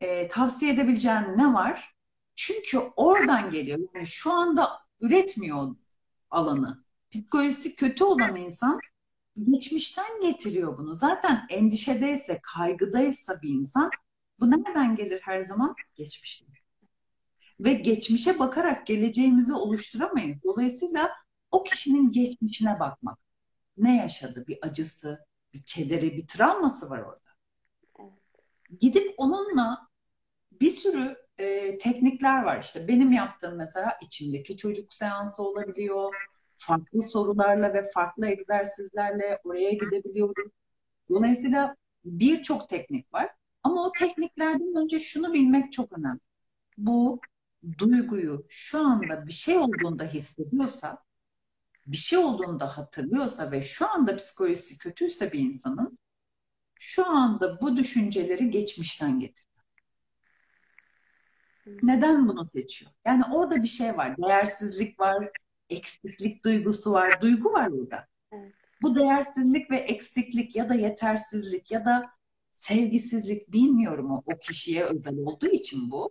e, 0.00 0.28
tavsiye 0.28 0.72
edebileceğin 0.72 1.38
ne 1.38 1.54
var? 1.54 1.94
Çünkü 2.36 2.78
oradan 2.96 3.50
geliyor. 3.50 3.78
Yani 3.94 4.06
şu 4.06 4.32
anda 4.32 4.70
üretmiyor 5.00 5.76
alanı. 6.30 6.84
Psikolojisi 7.10 7.76
kötü 7.76 8.04
olan 8.04 8.36
insan 8.36 8.80
geçmişten 9.50 10.22
getiriyor 10.22 10.78
bunu. 10.78 10.94
Zaten 10.94 11.46
endişedeyse, 11.50 12.40
kaygıdaysa 12.42 13.42
bir 13.42 13.48
insan 13.48 13.90
bu 14.40 14.50
nereden 14.50 14.96
gelir 14.96 15.20
her 15.22 15.42
zaman? 15.42 15.74
Geçmişten. 15.94 16.48
Ve 17.60 17.72
geçmişe 17.72 18.38
bakarak 18.38 18.86
geleceğimizi 18.86 19.54
oluşturamayız. 19.54 20.42
Dolayısıyla 20.44 21.10
o 21.50 21.62
kişinin 21.62 22.12
geçmişine 22.12 22.80
bakmak. 22.80 23.18
Ne 23.76 23.96
yaşadı? 23.96 24.44
Bir 24.48 24.58
acısı, 24.62 25.24
bir 25.54 25.62
kederi, 25.62 26.16
bir 26.16 26.26
travması 26.26 26.90
var 26.90 26.98
orada. 26.98 27.28
Gidip 28.80 29.14
onunla 29.16 29.88
bir 30.52 30.70
sürü 30.70 31.16
e, 31.38 31.78
teknikler 31.78 32.42
var. 32.42 32.60
İşte 32.60 32.88
benim 32.88 33.12
yaptığım 33.12 33.56
mesela 33.56 33.98
içimdeki 34.02 34.56
çocuk 34.56 34.94
seansı 34.94 35.42
olabiliyor. 35.42 36.14
Farklı 36.58 37.02
sorularla 37.02 37.74
ve 37.74 37.82
farklı 37.94 38.26
egzersizlerle 38.26 39.40
oraya 39.44 39.70
gidebiliyorum. 39.70 40.52
Dolayısıyla 41.08 41.76
birçok 42.04 42.68
teknik 42.68 43.14
var. 43.14 43.28
Ama 43.62 43.86
o 43.86 43.92
tekniklerden 43.92 44.76
önce 44.76 44.98
şunu 44.98 45.32
bilmek 45.32 45.72
çok 45.72 45.98
önemli. 45.98 46.20
Bu 46.78 47.20
duyguyu 47.78 48.46
şu 48.48 48.78
anda 48.78 49.26
bir 49.26 49.32
şey 49.32 49.58
olduğunda 49.58 50.04
hissediyorsa, 50.04 50.98
bir 51.86 51.96
şey 51.96 52.18
olduğunda 52.18 52.78
hatırlıyorsa 52.78 53.50
ve 53.50 53.62
şu 53.62 53.90
anda 53.90 54.16
psikolojisi 54.16 54.78
kötüyse 54.78 55.32
bir 55.32 55.38
insanın 55.38 55.98
şu 56.74 57.06
anda 57.06 57.60
bu 57.60 57.76
düşünceleri 57.76 58.50
geçmişten 58.50 59.20
getiriyor. 59.20 59.48
Neden 61.82 62.28
bunu 62.28 62.48
seçiyor? 62.54 62.90
Yani 63.06 63.22
orada 63.32 63.62
bir 63.62 63.68
şey 63.68 63.96
var. 63.96 64.16
Değersizlik 64.16 65.00
var, 65.00 65.30
eksiklik 65.70 66.44
duygusu 66.44 66.92
var. 66.92 67.20
Duygu 67.22 67.52
var 67.52 67.68
orada. 67.68 68.06
Evet. 68.32 68.52
Bu 68.82 68.94
değersizlik 68.94 69.70
ve 69.70 69.76
eksiklik 69.76 70.56
ya 70.56 70.68
da 70.68 70.74
yetersizlik 70.74 71.70
ya 71.70 71.84
da 71.84 72.10
sevgisizlik 72.52 73.52
bilmiyorum 73.52 74.10
o, 74.10 74.22
o 74.26 74.38
kişiye 74.38 74.84
özel 74.84 75.16
olduğu 75.16 75.48
için 75.48 75.90
bu. 75.90 76.10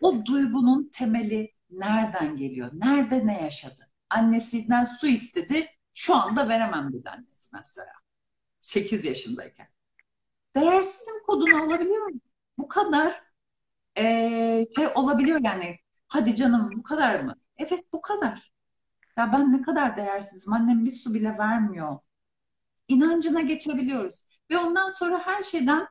O 0.00 0.26
duygunun 0.26 0.90
temeli 0.92 1.52
nereden 1.70 2.36
geliyor? 2.36 2.70
Nerede 2.72 3.26
ne 3.26 3.42
yaşadı? 3.42 3.90
Annesinden 4.10 4.84
su 4.84 5.06
istedi. 5.06 5.66
Şu 5.94 6.14
anda 6.14 6.48
veremem 6.48 6.92
dedi 6.92 7.10
annesi 7.10 7.50
mesela. 7.52 7.92
8 8.62 9.04
yaşındayken. 9.04 9.66
Değersizim 10.56 11.22
kodunu 11.26 11.62
alabiliyor 11.64 12.06
mu? 12.06 12.20
Bu 12.58 12.68
kadar 12.68 13.22
e, 13.98 14.04
şey 14.76 14.86
olabiliyor 14.94 15.40
yani. 15.44 15.78
Hadi 16.08 16.36
canım 16.36 16.70
bu 16.76 16.82
kadar 16.82 17.20
mı? 17.20 17.34
Evet 17.56 17.92
bu 17.92 18.00
kadar. 18.00 18.52
Ya 19.18 19.32
ben 19.32 19.52
ne 19.52 19.62
kadar 19.62 19.96
değersizim. 19.96 20.52
Annem 20.52 20.84
bir 20.84 20.90
su 20.90 21.14
bile 21.14 21.38
vermiyor. 21.38 21.98
İnancına 22.88 23.40
geçebiliyoruz. 23.40 24.22
Ve 24.50 24.58
ondan 24.58 24.88
sonra 24.88 25.26
her 25.26 25.42
şeyden 25.42 25.86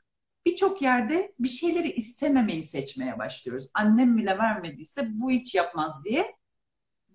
birçok 0.45 0.82
yerde 0.82 1.34
bir 1.39 1.47
şeyleri 1.47 1.91
istememeyi 1.91 2.63
seçmeye 2.63 3.19
başlıyoruz. 3.19 3.69
Annem 3.73 4.17
bile 4.17 4.38
vermediyse 4.38 5.07
bu 5.09 5.32
hiç 5.32 5.55
yapmaz 5.55 6.03
diye 6.05 6.36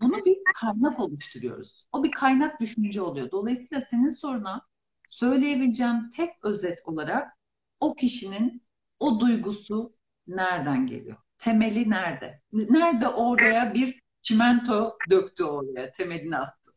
bunu 0.00 0.24
bir 0.24 0.36
kaynak 0.54 1.00
oluşturuyoruz. 1.00 1.88
O 1.92 2.04
bir 2.04 2.10
kaynak 2.10 2.60
düşünce 2.60 3.02
oluyor. 3.02 3.30
Dolayısıyla 3.30 3.80
senin 3.80 4.08
soruna 4.08 4.66
söyleyebileceğim 5.08 6.10
tek 6.10 6.30
özet 6.44 6.78
olarak 6.84 7.32
o 7.80 7.94
kişinin 7.94 8.62
o 9.00 9.20
duygusu 9.20 9.96
nereden 10.26 10.86
geliyor? 10.86 11.16
Temeli 11.38 11.90
nerede? 11.90 12.42
Nerede 12.52 13.08
oraya 13.08 13.74
bir 13.74 14.01
çimento 14.22 14.98
döktü 15.10 15.44
oraya, 15.44 15.92
temelini 15.92 16.36
attı? 16.36 16.72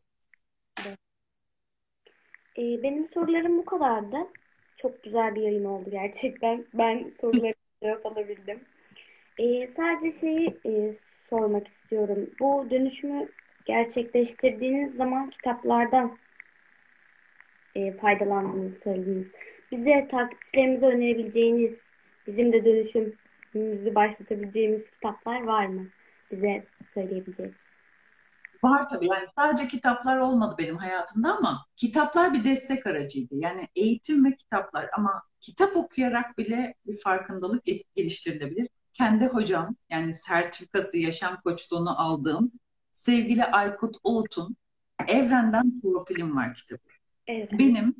Ee, 2.58 2.82
benim 2.82 3.06
sorularım 3.08 3.58
bu 3.58 3.64
kadardı. 3.64 4.16
Çok 4.76 5.02
güzel 5.02 5.34
bir 5.34 5.40
yayın 5.42 5.64
oldu 5.64 5.90
gerçekten. 5.90 6.64
Ben 6.74 7.08
soruları 7.20 7.54
cevap 7.82 8.06
alabildim. 8.06 8.60
Ee, 9.38 9.68
sadece 9.68 10.18
şeyi 10.20 10.56
e, 10.66 10.94
sormak 11.30 11.68
istiyorum. 11.68 12.30
Bu 12.40 12.66
dönüşümü 12.70 13.28
gerçekleştirdiğiniz 13.64 14.94
zaman 14.94 15.30
kitaplardan 15.30 16.18
e, 17.74 17.92
faydalandığınızı 17.92 18.80
söylediniz. 18.80 19.30
Bize 19.72 20.08
takipçilerimize 20.10 20.86
önerebileceğiniz, 20.86 21.80
bizim 22.26 22.52
de 22.52 22.64
dönüşümümüzü 22.64 23.94
başlatabileceğimiz 23.94 24.90
kitaplar 24.90 25.42
var 25.42 25.66
mı? 25.66 25.86
Bize 26.30 26.64
söyleyebileceğiniz. 26.96 27.76
Var 28.62 28.88
tabii 28.90 29.06
yani 29.06 29.26
sadece 29.38 29.68
kitaplar 29.68 30.18
olmadı 30.18 30.54
benim 30.58 30.76
hayatımda 30.76 31.36
ama 31.36 31.66
kitaplar 31.76 32.34
bir 32.34 32.44
destek 32.44 32.86
aracıydı. 32.86 33.34
Yani 33.34 33.68
eğitim 33.76 34.24
ve 34.24 34.36
kitaplar 34.36 34.88
ama 34.96 35.22
kitap 35.40 35.76
okuyarak 35.76 36.38
bile 36.38 36.74
bir 36.86 36.98
farkındalık 36.98 37.62
geliştirilebilir. 37.96 38.68
Kendi 38.92 39.26
hocam 39.26 39.76
yani 39.90 40.14
sertifikası 40.14 40.96
yaşam 40.96 41.40
koçluğunu 41.44 42.00
aldığım 42.00 42.52
sevgili 42.92 43.44
Aykut 43.44 43.96
Oğut'un 44.04 44.56
Evrenden 45.08 45.80
Profilim 45.80 46.36
var 46.36 46.54
kitabı. 46.54 46.80
Evet. 47.26 47.52
Benim 47.52 47.94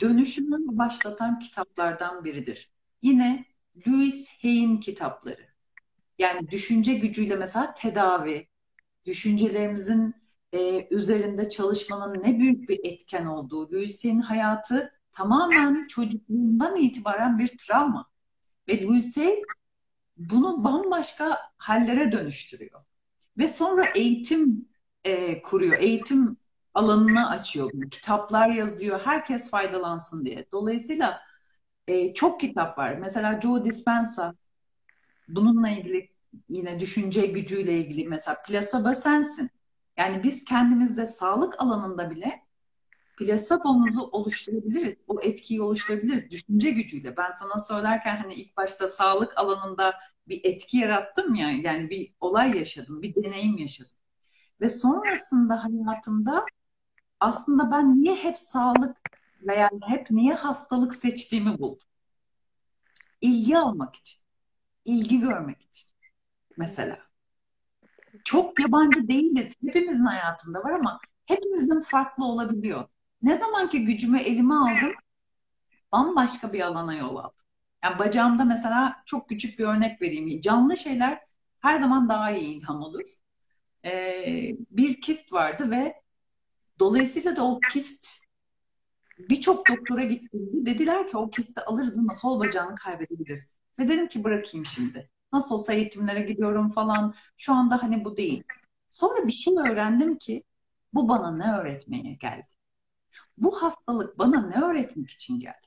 dönüşümü 0.00 0.56
başlatan 0.78 1.38
kitaplardan 1.38 2.24
biridir. 2.24 2.70
Yine 3.02 3.44
Louis 3.86 4.42
Hay'in 4.42 4.76
kitapları. 4.76 5.48
Yani 6.18 6.50
düşünce 6.50 6.94
gücüyle 6.94 7.36
mesela 7.36 7.74
tedavi, 7.74 8.48
düşüncelerimizin 9.04 10.14
e, 10.52 10.88
üzerinde 10.90 11.48
çalışmanın 11.48 12.22
ne 12.22 12.38
büyük 12.38 12.68
bir 12.68 12.80
etken 12.84 13.26
olduğu, 13.26 13.72
Louis'in 13.72 14.20
hayatı 14.20 14.92
tamamen 15.12 15.86
çocukluğundan 15.86 16.76
itibaren 16.76 17.38
bir 17.38 17.48
travma. 17.58 18.06
Ve 18.68 18.82
Louis 18.82 19.16
bunu 20.16 20.64
bambaşka 20.64 21.38
hallere 21.58 22.12
dönüştürüyor. 22.12 22.80
Ve 23.38 23.48
sonra 23.48 23.84
eğitim 23.84 24.68
e, 25.04 25.42
kuruyor, 25.42 25.78
eğitim 25.78 26.36
alanını 26.74 27.30
açıyor. 27.30 27.70
Kitaplar 27.90 28.48
yazıyor, 28.48 29.00
herkes 29.04 29.50
faydalansın 29.50 30.26
diye. 30.26 30.46
Dolayısıyla 30.52 31.20
e, 31.86 32.14
çok 32.14 32.40
kitap 32.40 32.78
var. 32.78 32.96
Mesela 33.00 33.40
Joe 33.40 33.64
Dispenza 33.64 34.34
bununla 35.28 35.68
ilgili 35.70 36.08
yine 36.48 36.80
düşünce 36.80 37.26
gücüyle 37.26 37.78
ilgili 37.78 38.08
mesela 38.08 38.42
plasebo 38.46 38.94
sensin. 38.94 39.50
Yani 39.96 40.22
biz 40.22 40.44
kendimizde 40.44 41.06
sağlık 41.06 41.60
alanında 41.60 42.10
bile 42.10 42.42
plasebomuzu 43.18 44.00
oluşturabiliriz. 44.00 44.94
O 45.08 45.20
etkiyi 45.20 45.62
oluşturabiliriz 45.62 46.30
düşünce 46.30 46.70
gücüyle. 46.70 47.16
Ben 47.16 47.30
sana 47.30 47.60
söylerken 47.60 48.16
hani 48.16 48.34
ilk 48.34 48.56
başta 48.56 48.88
sağlık 48.88 49.38
alanında 49.38 49.94
bir 50.28 50.40
etki 50.44 50.76
yarattım 50.76 51.34
ya 51.34 51.50
yani 51.50 51.90
bir 51.90 52.14
olay 52.20 52.58
yaşadım, 52.58 53.02
bir 53.02 53.14
deneyim 53.14 53.58
yaşadım. 53.58 53.92
Ve 54.60 54.68
sonrasında 54.68 55.64
hayatımda 55.64 56.44
aslında 57.20 57.70
ben 57.70 58.02
niye 58.02 58.14
hep 58.16 58.38
sağlık 58.38 58.96
veya 59.42 59.70
hep 59.86 60.10
niye 60.10 60.34
hastalık 60.34 60.94
seçtiğimi 60.94 61.58
buldum. 61.58 61.86
İlgi 63.20 63.58
almak 63.58 63.96
için, 63.96 64.20
ilgi 64.88 65.20
görmek 65.20 65.62
için 65.62 65.88
mesela. 66.56 66.98
Çok 68.24 68.60
yabancı 68.60 69.08
değiliz. 69.08 69.52
Hepimizin 69.66 70.04
hayatında 70.04 70.58
var 70.58 70.72
ama 70.72 71.00
hepimizin 71.26 71.80
farklı 71.82 72.24
olabiliyor. 72.24 72.84
Ne 73.22 73.38
zaman 73.38 73.68
ki 73.68 73.84
gücümü 73.84 74.18
elime 74.18 74.54
aldım, 74.54 74.92
bambaşka 75.92 76.52
bir 76.52 76.60
alana 76.60 76.94
yol 76.94 77.16
aldım. 77.16 77.44
Yani 77.84 77.98
bacağımda 77.98 78.44
mesela 78.44 79.02
çok 79.06 79.28
küçük 79.28 79.58
bir 79.58 79.64
örnek 79.64 80.02
vereyim. 80.02 80.40
Canlı 80.40 80.76
şeyler 80.76 81.20
her 81.60 81.78
zaman 81.78 82.08
daha 82.08 82.30
iyi 82.30 82.56
ilham 82.56 82.82
olur. 82.82 83.04
Ee, 83.84 84.56
bir 84.70 85.00
kist 85.00 85.32
vardı 85.32 85.70
ve 85.70 86.02
dolayısıyla 86.78 87.36
da 87.36 87.44
o 87.46 87.60
kist 87.60 88.24
birçok 89.18 89.68
doktora 89.68 90.04
gittim. 90.04 90.66
Dediler 90.66 91.08
ki 91.10 91.16
o 91.16 91.30
kisti 91.30 91.60
alırız 91.60 91.98
ama 91.98 92.12
sol 92.12 92.40
bacağını 92.40 92.74
kaybedebilirsin. 92.74 93.58
Ve 93.78 93.88
dedim 93.88 94.08
ki 94.08 94.24
bırakayım 94.24 94.66
şimdi. 94.66 95.10
Nasıl 95.32 95.54
olsa 95.54 95.72
eğitimlere 95.72 96.22
gidiyorum 96.22 96.70
falan. 96.70 97.14
Şu 97.36 97.52
anda 97.52 97.82
hani 97.82 98.04
bu 98.04 98.16
değil. 98.16 98.42
Sonra 98.90 99.26
bir 99.26 99.32
şey 99.32 99.54
öğrendim 99.58 100.18
ki 100.18 100.44
bu 100.94 101.08
bana 101.08 101.36
ne 101.36 101.52
öğretmeye 101.52 102.14
geldi? 102.14 102.46
Bu 103.38 103.62
hastalık 103.62 104.18
bana 104.18 104.46
ne 104.46 104.60
öğretmek 104.60 105.10
için 105.10 105.40
geldi? 105.40 105.66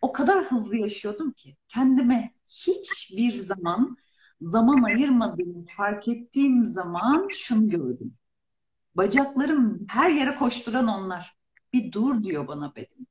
O 0.00 0.12
kadar 0.12 0.44
hızlı 0.44 0.76
yaşıyordum 0.76 1.32
ki 1.32 1.56
kendime 1.68 2.34
hiçbir 2.46 3.38
zaman 3.38 3.96
zaman 4.40 4.82
ayırmadığımı 4.82 5.66
fark 5.66 6.08
ettiğim 6.08 6.64
zaman 6.66 7.28
şunu 7.30 7.68
gördüm. 7.68 8.14
Bacaklarım 8.94 9.86
her 9.88 10.10
yere 10.10 10.34
koşturan 10.34 10.88
onlar. 10.88 11.36
Bir 11.72 11.92
dur 11.92 12.22
diyor 12.22 12.48
bana 12.48 12.72
benim. 12.76 13.06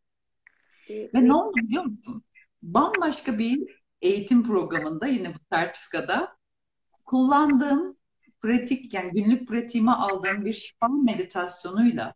Ve 1.14 1.28
ne 1.28 1.34
oldu 1.34 1.56
biliyor 1.58 1.84
musun? 1.84 2.24
Bambaşka 2.64 3.40
bir 3.40 3.81
eğitim 4.02 4.44
programında 4.44 5.08
yine 5.08 5.34
bu 5.34 5.56
sertifikada 5.56 6.38
kullandığım 7.06 7.98
pratik 8.42 8.94
yani 8.94 9.12
günlük 9.12 9.48
pratiğime 9.48 9.92
aldığım 9.92 10.46
bir 10.46 10.54
şifa 10.54 10.88
meditasyonuyla 10.88 12.14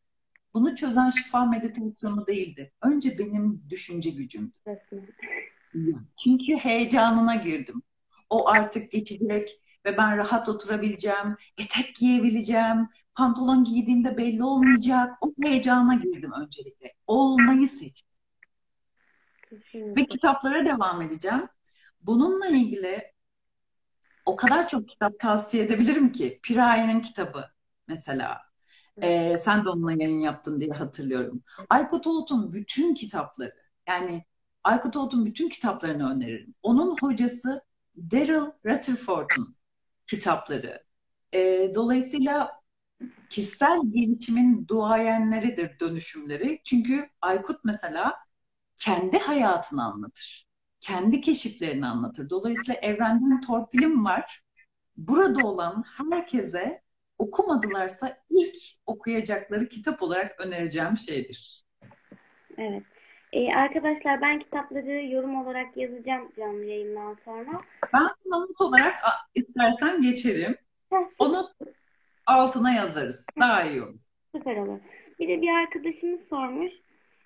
bunu 0.53 0.75
çözen 0.75 1.09
şifa 1.09 1.45
meditasyonu 1.45 2.27
değildi. 2.27 2.71
Önce 2.81 3.19
benim 3.19 3.63
düşünce 3.69 4.09
gücümdü. 4.09 4.57
Çünkü 6.23 6.53
heyecanına 6.53 7.35
girdim. 7.35 7.81
O 8.29 8.47
artık 8.49 8.91
geçecek 8.91 9.61
ve 9.85 9.97
ben 9.97 10.17
rahat 10.17 10.49
oturabileceğim, 10.49 11.35
etek 11.57 11.95
giyebileceğim, 11.95 12.89
pantolon 13.15 13.63
giydiğimde 13.63 14.17
belli 14.17 14.43
olmayacak. 14.43 15.17
O 15.21 15.33
heyecana 15.43 15.93
girdim 15.95 16.31
öncelikle. 16.41 16.93
Olmayı 17.07 17.69
seçtim. 17.69 18.09
Ve 19.75 20.05
kitaplara 20.05 20.65
devam 20.65 21.01
edeceğim. 21.01 21.47
Bununla 22.07 22.47
ilgili 22.47 23.13
o 24.25 24.35
kadar 24.35 24.69
çok 24.69 24.89
kitap 24.89 25.19
tavsiye 25.19 25.63
edebilirim 25.63 26.11
ki. 26.11 26.39
Piraye'nin 26.43 26.99
kitabı 26.99 27.45
mesela. 27.87 28.41
Ee, 29.01 29.37
sen 29.37 29.65
de 29.65 29.69
onunla 29.69 29.91
yayın 29.91 30.19
yaptın 30.19 30.59
diye 30.59 30.71
hatırlıyorum. 30.71 31.43
Aykut 31.69 32.07
Oğut'un 32.07 32.53
bütün 32.53 32.93
kitapları 32.93 33.55
yani 33.87 34.25
Aykut 34.63 34.95
Oğut'un 34.95 35.25
bütün 35.25 35.49
kitaplarını 35.49 36.11
öneririm. 36.11 36.55
Onun 36.63 36.97
hocası 37.01 37.61
Daryl 37.97 38.51
Rutherford'un 38.65 39.55
kitapları. 40.07 40.83
Ee, 41.33 41.71
dolayısıyla 41.75 42.51
kişisel 43.29 43.81
gelişimin 43.91 44.67
duayenleridir 44.67 45.79
dönüşümleri. 45.79 46.61
Çünkü 46.65 47.09
Aykut 47.21 47.65
mesela 47.65 48.15
kendi 48.77 49.17
hayatını 49.17 49.83
anlatır 49.85 50.44
kendi 50.87 51.21
keşiflerini 51.21 51.85
anlatır. 51.85 52.29
Dolayısıyla 52.29 52.81
evrenden 52.81 53.41
torpilim 53.41 54.05
var. 54.05 54.41
Burada 54.97 55.47
olan 55.47 55.83
herkese 56.11 56.81
okumadılarsa 57.17 58.17
ilk 58.29 58.55
okuyacakları 58.85 59.69
kitap 59.69 60.03
olarak 60.03 60.45
önereceğim 60.45 60.97
şeydir. 60.97 61.65
Evet. 62.57 62.83
Ee, 63.33 63.53
arkadaşlar 63.53 64.21
ben 64.21 64.39
kitapları 64.39 65.05
yorum 65.05 65.41
olarak 65.41 65.77
yazacağım 65.77 66.31
canlı 66.37 66.63
yayından 66.63 67.13
sonra. 67.13 67.61
Ben 67.93 68.09
not 68.25 68.61
olarak 68.61 68.93
istersen 69.35 70.01
geçerim. 70.01 70.57
Onu 71.19 71.49
altına 72.25 72.73
yazarız. 72.73 73.27
Daha 73.39 73.63
iyi 73.63 73.81
olur. 73.81 73.99
Süper 74.35 74.57
olur. 74.57 74.79
Bir 75.19 75.27
de 75.27 75.41
bir 75.41 75.49
arkadaşımız 75.49 76.21
sormuş 76.29 76.71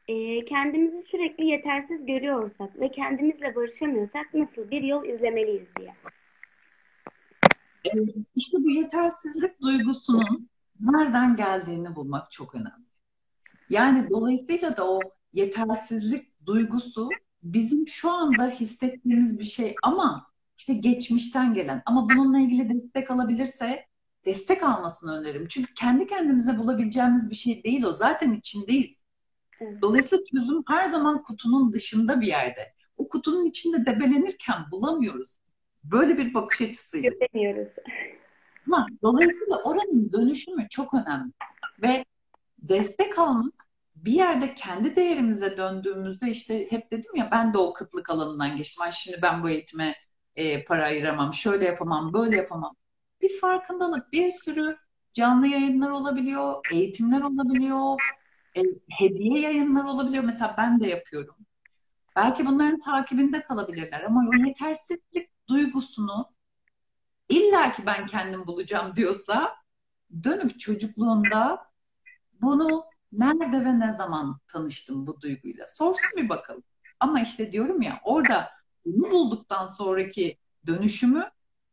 e, 0.09 0.45
kendimizi 0.45 1.01
sürekli 1.01 1.45
yetersiz 1.45 2.05
görüyorsak 2.05 2.79
ve 2.79 2.91
kendimizle 2.91 3.55
barışamıyorsak 3.55 4.33
nasıl 4.33 4.71
bir 4.71 4.83
yol 4.83 5.05
izlemeliyiz 5.05 5.67
diye. 5.79 5.95
İşte 8.35 8.57
bu 8.57 8.71
yetersizlik 8.71 9.61
duygusunun 9.61 10.49
nereden 10.79 11.35
geldiğini 11.35 11.95
bulmak 11.95 12.31
çok 12.31 12.55
önemli. 12.55 12.89
Yani 13.69 14.09
dolayısıyla 14.09 14.77
da 14.77 14.91
o 14.91 14.99
yetersizlik 15.33 16.45
duygusu 16.45 17.09
bizim 17.43 17.87
şu 17.87 18.11
anda 18.11 18.49
hissettiğimiz 18.49 19.39
bir 19.39 19.43
şey 19.43 19.75
ama 19.83 20.27
işte 20.57 20.73
geçmişten 20.73 21.53
gelen 21.53 21.81
ama 21.85 22.09
bununla 22.09 22.39
ilgili 22.39 22.69
destek 22.69 23.11
alabilirse 23.11 23.85
destek 24.25 24.63
almasını 24.63 25.19
öneririm. 25.19 25.47
Çünkü 25.47 25.73
kendi 25.73 26.07
kendimize 26.07 26.57
bulabileceğimiz 26.57 27.29
bir 27.29 27.35
şey 27.35 27.63
değil 27.63 27.83
o. 27.83 27.93
Zaten 27.93 28.33
içindeyiz. 28.33 29.08
Dolayısıyla 29.81 30.25
çözüm 30.25 30.63
her 30.67 30.89
zaman 30.89 31.23
kutunun 31.23 31.73
dışında 31.73 32.21
bir 32.21 32.27
yerde. 32.27 32.73
O 32.97 33.07
kutunun 33.07 33.45
içinde 33.45 33.85
debelenirken 33.85 34.57
bulamıyoruz. 34.71 35.37
Böyle 35.83 36.17
bir 36.17 36.33
bakış 36.33 36.61
açısıyla. 36.61 37.09
Göremiyoruz. 37.09 37.71
Ama 38.67 38.87
dolayısıyla 39.01 39.61
oranın 39.63 40.11
dönüşümü 40.13 40.67
çok 40.69 40.93
önemli. 40.93 41.31
Ve 41.81 42.05
destek 42.57 43.19
almak 43.19 43.69
bir 43.95 44.11
yerde 44.11 44.55
kendi 44.55 44.95
değerimize 44.95 45.57
döndüğümüzde 45.57 46.31
işte 46.31 46.71
hep 46.71 46.91
dedim 46.91 47.15
ya 47.15 47.29
ben 47.31 47.53
de 47.53 47.57
o 47.57 47.73
kıtlık 47.73 48.09
alanından 48.09 48.57
geçtim. 48.57 48.83
Ay 48.83 48.91
şimdi 48.91 49.19
ben 49.21 49.43
bu 49.43 49.49
eğitime 49.49 49.95
e, 50.35 50.63
para 50.63 50.83
ayıramam, 50.83 51.33
şöyle 51.33 51.65
yapamam, 51.65 52.13
böyle 52.13 52.37
yapamam. 52.37 52.75
Bir 53.21 53.39
farkındalık, 53.39 54.13
bir 54.13 54.31
sürü 54.31 54.77
canlı 55.13 55.47
yayınlar 55.47 55.89
olabiliyor, 55.89 56.55
eğitimler 56.71 57.21
olabiliyor, 57.21 58.01
e, 58.57 58.61
hediye 58.89 59.39
yayınlar 59.39 59.83
olabiliyor. 59.83 60.23
Mesela 60.23 60.55
ben 60.57 60.79
de 60.79 60.87
yapıyorum. 60.87 61.35
Belki 62.15 62.45
bunların 62.45 62.79
takibinde 62.79 63.43
kalabilirler 63.43 64.03
ama 64.03 64.29
o 64.29 64.47
yetersizlik 64.47 65.47
duygusunu 65.49 66.29
illa 67.29 67.73
ki 67.73 67.85
ben 67.85 68.07
kendim 68.07 68.47
bulacağım 68.47 68.95
diyorsa 68.95 69.55
dönüp 70.23 70.59
çocukluğunda 70.59 71.71
bunu 72.41 72.85
nerede 73.11 73.65
ve 73.65 73.79
ne 73.79 73.93
zaman 73.93 74.39
tanıştım 74.47 75.07
bu 75.07 75.21
duyguyla? 75.21 75.67
Sorsun 75.67 76.09
bir 76.17 76.29
bakalım. 76.29 76.63
Ama 76.99 77.21
işte 77.21 77.51
diyorum 77.51 77.81
ya 77.81 77.99
orada 78.03 78.49
bunu 78.85 79.11
bulduktan 79.11 79.65
sonraki 79.65 80.37
dönüşümü 80.67 81.23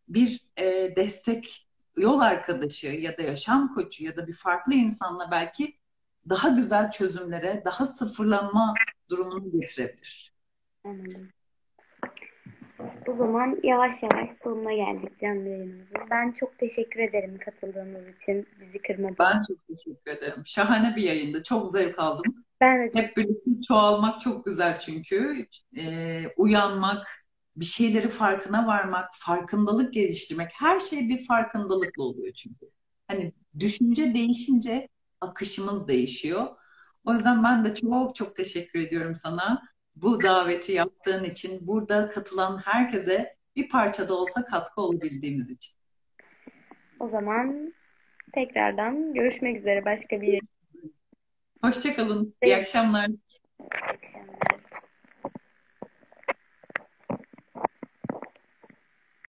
bir 0.08 0.46
e, 0.56 0.96
destek 0.96 1.68
yol 1.96 2.20
arkadaşı 2.20 2.86
ya 2.86 3.18
da 3.18 3.22
yaşam 3.22 3.74
koçu 3.74 4.04
ya 4.04 4.16
da 4.16 4.26
bir 4.26 4.32
farklı 4.32 4.74
insanla 4.74 5.30
belki 5.30 5.78
daha 6.28 6.48
güzel 6.48 6.90
çözümlere, 6.90 7.62
daha 7.64 7.86
sıfırlanma 7.86 8.74
durumunu 9.10 9.60
getirebilir. 9.60 10.32
Anladım. 10.84 11.30
O 13.08 13.12
zaman 13.12 13.60
yavaş 13.62 14.02
yavaş 14.02 14.32
sonuna 14.32 14.72
geldik 14.72 15.18
canlı 15.20 15.48
yayınımızın. 15.48 16.00
Ben 16.10 16.32
çok 16.32 16.58
teşekkür 16.58 17.00
ederim 17.00 17.38
katıldığınız 17.44 18.14
için, 18.16 18.48
bizi 18.60 18.78
kırmadığınız 18.78 19.18
Ben 19.18 19.42
çok 19.48 19.66
teşekkür 19.66 20.10
ederim. 20.10 20.42
Şahane 20.46 20.96
bir 20.96 21.02
yayındı. 21.02 21.42
Çok 21.42 21.70
zevk 21.72 21.98
aldım. 21.98 22.44
Ben 22.60 22.78
de 22.78 22.90
Hep 22.94 23.16
birlikte 23.16 23.50
çoğalmak 23.68 24.20
çok 24.20 24.44
güzel 24.44 24.78
çünkü. 24.78 25.46
Ee, 25.76 26.22
uyanmak, 26.36 27.26
bir 27.56 27.64
şeyleri 27.64 28.08
farkına 28.08 28.66
varmak, 28.66 29.10
farkındalık 29.12 29.94
geliştirmek, 29.94 30.50
her 30.54 30.80
şey 30.80 31.08
bir 31.08 31.26
farkındalıkla 31.26 32.02
oluyor 32.02 32.32
çünkü. 32.32 32.70
Hani 33.08 33.32
düşünce 33.58 34.14
değişince 34.14 34.88
akışımız 35.20 35.88
değişiyor. 35.88 36.46
O 37.04 37.12
yüzden 37.12 37.44
ben 37.44 37.64
de 37.64 37.74
çok 37.74 38.14
çok 38.14 38.36
teşekkür 38.36 38.78
ediyorum 38.78 39.14
sana. 39.14 39.62
Bu 39.96 40.22
daveti 40.22 40.72
yaptığın 40.72 41.24
için, 41.24 41.66
burada 41.66 42.08
katılan 42.08 42.58
herkese 42.58 43.36
bir 43.56 43.68
parça 43.68 44.08
da 44.08 44.14
olsa 44.14 44.44
katkı 44.44 44.80
olabildiğimiz 44.80 45.50
için. 45.50 45.74
o 47.00 47.08
zaman 47.08 47.74
tekrardan 48.32 49.14
görüşmek 49.14 49.56
üzere 49.56 49.84
başka 49.84 50.20
bir 50.20 50.40
Hoşça 51.62 51.94
kalın. 51.94 52.34
İyi 52.44 52.56
akşamlar. 52.56 53.10